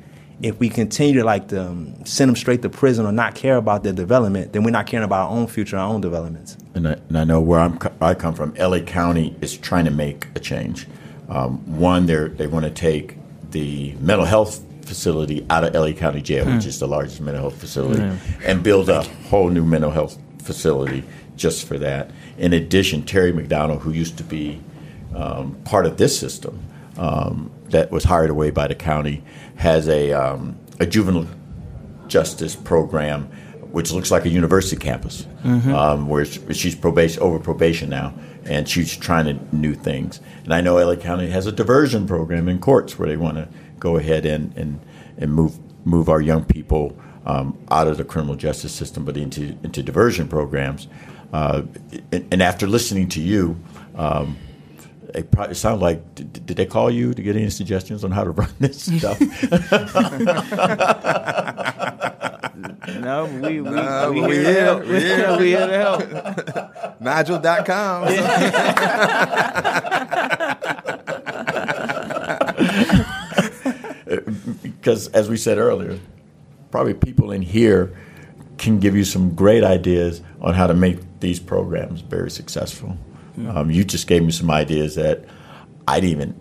If 0.44 0.60
we 0.60 0.68
continue 0.68 1.14
to 1.20 1.24
like 1.24 1.48
to, 1.48 1.68
um, 1.70 2.06
send 2.06 2.28
them 2.30 2.36
straight 2.36 2.62
to 2.64 2.70
prison 2.70 3.06
or 3.06 3.14
not 3.14 3.34
care 3.34 3.56
about 3.56 3.84
their 3.84 3.94
development, 3.94 4.52
then 4.52 4.64
we're 4.64 4.72
not 4.72 4.88
caring 4.88 5.06
about 5.06 5.30
our 5.30 5.38
own 5.38 5.48
future, 5.48 5.78
our 5.78 5.88
own 5.88 6.02
developments. 6.02 6.58
And 6.76 6.86
I, 6.88 6.92
and 7.08 7.18
I 7.18 7.24
know 7.24 7.40
where 7.40 7.62
I'm, 7.62 7.80
I 8.02 8.14
come 8.14 8.36
from. 8.36 8.54
LA 8.60 8.80
County 8.80 9.36
is 9.40 9.58
trying 9.58 9.86
to 9.86 9.92
make 9.92 10.28
a 10.36 10.40
change. 10.42 10.86
Um, 11.30 11.60
one, 11.80 12.06
they 12.08 12.28
they 12.28 12.48
want 12.48 12.66
to 12.66 12.72
take 12.72 13.18
the 13.52 13.96
mental 14.02 14.26
health 14.26 14.62
facility 14.82 15.46
out 15.50 15.64
of 15.64 15.74
LA 15.74 15.94
County 15.94 16.22
Jail, 16.22 16.46
which 16.46 16.66
Mm. 16.66 16.68
is 16.68 16.80
the 16.80 16.88
largest 16.88 17.22
mental 17.22 17.42
health 17.42 17.56
facility, 17.58 18.02
Mm. 18.02 18.18
and 18.46 18.62
build 18.64 18.90
a 18.90 19.04
whole 19.30 19.50
new 19.50 19.64
mental 19.64 19.92
health 19.92 20.18
facility 20.44 21.04
just 21.38 21.66
for 21.66 21.80
that. 21.80 22.12
In 22.38 22.52
addition, 22.52 23.04
Terri 23.04 23.34
McDonald, 23.34 23.82
who 23.84 23.92
used 23.92 24.18
to 24.18 24.24
be 24.24 24.60
um, 25.16 25.56
part 25.64 25.86
of 25.86 25.98
this 25.98 26.20
system 26.20 26.60
um, 26.98 27.50
that 27.74 27.92
was 27.92 28.06
hired 28.06 28.30
away 28.30 28.50
by 28.50 28.68
the 28.68 28.76
county, 28.76 29.22
has 29.58 29.88
a, 29.88 30.12
um, 30.14 30.58
a 30.80 30.86
juvenile 30.86 31.28
justice 32.08 32.56
program 32.56 33.30
which 33.72 33.92
looks 33.92 34.12
like 34.12 34.24
a 34.24 34.30
university 34.30 34.76
campus, 34.76 35.26
Mhm. 35.44 35.74
um, 35.74 36.08
where 36.08 36.26
she's 36.26 36.76
probation 36.76 37.24
over 37.24 37.40
probation 37.40 37.90
now, 37.90 38.14
and 38.46 38.70
she's 38.70 38.96
trying 38.96 39.26
to 39.26 39.56
new 39.56 39.74
things. 39.74 40.20
And 40.44 40.54
I 40.54 40.62
know 40.62 40.78
LA 40.78 40.96
County 40.96 41.28
has 41.32 41.48
a 41.48 41.52
diversion 41.52 42.06
program 42.06 42.48
in 42.48 42.60
courts 42.60 43.00
where 43.00 43.08
they 43.10 43.18
want 43.18 43.38
to 43.38 43.48
go 43.80 43.98
ahead 43.98 44.28
and, 44.28 44.54
and, 44.56 44.80
and 45.18 45.34
move 45.34 45.58
move 45.86 46.08
our 46.08 46.22
young 46.22 46.44
people 46.46 46.96
um, 47.26 47.58
out 47.72 47.88
of 47.88 47.98
the 47.98 48.04
criminal 48.04 48.36
justice 48.36 48.72
system, 48.72 49.06
but 49.06 49.18
into 49.18 49.56
into 49.64 49.82
diversion 49.82 50.28
programs. 50.28 50.88
Uh, 51.34 51.64
and, 52.12 52.28
and 52.32 52.44
after 52.44 52.68
listening 52.68 53.10
to 53.10 53.22
you. 53.22 53.58
Um, 53.96 54.38
it 55.14 55.32
probably 55.32 55.56
sound 55.56 55.82
like 55.82 56.16
did, 56.16 56.46
did 56.46 56.58
they 56.58 56.66
call 56.66 56.90
you 56.92 57.14
to 57.14 57.22
get 57.22 57.36
any 57.36 57.50
suggestions 57.50 58.04
on 58.04 58.12
how 58.12 58.24
to 58.24 58.32
run 58.32 58.50
this 58.60 58.84
stuff? 58.84 59.20
No, 63.00 63.26
we 63.26 63.62
we, 63.62 63.70
Nah, 63.70 64.10
we, 64.12 64.22
we 64.22 64.36
here, 64.36 64.44
here, 64.44 64.44
to 64.44 64.64
help. 64.64 64.86
we 64.88 65.00
here. 65.00 65.38
we 65.38 65.48
here 65.48 65.68
to 65.68 65.78
help. 65.78 67.02
Nigel.com. 67.02 68.08
because 74.64 75.08
uh, 75.08 75.12
as 75.18 75.30
we 75.30 75.38
said 75.38 75.58
earlier, 75.58 76.00
probably 76.72 76.94
people 76.94 77.32
in 77.32 77.42
here 77.42 77.96
can 78.58 78.80
give 78.80 78.96
you 78.96 79.04
some 79.04 79.34
great 79.36 79.64
ideas 79.64 80.22
on 80.42 80.54
how 80.54 80.68
to 80.68 80.74
make 80.74 81.00
these 81.20 81.40
programs 81.40 82.02
very 82.02 82.30
successful. 82.32 82.98
Um, 83.48 83.72
you 83.72 83.84
just 83.84 84.08
gave 84.08 84.24
me 84.24 84.32
some 84.32 84.52
ideas 84.52 84.96
that 84.96 85.26
I 85.88 86.00
didn't 86.00 86.12
even 86.12 86.40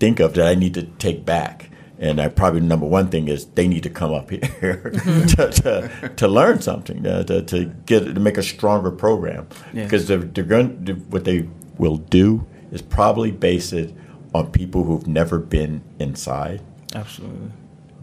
think 0.00 0.20
of 0.20 0.34
that 0.34 0.46
I 0.46 0.54
need 0.54 0.74
to 0.74 0.82
take 0.82 1.24
back. 1.24 1.70
And 1.98 2.20
I 2.20 2.28
probably 2.28 2.60
number 2.60 2.86
one 2.86 3.08
thing 3.08 3.28
is 3.28 3.46
they 3.46 3.68
need 3.68 3.84
to 3.84 3.90
come 3.90 4.12
up 4.12 4.28
here 4.60 4.90
to, 4.90 5.50
to, 5.50 6.12
to 6.16 6.28
learn 6.28 6.60
something, 6.60 7.06
uh, 7.06 7.22
to, 7.24 7.42
to 7.42 7.66
get 7.86 8.00
to 8.00 8.20
make 8.20 8.36
a 8.36 8.42
stronger 8.42 8.90
program. 8.90 9.46
Yeah. 9.72 9.84
Because 9.84 10.08
they're, 10.08 10.18
they're 10.18 10.44
going 10.44 10.86
what 11.10 11.24
they 11.24 11.48
will 11.78 11.98
do 11.98 12.46
is 12.72 12.82
probably 12.82 13.30
base 13.30 13.72
it 13.72 13.94
on 14.34 14.50
people 14.50 14.82
who've 14.82 15.06
never 15.06 15.38
been 15.38 15.82
inside 16.00 16.60
Absolutely. 16.94 17.52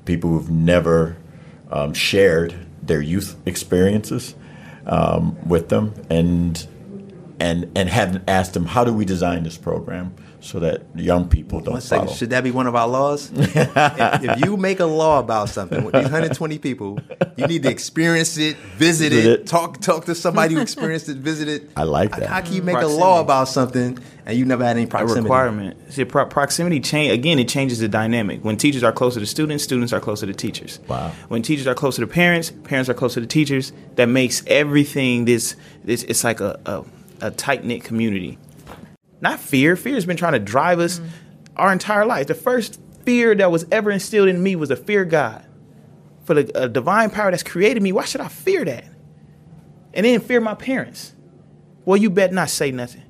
people 0.05 0.29
who've 0.29 0.49
never 0.49 1.17
um, 1.69 1.93
shared 1.93 2.55
their 2.81 3.01
youth 3.01 3.35
experiences 3.45 4.35
um, 4.85 5.37
with 5.47 5.69
them, 5.69 5.93
and 6.09 6.67
and 7.41 7.69
and 7.75 7.89
haven't 7.89 8.23
asked 8.29 8.53
them 8.53 8.65
how 8.65 8.83
do 8.85 8.93
we 8.93 9.03
design 9.03 9.43
this 9.43 9.57
program 9.57 10.13
so 10.43 10.59
that 10.59 10.81
young 10.95 11.27
people 11.29 11.59
don't 11.59 11.73
One 11.73 11.81
second. 11.81 12.05
follow. 12.07 12.17
Should 12.17 12.31
that 12.31 12.43
be 12.43 12.49
one 12.49 12.65
of 12.65 12.75
our 12.75 12.87
laws? 12.87 13.29
if, 13.35 13.55
if 13.55 14.39
you 14.43 14.57
make 14.57 14.79
a 14.79 14.85
law 14.85 15.19
about 15.19 15.49
something 15.49 15.83
with 15.83 15.93
these 15.93 16.03
120 16.03 16.57
people, 16.57 16.97
you 17.37 17.45
need 17.45 17.61
to 17.63 17.69
experience 17.69 18.37
it, 18.39 18.57
visit 18.57 19.11
Visit 19.11 19.13
it, 19.13 19.39
it. 19.41 19.47
talk 19.47 19.79
talk 19.81 20.05
to 20.05 20.15
somebody 20.15 20.55
who 20.55 20.61
experienced 20.61 21.09
it, 21.09 21.17
visit 21.17 21.47
it. 21.47 21.69
I 21.75 21.83
like 21.83 22.15
that. 22.15 22.27
How 22.29 22.41
can 22.41 22.53
you 22.53 22.63
make 22.63 22.77
a 22.77 22.87
law 22.87 23.19
about 23.21 23.49
something 23.49 23.99
and 24.25 24.37
you 24.37 24.45
never 24.45 24.63
had 24.65 24.77
any 24.77 24.85
a 24.85 24.87
proximity? 24.87 25.21
requirement. 25.23 25.93
See, 25.93 26.05
pro- 26.05 26.25
proximity 26.25 26.79
change 26.79 27.11
again. 27.13 27.37
It 27.37 27.47
changes 27.47 27.77
the 27.79 27.87
dynamic. 27.87 28.43
When 28.43 28.57
teachers 28.57 28.83
are 28.83 28.91
closer 28.91 29.19
to 29.19 29.25
students, 29.27 29.63
students 29.63 29.93
are 29.93 29.99
closer 29.99 30.25
to 30.25 30.33
teachers. 30.33 30.79
Wow. 30.87 31.11
When 31.27 31.41
teachers 31.43 31.67
are 31.67 31.75
closer 31.75 32.01
to 32.01 32.07
parents, 32.07 32.51
parents 32.63 32.89
are 32.89 32.95
closer 32.95 33.19
to 33.21 33.27
teachers. 33.27 33.73
That 33.95 34.07
makes 34.09 34.43
everything 34.47 35.25
this. 35.25 35.55
this 35.83 36.01
it's 36.03 36.23
like 36.23 36.39
a 36.39 36.59
a, 36.65 36.83
a 37.21 37.31
tight 37.31 37.63
knit 37.63 37.83
community. 37.83 38.37
Not 39.21 39.39
fear. 39.39 39.75
Fear 39.75 39.95
has 39.95 40.05
been 40.05 40.17
trying 40.17 40.33
to 40.33 40.39
drive 40.39 40.79
us 40.79 40.99
our 41.55 41.71
entire 41.71 42.05
life. 42.05 42.27
The 42.27 42.35
first 42.35 42.79
fear 43.05 43.35
that 43.35 43.51
was 43.51 43.65
ever 43.71 43.91
instilled 43.91 44.29
in 44.29 44.41
me 44.41 44.55
was 44.55 44.69
the 44.69 44.75
fear 44.75 45.03
of 45.03 45.09
God. 45.09 45.45
For 46.23 46.33
the 46.35 46.69
divine 46.69 47.09
power 47.09 47.31
that's 47.31 47.43
created 47.43 47.83
me, 47.83 47.91
why 47.91 48.05
should 48.05 48.21
I 48.21 48.27
fear 48.27 48.63
that? 48.65 48.85
And 49.93 50.05
then 50.05 50.19
fear 50.21 50.39
my 50.39 50.55
parents. 50.55 51.13
Well, 51.85 51.97
you 51.97 52.09
bet 52.09 52.31
not 52.31 52.49
say 52.49 52.71
nothing. 52.71 53.03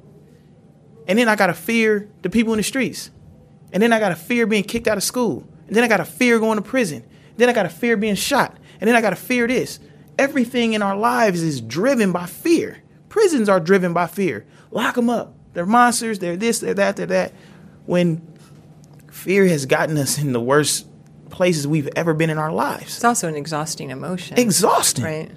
And 1.07 1.19
then 1.19 1.27
I 1.27 1.35
gotta 1.35 1.53
fear 1.53 2.09
the 2.21 2.29
people 2.29 2.53
in 2.53 2.57
the 2.57 2.63
streets. 2.63 3.11
And 3.73 3.81
then 3.81 3.93
I 3.93 3.99
gotta 3.99 4.15
fear 4.15 4.47
being 4.47 4.63
kicked 4.63 4.87
out 4.87 4.97
of 4.97 5.03
school. 5.03 5.47
And 5.67 5.75
then 5.75 5.83
I 5.83 5.87
gotta 5.87 6.05
fear 6.05 6.39
going 6.39 6.57
to 6.57 6.61
prison. 6.61 7.03
Then 7.37 7.49
I 7.49 7.53
gotta 7.53 7.69
fear 7.69 7.97
being 7.97 8.15
shot. 8.15 8.57
And 8.79 8.87
then 8.87 8.95
I 8.95 9.01
gotta 9.01 9.15
fear 9.15 9.47
this. 9.47 9.79
Everything 10.17 10.73
in 10.73 10.81
our 10.81 10.95
lives 10.95 11.41
is 11.41 11.61
driven 11.61 12.11
by 12.11 12.25
fear. 12.25 12.81
Prisons 13.11 13.49
are 13.49 13.59
driven 13.59 13.91
by 13.91 14.07
fear. 14.07 14.45
Lock 14.71 14.95
them 14.95 15.09
up. 15.09 15.33
They're 15.53 15.65
monsters. 15.65 16.19
They're 16.19 16.37
this, 16.37 16.59
they're 16.59 16.73
that, 16.75 16.95
they're 16.95 17.05
that. 17.07 17.33
When 17.85 18.25
fear 19.11 19.45
has 19.47 19.65
gotten 19.65 19.97
us 19.97 20.17
in 20.17 20.31
the 20.31 20.39
worst 20.39 20.87
places 21.29 21.67
we've 21.67 21.89
ever 21.97 22.13
been 22.13 22.29
in 22.29 22.37
our 22.37 22.53
lives. 22.53 22.95
It's 22.95 23.03
also 23.03 23.27
an 23.27 23.35
exhausting 23.35 23.89
emotion. 23.89 24.39
Exhausting. 24.39 25.03
Right. 25.03 25.31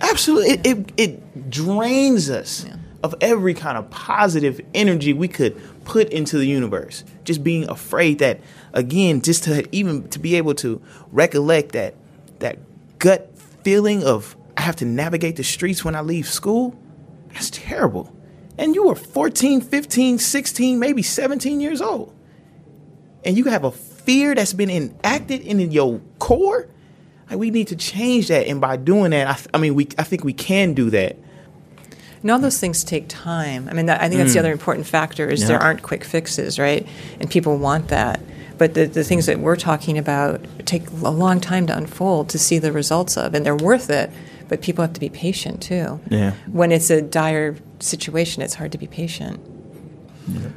Absolutely. 0.00 0.52
It, 0.52 0.66
it, 0.66 0.92
it 0.96 1.50
drains 1.50 2.30
us 2.30 2.64
of 3.02 3.14
every 3.20 3.52
kind 3.52 3.76
of 3.76 3.90
positive 3.90 4.58
energy 4.72 5.12
we 5.12 5.28
could 5.28 5.54
put 5.84 6.08
into 6.08 6.38
the 6.38 6.46
universe. 6.46 7.04
Just 7.24 7.44
being 7.44 7.68
afraid 7.68 8.20
that, 8.20 8.40
again, 8.72 9.20
just 9.20 9.44
to 9.44 9.68
even 9.70 10.08
to 10.08 10.18
be 10.18 10.36
able 10.36 10.54
to 10.54 10.80
recollect 11.12 11.72
that 11.72 11.94
that 12.38 12.58
gut 12.98 13.30
feeling 13.64 14.02
of 14.02 14.34
I 14.56 14.62
have 14.62 14.76
to 14.76 14.86
navigate 14.86 15.36
the 15.36 15.44
streets 15.44 15.84
when 15.84 15.94
I 15.94 16.00
leave 16.00 16.26
school, 16.26 16.74
that's 17.32 17.50
terrible. 17.50 18.14
And 18.56 18.74
you 18.74 18.86
were 18.86 18.94
14, 18.94 19.60
15, 19.60 20.18
16, 20.18 20.78
maybe 20.78 21.02
17 21.02 21.60
years 21.60 21.80
old. 21.80 22.14
And 23.24 23.36
you 23.36 23.44
have 23.44 23.64
a 23.64 23.70
fear 23.70 24.34
that's 24.34 24.52
been 24.52 24.70
enacted 24.70 25.40
in 25.42 25.58
your 25.70 26.00
core 26.18 26.68
like 27.30 27.38
we 27.38 27.50
need 27.50 27.68
to 27.68 27.76
change 27.76 28.28
that, 28.28 28.46
and 28.46 28.58
by 28.58 28.78
doing 28.78 29.10
that, 29.10 29.28
I, 29.28 29.34
th- 29.34 29.48
I 29.52 29.58
mean, 29.58 29.74
we 29.74 29.86
I 29.98 30.02
think 30.02 30.24
we 30.24 30.32
can 30.32 30.72
do 30.72 30.88
that. 30.90 31.18
And 32.22 32.30
all 32.30 32.38
those 32.38 32.58
things 32.58 32.82
take 32.82 33.06
time. 33.08 33.68
I 33.70 33.74
mean, 33.74 33.84
that, 33.84 34.00
I 34.00 34.08
think 34.08 34.18
that's 34.20 34.32
the 34.32 34.38
Mm. 34.38 34.44
other 34.44 34.52
important 34.52 34.86
factor 34.86 35.28
is 35.28 35.42
Yeah. 35.42 35.48
there 35.48 35.58
aren't 35.58 35.82
quick 35.82 36.04
fixes, 36.04 36.58
right? 36.58 36.86
And 37.20 37.28
people 37.30 37.58
want 37.58 37.88
that. 37.88 38.20
But 38.56 38.72
the, 38.72 38.86
the 38.86 39.04
things 39.04 39.26
that 39.26 39.40
we're 39.40 39.56
talking 39.56 39.98
about 39.98 40.40
take 40.64 40.88
a 41.02 41.10
long 41.10 41.38
time 41.38 41.66
to 41.66 41.76
unfold 41.76 42.30
to 42.30 42.38
see 42.38 42.58
the 42.58 42.72
results 42.72 43.18
of, 43.18 43.34
and 43.34 43.44
they're 43.44 43.54
worth 43.54 43.90
it. 43.90 44.10
But 44.48 44.62
people 44.62 44.82
have 44.82 44.94
to 44.94 45.00
be 45.00 45.08
patient 45.08 45.62
too. 45.62 46.00
Yeah. 46.10 46.32
When 46.50 46.72
it's 46.72 46.90
a 46.90 47.02
dire 47.02 47.56
situation, 47.80 48.42
it's 48.42 48.54
hard 48.54 48.72
to 48.72 48.78
be 48.78 48.86
patient. 48.86 49.40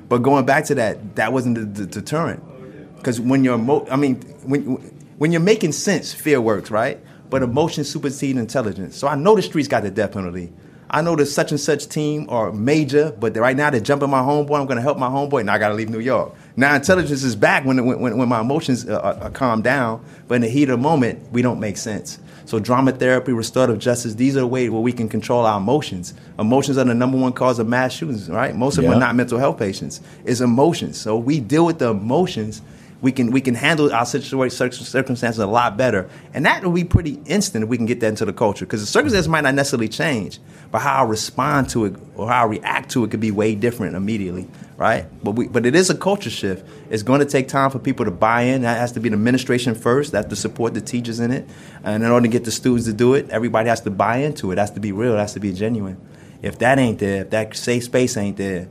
But 0.10 0.20
going 0.20 0.46
back 0.46 0.66
to 0.66 0.76
that, 0.76 1.16
that 1.16 1.32
wasn't 1.32 1.56
the, 1.56 1.66
the 1.66 1.86
deterrent. 1.86 2.44
Because 2.98 3.20
when 3.20 3.44
you're, 3.44 3.56
emo- 3.56 3.88
I 3.89 3.96
mean, 3.96 4.22
when 4.44 4.62
when 5.18 5.32
you're 5.32 5.42
making 5.42 5.72
sense, 5.72 6.14
fear 6.14 6.42
works, 6.42 6.72
right? 6.72 7.00
But 7.30 7.44
emotion 7.44 7.84
supersedes 7.84 8.38
intelligence. 8.39 8.98
So 8.98 9.08
I 9.08 9.16
know 9.16 9.36
the 9.36 9.42
streets 9.42 9.68
got 9.68 9.84
the 9.84 9.92
death 9.92 10.14
penalty. 10.14 10.52
I 10.89 11.02
know 11.02 11.16
there's 11.16 11.34
such 11.34 11.52
and 11.52 11.60
such 11.60 11.88
team 11.88 12.26
are 12.30 12.52
major, 12.52 13.16
but 13.18 13.36
right 13.38 13.56
now 13.56 13.70
they're 13.70 13.80
jumping 13.80 14.10
my 14.10 14.20
homeboy. 14.20 14.60
I'm 14.60 14.66
going 14.66 14.76
to 14.76 14.82
help 14.82 14.98
my 14.98 15.08
homeboy. 15.08 15.46
Now 15.46 15.54
I 15.54 15.58
got 15.58 15.70
to 15.70 15.74
leave 15.74 15.89
New 15.89 16.00
York. 16.00 16.36
Now 16.58 16.76
intelligence 16.76 17.24
is 17.24 17.36
back 17.36 17.64
when 17.64 17.86
when, 17.86 18.18
when 18.18 18.28
my 18.28 18.42
emotions 18.42 18.89
uh, 18.89 19.00
are, 19.00 19.14
are 19.24 19.30
calmed 19.30 19.64
down, 19.64 20.04
but 20.28 20.36
in 20.36 20.42
the 20.42 20.50
heat 20.50 20.64
of 20.64 20.80
the 20.80 20.84
moment, 20.84 21.32
we 21.32 21.42
don't 21.42 21.62
make 21.62 21.78
sense. 21.78 22.20
So 22.46 22.60
drama 22.60 22.92
therapy, 22.92 23.34
restorative 23.34 23.80
justice, 23.80 24.16
these 24.16 24.36
are 24.36 24.42
the 24.42 24.48
ways 24.48 24.70
where 24.70 24.82
we 24.82 24.92
can 24.92 25.10
control 25.10 25.46
our 25.46 25.60
emotions. 25.60 26.14
Emotions 26.39 26.78
are 26.78 26.84
the 26.84 26.94
number 26.94 27.18
one 27.18 27.34
cause 27.34 27.60
of 27.60 27.68
mass 27.68 27.94
shootings, 27.94 28.30
right? 28.30 28.56
Most 28.56 28.78
of 28.78 28.84
them 28.84 28.94
are 28.94 29.00
not 29.00 29.16
mental 29.16 29.38
health 29.38 29.58
patients. 29.60 30.02
It's 30.26 30.42
emotions. 30.42 31.00
So 31.00 31.18
we 31.18 31.39
deal 31.39 31.66
with 31.66 31.80
the 31.80 31.89
emotions. 31.89 32.62
We 33.02 33.12
can 33.12 33.32
we 33.32 33.41
can 33.41 33.56
handle 33.56 33.91
our 33.91 34.06
situation 34.06 34.70
circumstances 34.70 35.39
a 35.39 35.47
lot 35.47 35.76
better, 35.76 36.08
and 36.36 36.45
that 36.45 36.64
will 36.64 36.72
be 36.72 36.84
pretty 36.84 37.20
instant 37.26 37.64
if 37.64 37.70
we 37.70 37.76
can 37.78 37.88
get 37.88 37.99
that 38.02 38.08
into 38.10 38.26
the 38.26 38.34
culture. 38.34 38.64
Because 38.64 38.82
the 38.82 38.86
circumstances 38.86 39.28
might 39.28 39.41
not 39.41 39.56
necessarily 39.56 39.88
change, 39.88 40.39
but 40.70 40.80
how 40.80 41.04
I 41.04 41.08
respond 41.08 41.70
to 41.72 41.86
it 41.86 41.95
or 42.16 42.30
how 42.30 42.43
I 42.43 42.45
react 42.47 42.91
to 42.91 43.04
it 43.04 43.10
could 43.10 43.20
be 43.20 43.32
way 43.32 43.56
different 43.56 43.95
immediately, 43.95 44.47
right? 44.78 45.08
But 45.24 45.32
we 45.32 45.47
but 45.47 45.66
it 45.66 45.74
is 45.74 45.89
a 45.89 45.97
culture 45.97 46.30
shift. 46.30 46.64
It's 46.91 47.02
going 47.02 47.22
to 47.22 47.26
take 47.26 47.47
time 47.47 47.72
for 47.72 47.80
people 47.80 48.06
to 48.06 48.12
buy 48.12 48.43
in. 48.43 48.62
That 48.62 48.78
has 48.78 48.91
to 48.91 48.99
be 48.99 49.10
the 49.10 49.16
administration 49.16 49.74
first. 49.74 50.12
That 50.12 50.26
has 50.26 50.30
to 50.30 50.36
support 50.36 50.76
the 50.76 50.82
teachers 50.82 51.20
in 51.20 51.32
it, 51.32 51.49
and 51.84 52.04
in 52.04 52.12
order 52.12 52.28
to 52.28 52.32
get 52.32 52.43
the 52.43 52.52
students 52.52 52.86
to 52.86 52.93
do 52.93 53.16
it, 53.16 53.32
everybody 53.32 53.70
has 53.70 53.82
to 53.82 53.89
buy 53.89 54.18
into 54.18 54.52
it. 54.52 54.56
It 54.56 54.60
has 54.60 54.72
to 54.72 54.80
be 54.80 54.91
real. 54.91 55.16
It 55.16 55.18
has 55.18 55.34
to 55.34 55.39
be 55.39 55.54
genuine. 55.54 55.97
If 56.43 56.60
that 56.60 56.78
ain't 56.78 56.99
there, 56.99 57.22
if 57.22 57.32
that 57.32 57.56
safe 57.56 57.84
space 57.86 58.16
ain't 58.16 58.38
there, 58.38 58.68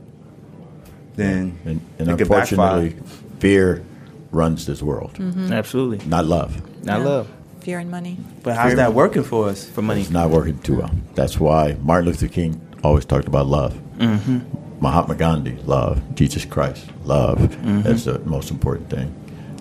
then 1.15 1.59
And, 1.65 1.81
and 1.99 2.09
it 2.11 2.17
could 2.17 2.29
backfire. 2.29 2.85
unfortunately, 2.85 3.03
fear 3.39 3.83
runs 4.31 4.65
this 4.65 4.81
world, 4.81 5.13
Mhm. 5.19 5.51
Absolutely. 5.51 5.99
not 6.07 6.25
love. 6.25 6.61
Not 6.83 6.99
Yeah. 6.99 7.05
love. 7.05 7.27
Fear 7.61 7.79
and 7.79 7.91
money. 7.91 8.17
But 8.43 8.55
how's 8.55 8.75
that 8.75 8.93
working 8.93 9.23
for 9.23 9.49
us? 9.49 9.65
For 9.65 9.81
money. 9.81 10.01
It's 10.01 10.09
not 10.09 10.29
working 10.31 10.57
too 10.59 10.77
well. 10.77 10.89
That's 11.15 11.39
why 11.39 11.75
Martin 11.83 12.07
Luther 12.07 12.27
King 12.27 12.59
always 12.83 13.05
talked 13.05 13.27
about 13.27 13.47
love. 13.47 13.73
Mm-hmm. 13.99 14.39
Mahatma 14.79 15.13
Gandhi, 15.15 15.57
love. 15.67 16.01
Jesus 16.15 16.43
Christ, 16.45 16.85
love. 17.05 17.37
Mhm. 17.63 17.83
That's 17.83 18.05
the 18.05 18.19
most 18.25 18.49
important 18.49 18.89
thing. 18.89 19.11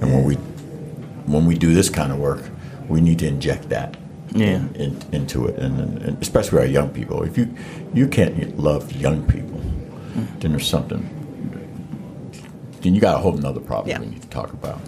And 0.00 0.10
when 0.12 0.24
we 0.24 0.36
when 1.26 1.46
we 1.46 1.54
do 1.56 1.72
this 1.74 1.88
kind 1.90 2.10
of 2.10 2.18
work, 2.18 2.42
we 2.88 3.00
need 3.00 3.18
to 3.20 3.26
inject 3.26 3.68
that 3.68 3.96
Yeah. 4.34 4.46
in, 4.56 4.70
in, 4.74 4.96
into 5.12 5.46
it, 5.46 5.56
and, 5.58 5.78
and, 5.78 6.02
and 6.02 6.16
especially 6.22 6.58
our 6.60 6.64
young 6.66 6.88
people. 6.88 7.22
If 7.22 7.36
you 7.38 7.48
you 7.94 8.06
can't 8.08 8.58
love 8.58 8.90
young 8.92 9.22
people, 9.24 9.60
then 10.40 10.52
there's 10.52 10.66
something. 10.66 11.08
Then 12.80 12.94
you 12.94 13.00
got 13.00 13.16
a 13.16 13.18
whole 13.18 13.32
nother 13.32 13.60
problem 13.60 14.00
we 14.00 14.06
need 14.06 14.22
to 14.22 14.28
talk 14.28 14.52
about. 14.52 14.80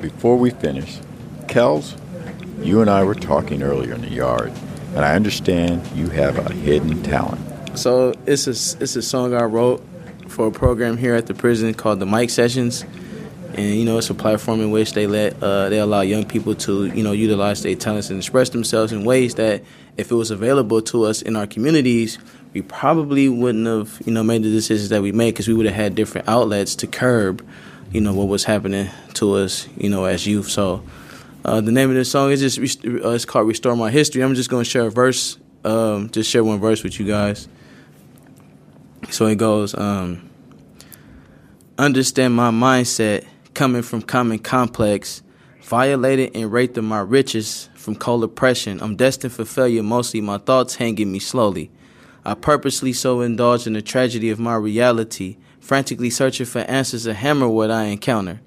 Before 0.00 0.36
we 0.36 0.50
finish, 0.50 0.98
Kels, 1.46 1.96
you 2.64 2.80
and 2.80 2.88
I 2.88 3.02
were 3.02 3.14
talking 3.14 3.62
earlier 3.62 3.94
in 3.94 4.02
the 4.02 4.10
yard, 4.10 4.52
and 4.94 5.04
I 5.04 5.14
understand 5.14 5.86
you 5.96 6.08
have 6.10 6.38
a 6.38 6.52
hidden 6.52 7.02
talent. 7.02 7.40
So 7.78 8.14
it's 8.26 8.46
a 8.46 8.82
it's 8.82 8.96
a 8.96 9.02
song 9.02 9.34
I 9.34 9.44
wrote 9.44 9.84
for 10.28 10.46
a 10.46 10.52
program 10.52 10.96
here 10.96 11.14
at 11.14 11.26
the 11.26 11.34
prison 11.34 11.74
called 11.74 11.98
the 11.98 12.06
Mike 12.06 12.30
Sessions, 12.30 12.84
and 13.54 13.74
you 13.74 13.84
know 13.84 13.98
it's 13.98 14.10
a 14.10 14.14
platform 14.14 14.60
in 14.60 14.70
which 14.70 14.92
they 14.92 15.08
let 15.08 15.42
uh, 15.42 15.68
they 15.68 15.80
allow 15.80 16.02
young 16.02 16.24
people 16.24 16.54
to 16.54 16.86
you 16.86 17.02
know 17.02 17.12
utilize 17.12 17.62
their 17.62 17.74
talents 17.74 18.10
and 18.10 18.18
express 18.18 18.50
themselves 18.50 18.92
in 18.92 19.04
ways 19.04 19.34
that 19.34 19.64
if 19.96 20.10
it 20.10 20.14
was 20.14 20.30
available 20.30 20.82
to 20.82 21.04
us 21.04 21.22
in 21.22 21.34
our 21.34 21.46
communities, 21.46 22.18
we 22.54 22.62
probably 22.62 23.28
wouldn't 23.28 23.66
have 23.66 24.00
you 24.06 24.12
know 24.12 24.22
made 24.22 24.42
the 24.42 24.50
decisions 24.50 24.88
that 24.88 25.02
we 25.02 25.12
made 25.12 25.32
because 25.32 25.48
we 25.48 25.54
would 25.54 25.66
have 25.66 25.74
had 25.74 25.94
different 25.94 26.26
outlets 26.28 26.74
to 26.76 26.86
curb 26.86 27.46
you 27.92 28.00
know 28.00 28.14
what 28.14 28.28
was 28.28 28.44
happening 28.44 28.88
to 29.12 29.34
us 29.34 29.68
you 29.76 29.90
know 29.90 30.04
as 30.04 30.26
youth. 30.26 30.48
So. 30.48 30.82
Uh, 31.46 31.60
the 31.60 31.70
name 31.70 31.90
of 31.90 31.94
this 31.94 32.10
song 32.10 32.30
is 32.30 32.40
just 32.40 32.58
uh, 32.86 33.10
it's 33.10 33.26
called 33.26 33.46
"Restore 33.46 33.76
My 33.76 33.90
History." 33.90 34.22
I'm 34.22 34.34
just 34.34 34.48
going 34.48 34.64
to 34.64 34.70
share 34.70 34.86
a 34.86 34.90
verse, 34.90 35.36
um, 35.62 36.08
just 36.08 36.30
share 36.30 36.42
one 36.42 36.58
verse 36.58 36.82
with 36.82 36.98
you 36.98 37.06
guys. 37.06 37.48
So 39.10 39.26
it 39.26 39.36
goes, 39.36 39.74
um, 39.74 40.30
understand 41.76 42.34
my 42.34 42.50
mindset 42.50 43.26
coming 43.52 43.82
from 43.82 44.00
common 44.00 44.38
complex, 44.38 45.22
violated 45.60 46.30
and 46.34 46.50
raped 46.50 46.78
of 46.78 46.84
my 46.84 47.00
riches 47.00 47.68
from 47.74 47.94
cold 47.94 48.24
oppression. 48.24 48.80
I'm 48.80 48.96
destined 48.96 49.34
for 49.34 49.44
failure, 49.44 49.82
mostly 49.82 50.22
my 50.22 50.38
thoughts 50.38 50.76
hanging 50.76 51.12
me 51.12 51.18
slowly. 51.18 51.70
I 52.26 52.34
purposely 52.34 52.94
so 52.94 53.20
indulge 53.20 53.66
in 53.66 53.74
the 53.74 53.82
tragedy 53.82 54.30
of 54.30 54.38
my 54.38 54.54
reality, 54.54 55.36
frantically 55.60 56.08
searching 56.08 56.46
for 56.46 56.60
answers 56.60 57.04
to 57.04 57.12
hammer 57.12 57.48
what 57.48 57.70
I 57.70 57.84
encounter. 57.84 58.40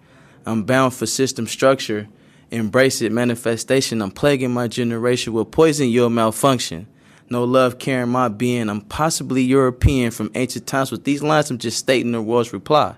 I'm 0.48 0.64
bound 0.64 0.96
for 0.96 1.06
system 1.06 1.46
structure, 1.46 2.08
embrace 2.50 3.02
it, 3.02 3.12
manifestation. 3.12 4.02
I'm 4.02 4.12
plaguing 4.12 4.52
my 4.52 4.68
generation 4.68 5.34
with 5.34 5.52
poison 5.52 5.90
your 5.90 6.10
malfunction. 6.10 6.88
No 7.30 7.44
love 7.44 7.78
carrying 7.78 8.10
my 8.10 8.30
being. 8.30 8.70
I'm 8.70 8.82
possibly 8.82 9.44
European 9.44 10.12
from 10.12 10.32
ancient 10.34 10.66
times. 10.66 10.92
With 10.92 11.04
these 11.04 11.22
lines, 11.22 11.52
I'm 11.52 11.58
just 11.58 11.78
stating 11.78 12.14
the 12.14 12.22
world's 12.22 12.54
reply. 12.54 12.96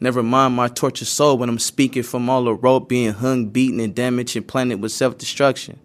Never 0.00 0.22
mind 0.22 0.54
my 0.54 0.68
tortured 0.68 1.06
soul 1.06 1.36
when 1.36 1.48
I'm 1.48 1.58
speaking 1.58 2.02
from 2.02 2.30
all 2.30 2.44
the 2.44 2.54
rope 2.54 2.88
being 2.88 3.12
hung, 3.12 3.48
beaten, 3.48 3.80
and 3.80 3.94
damaged 3.94 4.36
and 4.36 4.46
planted 4.46 4.80
with 4.80 4.92
self 4.92 5.18
destruction. 5.18 5.80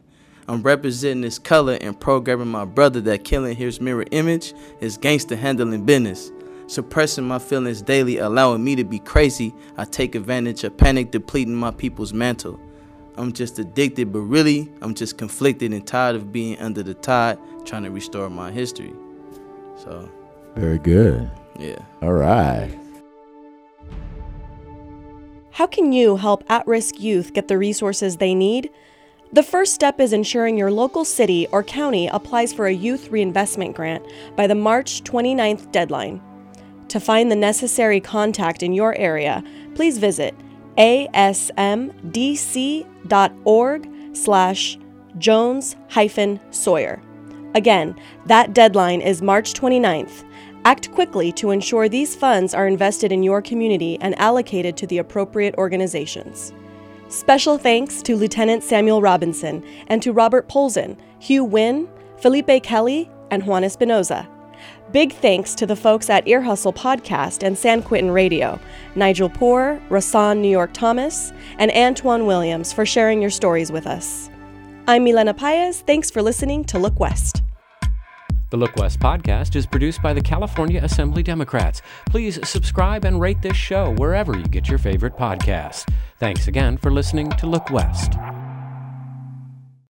I'm 0.49 0.63
representing 0.63 1.21
this 1.21 1.37
color 1.37 1.77
and 1.79 1.97
programming 1.97 2.47
my 2.47 2.65
brother 2.65 2.99
that 3.01 3.23
killing 3.23 3.55
his 3.55 3.79
mirror 3.79 4.05
image 4.09 4.55
is 4.79 4.97
gangster 4.97 5.35
handling 5.35 5.85
business. 5.85 6.31
Suppressing 6.65 7.23
my 7.23 7.37
feelings 7.37 7.83
daily, 7.83 8.17
allowing 8.17 8.63
me 8.63 8.75
to 8.75 8.83
be 8.83 8.97
crazy. 8.97 9.53
I 9.77 9.85
take 9.85 10.15
advantage 10.15 10.63
of 10.63 10.75
panic, 10.75 11.11
depleting 11.11 11.53
my 11.53 11.69
people's 11.69 12.13
mantle. 12.13 12.59
I'm 13.15 13.31
just 13.31 13.59
addicted, 13.59 14.11
but 14.11 14.21
really, 14.21 14.71
I'm 14.81 14.95
just 14.95 15.19
conflicted 15.19 15.71
and 15.71 15.85
tired 15.85 16.15
of 16.15 16.31
being 16.31 16.57
under 16.57 16.81
the 16.81 16.95
tide, 16.95 17.37
trying 17.63 17.83
to 17.83 17.91
restore 17.91 18.27
my 18.31 18.49
history. 18.49 18.93
So, 19.77 20.09
Very 20.55 20.79
good. 20.79 21.29
yeah. 21.59 21.77
All 22.01 22.13
right. 22.13 22.75
How 25.51 25.67
can 25.67 25.93
you 25.93 26.17
help 26.17 26.43
at 26.49 26.65
risk 26.65 26.99
youth 26.99 27.33
get 27.33 27.49
the 27.49 27.57
resources 27.59 28.17
they 28.17 28.33
need? 28.33 28.71
The 29.31 29.43
first 29.43 29.75
step 29.75 29.99
is 29.99 30.11
ensuring 30.11 30.57
your 30.57 30.71
local 30.71 31.05
city 31.05 31.45
or 31.51 31.61
county 31.61 32.07
applies 32.07 32.51
for 32.51 32.65
a 32.65 32.73
youth 32.73 33.11
reinvestment 33.11 33.75
grant 33.75 34.03
by 34.35 34.47
the 34.47 34.55
March 34.55 35.03
29th 35.03 35.71
deadline. 35.71 36.19
To 36.87 36.99
find 36.99 37.29
the 37.29 37.35
necessary 37.35 37.99
contact 37.99 38.63
in 38.63 38.73
your 38.73 38.95
area, 38.95 39.43
please 39.75 39.99
visit 39.99 40.33
asmdc.org 40.79 41.11
slash 44.13 44.79
jones 45.19 45.75
sawyer. 46.49 47.01
Again, 47.53 47.95
that 48.25 48.53
deadline 48.55 49.01
is 49.01 49.21
March 49.21 49.53
29th. 49.53 50.23
Act 50.65 50.91
quickly 50.91 51.31
to 51.33 51.51
ensure 51.51 51.87
these 51.87 52.15
funds 52.15 52.55
are 52.55 52.67
invested 52.67 53.11
in 53.11 53.21
your 53.21 53.43
community 53.43 53.99
and 54.01 54.17
allocated 54.17 54.75
to 54.77 54.87
the 54.87 54.97
appropriate 54.97 55.53
organizations. 55.59 56.51
Special 57.09 57.57
thanks 57.57 58.03
to 58.03 58.15
Lieutenant 58.15 58.63
Samuel 58.63 59.01
Robinson 59.01 59.63
and 59.87 59.99
to 60.03 60.13
Robert 60.13 60.47
Polzin, 60.47 60.95
Hugh 61.17 61.43
Wynn, 61.43 61.89
Felipe 62.17 62.61
Kelly, 62.61 63.09
and 63.31 63.43
Juan 63.47 63.63
Espinoza. 63.63 64.27
Big 64.91 65.13
thanks 65.13 65.55
to 65.55 65.65
the 65.65 65.75
folks 65.75 66.07
at 66.11 66.27
Ear 66.27 66.41
Hustle 66.41 66.71
Podcast 66.71 67.41
and 67.41 67.57
San 67.57 67.81
Quentin 67.81 68.11
Radio, 68.11 68.59
Nigel 68.93 69.29
Poor, 69.29 69.81
Rahsaan 69.89 70.37
New 70.37 70.49
York 70.49 70.71
Thomas, 70.73 71.33
and 71.57 71.71
Antwan 71.71 72.27
Williams 72.27 72.71
for 72.71 72.85
sharing 72.85 73.21
your 73.21 73.31
stories 73.31 73.71
with 73.71 73.87
us. 73.87 74.29
I'm 74.87 75.03
Milena 75.03 75.33
Paez. 75.33 75.81
Thanks 75.81 76.11
for 76.11 76.21
listening 76.21 76.63
to 76.65 76.77
Look 76.77 76.99
West. 76.99 77.41
The 78.49 78.57
Look 78.57 78.75
West 78.77 78.99
podcast 78.99 79.55
is 79.55 79.67
produced 79.67 80.01
by 80.01 80.13
the 80.13 80.21
California 80.21 80.83
Assembly 80.83 81.21
Democrats. 81.21 81.83
Please 82.07 82.39
subscribe 82.47 83.05
and 83.05 83.21
rate 83.21 83.41
this 83.41 83.55
show 83.55 83.93
wherever 83.93 84.35
you 84.35 84.45
get 84.45 84.67
your 84.67 84.79
favorite 84.79 85.15
podcasts. 85.15 85.87
Thanks 86.17 86.47
again 86.47 86.77
for 86.77 86.91
listening 86.91 87.29
to 87.31 87.45
Look 87.45 87.69
West. 87.69 88.13